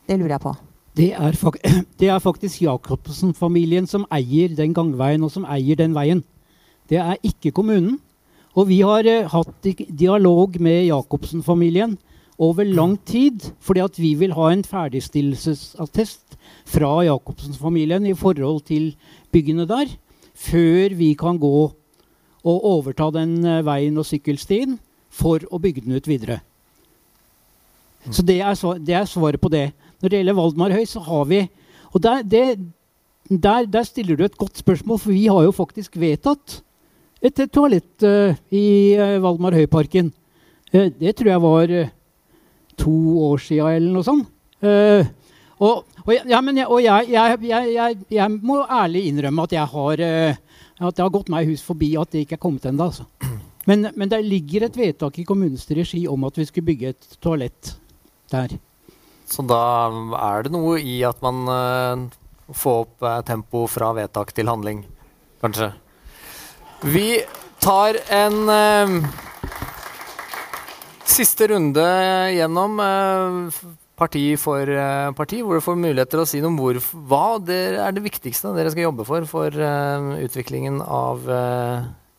[0.08, 0.56] Det lurer jeg på.
[0.98, 1.38] Det er,
[2.00, 6.24] det er faktisk Jacobsen-familien som eier den gangveien, og som eier den veien.
[6.90, 8.00] Det er ikke kommunen.
[8.52, 11.96] Og vi har eh, hatt dialog med Jacobsen-familien
[12.42, 16.38] over lang tid, fordi at vi vil ha en ferdigstillelsesattest
[16.68, 18.96] fra Jacobsen-familien i forhold til
[19.32, 19.94] byggene der,
[20.36, 21.72] før vi kan gå
[22.42, 24.80] og overta den uh, veien og sykkelstien
[25.14, 26.40] for å bygge den ut videre.
[28.06, 28.14] Mm.
[28.18, 29.68] Så det er, det er, svaret på det.
[30.02, 31.42] Når det gjelder Valdmarhøy, så har vi
[31.92, 32.58] Og der, det,
[33.30, 36.62] der, der, stiller du et godt spørsmål, for vi har jo faktisk vedtatt
[37.22, 40.14] et, et toalett uh, i uh, Valdmarhøyparken.
[40.72, 41.74] Uh, det tror jeg var
[42.80, 42.96] to
[43.28, 44.32] år sia eller noe sånt.
[45.60, 47.12] og, og, ja, jeg, og jeg,
[47.44, 50.02] jeg, jeg, må ærlig innrømme at har,
[50.80, 52.88] at det har gått meg hus forbi at det ikke er kommet ennå.
[52.88, 53.06] Altså.
[53.68, 57.18] Men, men det ligger et vedtak i kommunens regi om at vi skulle bygge et
[57.22, 57.76] toalett
[58.32, 58.56] der.
[59.32, 59.64] Så da
[60.20, 64.84] er det noe i at man uh, får opp uh, tempo fra vedtak til handling,
[65.44, 65.72] kanskje?
[66.84, 67.22] Vi
[67.64, 68.98] tar en uh,
[71.08, 71.86] siste runde
[72.36, 72.80] gjennom
[74.00, 74.66] parti for
[75.14, 78.04] parti, hvor du får mulighet til å si noe om hvor, hva det er det
[78.06, 79.60] viktigste dere skal jobbe for for
[80.26, 81.28] utviklingen av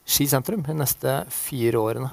[0.02, 2.12] Ski sentrum de neste fire årene.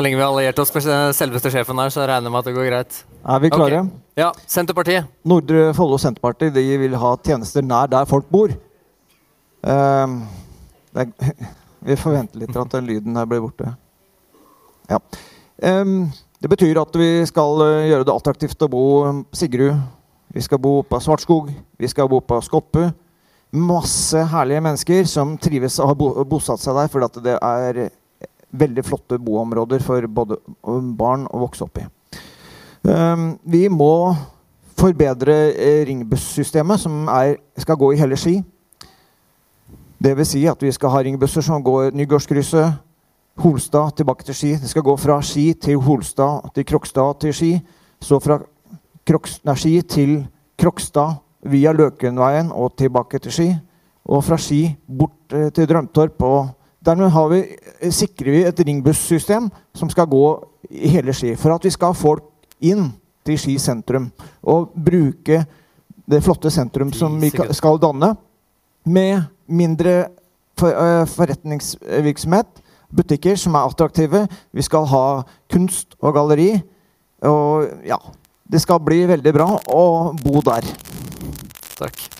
[0.00, 2.46] Så lenge vi har alliert oss med selveste sjefen her, så regner jeg med at
[2.48, 2.94] det går greit.
[3.20, 3.80] Er vi klare?
[3.82, 3.98] Okay.
[4.16, 5.10] Ja, Senterpartiet.
[5.28, 8.54] Nordre Follo Senterparti de vil ha tjenester nær der folk bor.
[9.60, 10.14] Uh,
[10.96, 11.12] er,
[11.90, 13.74] vi forventer litt at den lyden her blir borte.
[14.88, 15.02] Ja.
[15.68, 16.08] Um,
[16.40, 19.84] det betyr at vi skal uh, gjøre det attraktivt å bo på Sigrud.
[20.32, 21.52] Vi skal bo på Svartskog.
[21.76, 22.88] Vi skal bo på Skoppe.
[23.52, 27.90] Masse herlige mennesker som trives og har bosatt seg der fordi det er
[28.52, 30.38] veldig flotte boområder for både
[30.98, 31.86] barn å vokse opp i.
[32.82, 34.14] Um, vi må
[34.80, 38.38] forbedre eh, ringbussystemet, som er, skal gå i hele Ski.
[40.00, 42.78] Vil si at vi skal ha ringbusser som går Nygårdskrysset,
[43.40, 44.52] Holstad tilbake til Ski.
[44.60, 47.52] Det skal gå fra Ski til Holstad til Krokstad til Ski.
[48.00, 48.40] Så fra
[49.06, 50.14] Kroks, nei, Ski til
[50.60, 53.48] Krokstad via Løkenveien og tilbake til Ski.
[54.04, 56.48] Og fra Ski bort eh, til Drømtorp og
[56.80, 61.34] Dermed vi, eh, sikrer vi et ringbussystem som skal gå i hele Ski.
[61.36, 62.24] For at vi skal ha folk
[62.60, 62.92] inn
[63.24, 64.10] til Ski sentrum
[64.42, 65.44] og bruke
[66.10, 68.16] det flotte sentrum som vi skal danne,
[68.84, 70.08] med mindre
[70.62, 74.24] uh, forretningsvirksomhet, butikker som er attraktive.
[74.52, 75.04] Vi skal ha
[75.52, 76.54] kunst og galleri.
[77.20, 77.98] Og ja
[78.50, 79.84] Det skal bli veldig bra å
[80.18, 80.66] bo der.
[81.78, 82.19] Takk.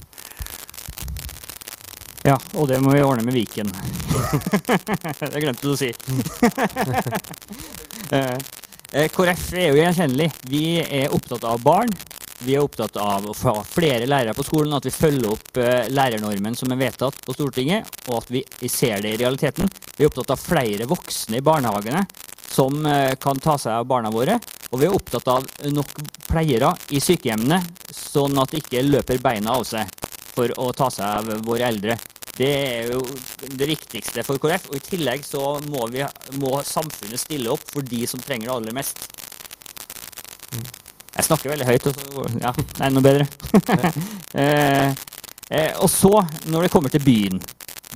[2.22, 3.70] Ja, og det må vi ordne med Viken.
[5.32, 5.92] det glemte du å si.
[8.90, 10.24] Eh, KrF er jo gjenkjennelig.
[10.50, 11.92] Vi er opptatt av barn.
[12.42, 15.86] Vi er opptatt av å få flere lærere på skolen, at vi følger opp uh,
[15.94, 19.70] lærernormen som er vedtatt på Stortinget, og at vi, ser det i realiteten.
[19.94, 22.02] Vi er opptatt av flere voksne i barnehagene
[22.50, 22.82] som
[23.22, 24.40] kan ta seg av barna våre.
[24.72, 25.94] Og vi er opptatt av nok
[26.26, 27.62] pleiere i sykehjemmene,
[27.94, 29.99] sånn at de ikke løper beina av seg
[30.40, 31.98] for å ta seg av våre eldre.
[32.40, 33.02] Det er jo
[33.58, 34.70] det viktigste for KrF.
[34.70, 36.04] Og i tillegg så må, vi,
[36.40, 39.04] må samfunnet stille opp for de som trenger det aller mest.
[41.10, 41.88] Jeg snakker veldig høyt.
[41.90, 43.28] Så, ja, det er noe bedre.
[44.40, 44.88] eh,
[45.50, 46.14] eh, og så,
[46.48, 47.42] når det kommer til byen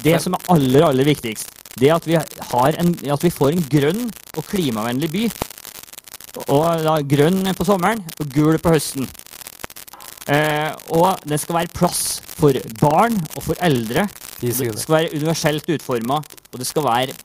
[0.04, 3.68] Det som er aller, aller viktigst, det er at vi, en, at vi får en
[3.70, 4.04] grønn
[4.36, 5.26] og klimavennlig by.
[6.50, 9.08] Og da grønn på sommeren og gul på høsten.
[10.24, 14.06] Eh, og det skal være plass for barn og for eldre.
[14.40, 16.16] Det skal være universelt utforma,
[16.52, 17.16] og det skal være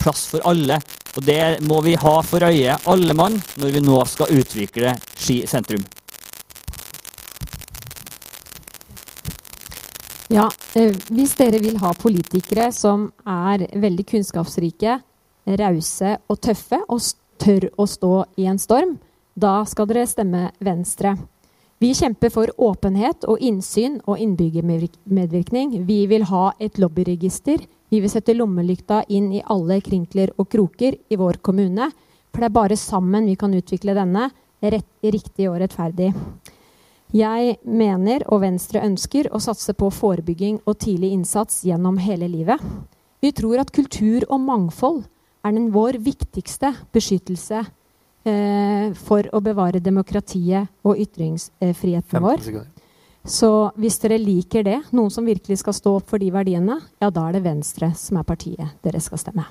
[0.00, 0.76] plass for alle.
[1.16, 5.46] Og Det må vi ha for øye, alle mann, når vi nå skal utvikle Ski
[5.46, 5.84] sentrum.
[10.32, 15.00] Ja, eh, Hvis dere vil ha politikere som er veldig kunnskapsrike,
[15.46, 17.00] rause og tøffe, og
[17.38, 18.98] tør å stå i en storm,
[19.36, 21.16] da skal dere stemme Venstre.
[21.82, 25.80] Vi kjemper for åpenhet og innsyn og innbyggermedvirkning.
[25.82, 27.64] Vi vil ha et lobbyregister.
[27.90, 31.88] Vi vil sette lommelykta inn i alle krinkler og kroker i vår kommune.
[32.30, 34.28] For det er bare sammen vi kan utvikle denne
[34.62, 36.12] rett, riktig og rettferdig.
[37.18, 42.62] Jeg mener, og Venstre ønsker, å satse på forebygging og tidlig innsats gjennom hele livet.
[43.18, 45.02] Vi tror at kultur og mangfold
[45.42, 47.66] er den vår viktigste beskyttelse
[48.22, 52.44] for å bevare demokratiet og ytringsfriheten vår.
[53.22, 57.10] Så hvis dere liker det, noen som virkelig skal stå opp for de verdiene, ja,
[57.10, 59.46] da er det Venstre som er partiet dere skal stemme.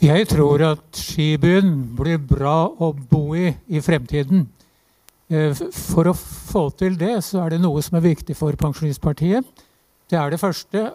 [0.00, 4.46] Jeg tror at Skibyen blir bra å bo i i fremtiden.
[5.30, 9.44] Eh, for å få til det, så er det noe som er viktig for Pensjonistpartiet.
[10.10, 10.88] Det er det første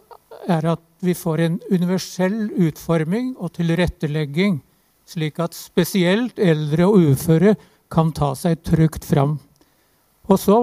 [0.48, 4.60] er at vi får en universell utforming og tilrettelegging,
[5.06, 7.56] slik at spesielt eldre og uføre
[7.92, 9.38] kan ta seg trygt fram.
[10.26, 10.56] Og så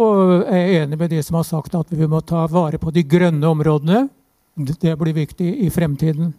[0.50, 3.04] er jeg enig med de som har sagt at vi må ta vare på de
[3.06, 4.08] grønne områdene.
[4.56, 6.32] Det blir viktig i fremtiden.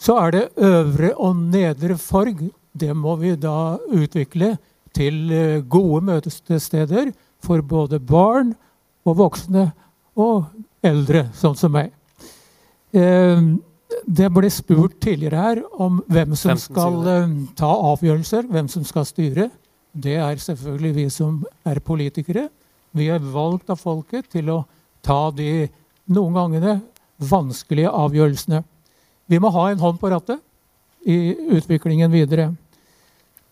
[0.00, 2.40] Så er det øvre og nedre Forg.
[2.72, 4.56] Det må vi da utvikle
[4.96, 7.12] til eh, gode møtesteder
[7.42, 8.54] for både barn
[9.04, 9.68] og voksne
[10.16, 10.48] og
[10.84, 11.92] eldre, sånn som meg.
[12.92, 13.56] Ehm,
[14.06, 19.06] det ble spurt tidligere her om hvem som skal ehm, ta avgjørelser, hvem som skal
[19.08, 19.48] styre.
[19.92, 22.48] Det er selvfølgelig vi som er politikere.
[22.92, 24.62] Vi er valgt av folket til å
[25.04, 25.68] ta de
[26.12, 26.80] noen gangene
[27.22, 28.62] vanskelige avgjørelsene.
[29.28, 30.40] Vi må ha en hånd på rattet
[31.08, 32.50] i utviklingen videre.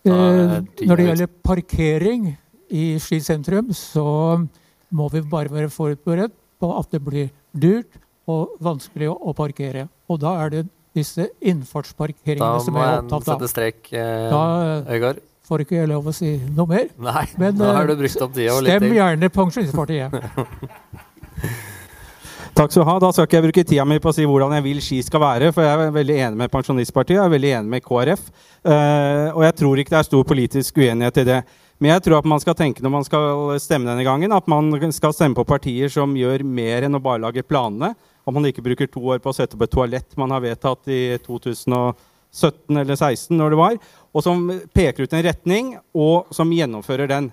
[0.04, 0.56] Eh,
[0.86, 2.30] når det gjelder parkering
[2.72, 4.40] i Ski sentrum, så
[4.90, 7.98] må vi bare være forberedt på at det blir dyrt,
[8.30, 9.88] og vanskelig å, å, parkere.
[10.10, 10.62] Og da er det
[10.96, 13.26] disse innfartsparkeringene som jeg er opptatt av.
[13.26, 15.26] Da må en sette strek, eh, Øygard.
[15.50, 16.90] Får ikke jeg lov å si noe mer.
[17.02, 20.14] Nei, Men da har du eh, brukt opp tida og litt Stem gjerne Pensjonistpartiet.
[22.60, 22.98] Takk skal du ha.
[23.02, 25.22] Da skal ikke jeg bruke tida mi på å si hvordan jeg vil Ski skal
[25.22, 28.22] være, for jeg er veldig enig med Pensjonistpartiet jeg er veldig enig med KrF.
[28.60, 31.40] Uh, eh, og jeg tror ikke det er stor politisk uenighet i det.
[31.80, 34.68] Men jeg tror at man skal tenke når man skal stemme denne gangen, at man
[34.92, 37.94] skal stemme på partier som gjør mer enn å bare lage planene.
[38.26, 40.90] At man ikke bruker to år på å sette opp et toalett man har vedtatt
[40.92, 43.76] i 2017 eller 2016, når det var,
[44.14, 44.42] og som
[44.76, 47.30] peker ut en retning, og som gjennomfører den.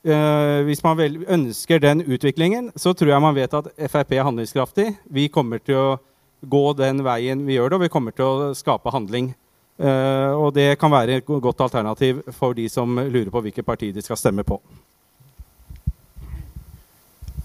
[0.00, 4.24] Uh, hvis man vel ønsker den utviklingen, så tror jeg man vet at Frp er
[4.24, 4.86] handlingskraftig.
[5.12, 5.98] Vi kommer til å
[6.40, 9.34] gå den veien vi gjør det, og vi kommer til å skape handling.
[9.80, 13.92] Uh, og det kan være et godt alternativ for de som lurer på hvilket parti
[13.92, 14.58] de skal stemme på.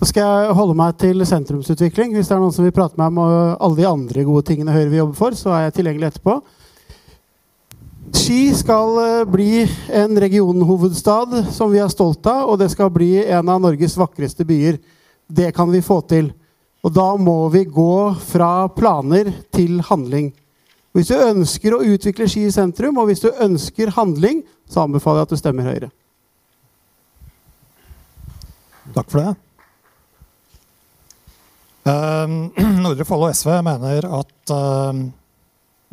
[0.05, 2.11] Skal jeg holde meg til sentrumsutvikling.
[2.13, 4.73] Hvis det er noen som vil prate med meg om alle de andre gode tingene
[4.75, 6.35] Høyre vil jobbe for, så er jeg tilgjengelig etterpå.
[8.13, 9.63] Ski skal uh, bli
[9.97, 14.45] en regionhovedstad som vi er stolt av, og det skal bli en av Norges vakreste
[14.45, 14.77] byer.
[15.25, 16.29] Det kan vi få til.
[16.85, 17.95] Og da må vi gå
[18.27, 20.29] fra planer til handling.
[20.93, 25.29] Hvis du ønsker å utvikle Ski sentrum, og hvis du ønsker handling, så anbefaler jeg
[25.31, 25.89] at du stemmer Høyre.
[28.93, 29.33] Takk for det.
[31.85, 32.49] Uh,
[32.83, 35.05] Nordre Follo SV mener at uh,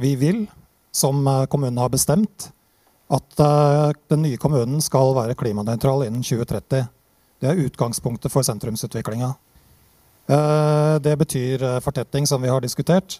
[0.00, 0.46] vi vil,
[0.92, 2.48] som eh, kommunen har bestemt,
[3.12, 6.88] at uh, den nye kommunen skal være klimanøytral innen 2030.
[7.42, 9.32] Det er utgangspunktet for sentrumsutviklinga.
[11.02, 13.16] Det betyr fortetting, som vi har diskutert.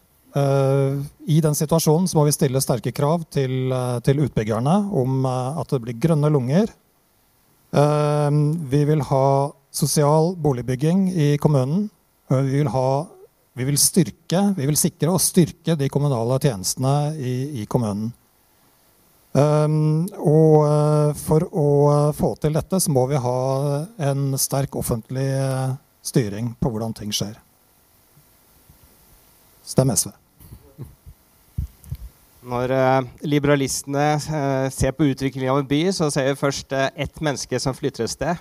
[1.27, 3.75] I den situasjonen må vi stille sterke krav til,
[4.07, 6.71] til utbyggerne om at det blir grønne lunger.
[7.75, 9.27] vi vil ha
[9.75, 11.91] sosial boligbygging i kommunen.
[12.33, 12.89] Vi vil, ha,
[13.59, 18.13] vi vil styrke, vi vil sikre og styrke de kommunale tjenestene i, i kommunen.
[19.33, 21.69] og for å
[22.13, 23.39] få til dette så må vi ha
[24.11, 25.31] en sterk offentlig
[26.05, 27.39] styring på hvordan ting skjer.
[29.65, 30.11] Stem SV.
[32.43, 34.07] Når uh, liberalistene
[34.75, 38.09] ser på utviklingen av en by, så ser vi først uh, ett menneske som flytter
[38.09, 38.41] et sted.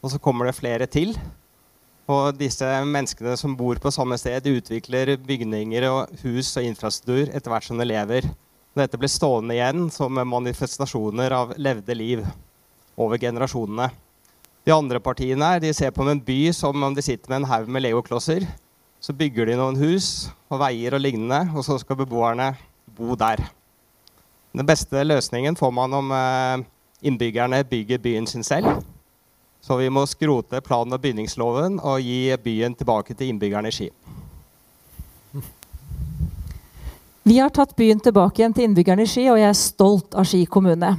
[0.00, 1.12] Og så kommer det flere til.
[2.10, 7.52] Og disse menneskene som bor på samme sted, utvikler bygninger og hus og infrastruktur etter
[7.52, 8.26] hvert som de lever.
[8.74, 12.24] Dette blir stående igjen som manifestasjoner av levde liv
[12.96, 13.90] over generasjonene.
[14.64, 17.70] De andre partiene de ser på en by som om de sitter med en haug
[17.70, 18.46] med legoklosser.
[19.02, 22.52] Så bygger de noen hus og veier og lignende, og så skal beboerne
[22.86, 23.42] bo der.
[24.52, 26.64] Den beste løsningen får man om eh,
[27.02, 28.82] innbyggerne bygger byen sin selv.
[29.62, 33.88] Så vi må skrote plan- og bygningsloven og gi byen tilbake til innbyggerne i Ski.
[37.22, 40.26] Vi har tatt byen tilbake igjen til innbyggerne i Ski, og jeg er stolt av
[40.26, 40.96] Ski kommune.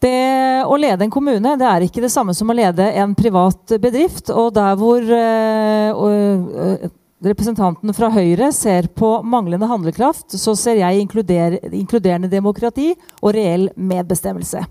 [0.00, 3.76] Det å lede en kommune det er ikke det samme som å lede en privat
[3.80, 4.32] bedrift.
[4.32, 6.88] Og der hvor øh,
[7.24, 13.68] representanten fra Høyre ser på manglende handlekraft, så ser jeg inkluder, inkluderende demokrati og reell
[13.76, 14.64] medbestemmelse.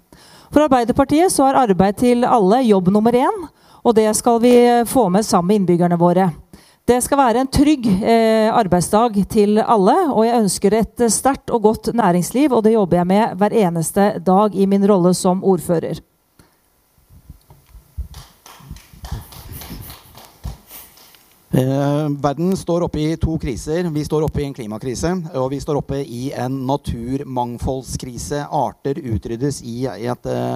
[0.54, 3.46] For Arbeiderpartiet så er arbeid til alle jobb nummer én,
[3.82, 4.54] og det skal vi
[4.86, 6.28] få med sammen med innbyggerne våre.
[6.86, 11.64] Det skal være en trygg eh, arbeidsdag til alle, og jeg ønsker et sterkt og
[11.66, 16.04] godt næringsliv, og det jobber jeg med hver eneste dag i min rolle som ordfører.
[21.56, 23.84] Eh, verden står oppe i to kriser.
[23.84, 28.40] Vi står oppe i en klimakrise, og vi står oppe i en naturmangfoldskrise.
[28.50, 30.56] Arter utryddes i, et eh,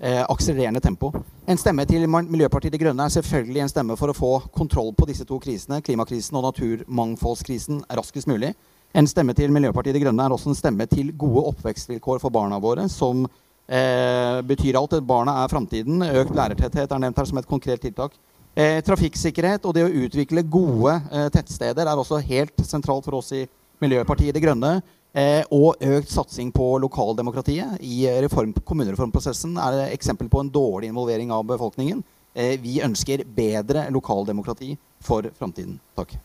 [0.00, 1.12] eh akselererende tempo.
[1.46, 5.06] En stemme til Miljøpartiet De Grønne er selvfølgelig en stemme for å få kontroll på
[5.10, 8.54] disse to krisene, klimakrisen og naturmangfoldskrisen, raskest mulig.
[8.94, 12.56] En stemme til Miljøpartiet De Grønne er også en stemme til gode oppvekstvilkår for barna
[12.58, 13.26] våre, som
[13.68, 14.96] eh, betyr alt.
[15.04, 16.00] Barna er framtiden.
[16.08, 18.16] Økt lærertetthet er nevnt her som et konkret tiltak.
[18.58, 23.30] Eh, trafikksikkerhet og det å utvikle gode eh, tettsteder er også helt sentralt for oss
[23.36, 23.44] i
[23.78, 24.80] Miljøpartiet De Grønne.
[25.14, 30.90] Eh, og økt satsing på lokaldemokratiet i reform, kommunereformprosessen er et eksempel på en dårlig
[30.90, 32.02] involvering av befolkningen.
[32.34, 34.76] Eh, vi ønsker bedre lokaldemokrati
[35.06, 35.78] for framtiden.
[35.96, 36.18] Takk.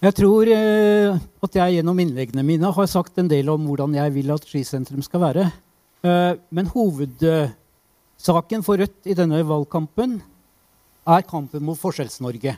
[0.00, 4.14] Jeg tror eh, at jeg gjennom innleggene mine har sagt en del om hvordan jeg
[4.14, 5.44] vil at Skisentrum skal være.
[6.04, 10.20] Eh, men hovedsaken for Rødt i denne valgkampen
[11.10, 12.56] er kampen mot Forskjells-Norge.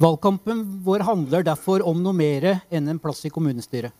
[0.00, 3.92] Valgkampen vår handler derfor om noe mer enn en plass i kommunestyret.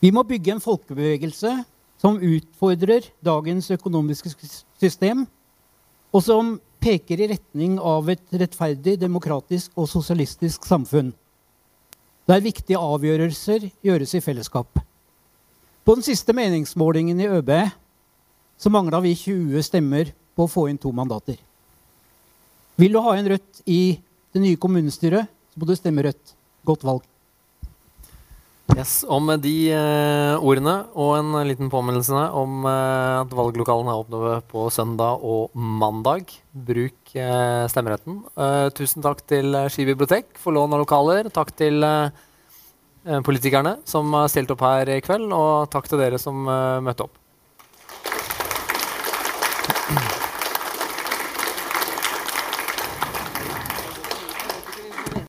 [0.00, 1.52] Vi må bygge en folkebevegelse
[2.00, 4.32] som utfordrer dagens økonomiske
[4.80, 5.26] system,
[6.10, 11.12] og som peker i retning av et rettferdig, demokratisk og sosialistisk samfunn.
[12.26, 14.80] Der viktige avgjørelser gjøres i fellesskap.
[15.84, 17.52] På den siste meningsmålingen i ØB
[18.60, 20.10] så mangla vi 20 stemmer
[20.40, 21.36] på å få inn to mandater.
[22.80, 24.00] Vil du ha inn Rødt i
[24.32, 26.36] det nye kommunestyret, så må du stemme Rødt.
[26.64, 27.04] Godt valg.
[28.78, 34.02] Yes, og med de uh, ordene og en liten påminnelse om uh, at valglokalene er
[34.04, 36.30] åpne på søndag og mandag.
[36.54, 38.22] Bruk uh, stemmeretten.
[38.78, 41.32] tusen takk til Ski bibliotek for lån av lokaler.
[41.34, 41.82] Takk til
[43.26, 46.44] politikerne som har stilt opp her i kveld, og takk til dere som
[46.84, 47.16] møtte opp.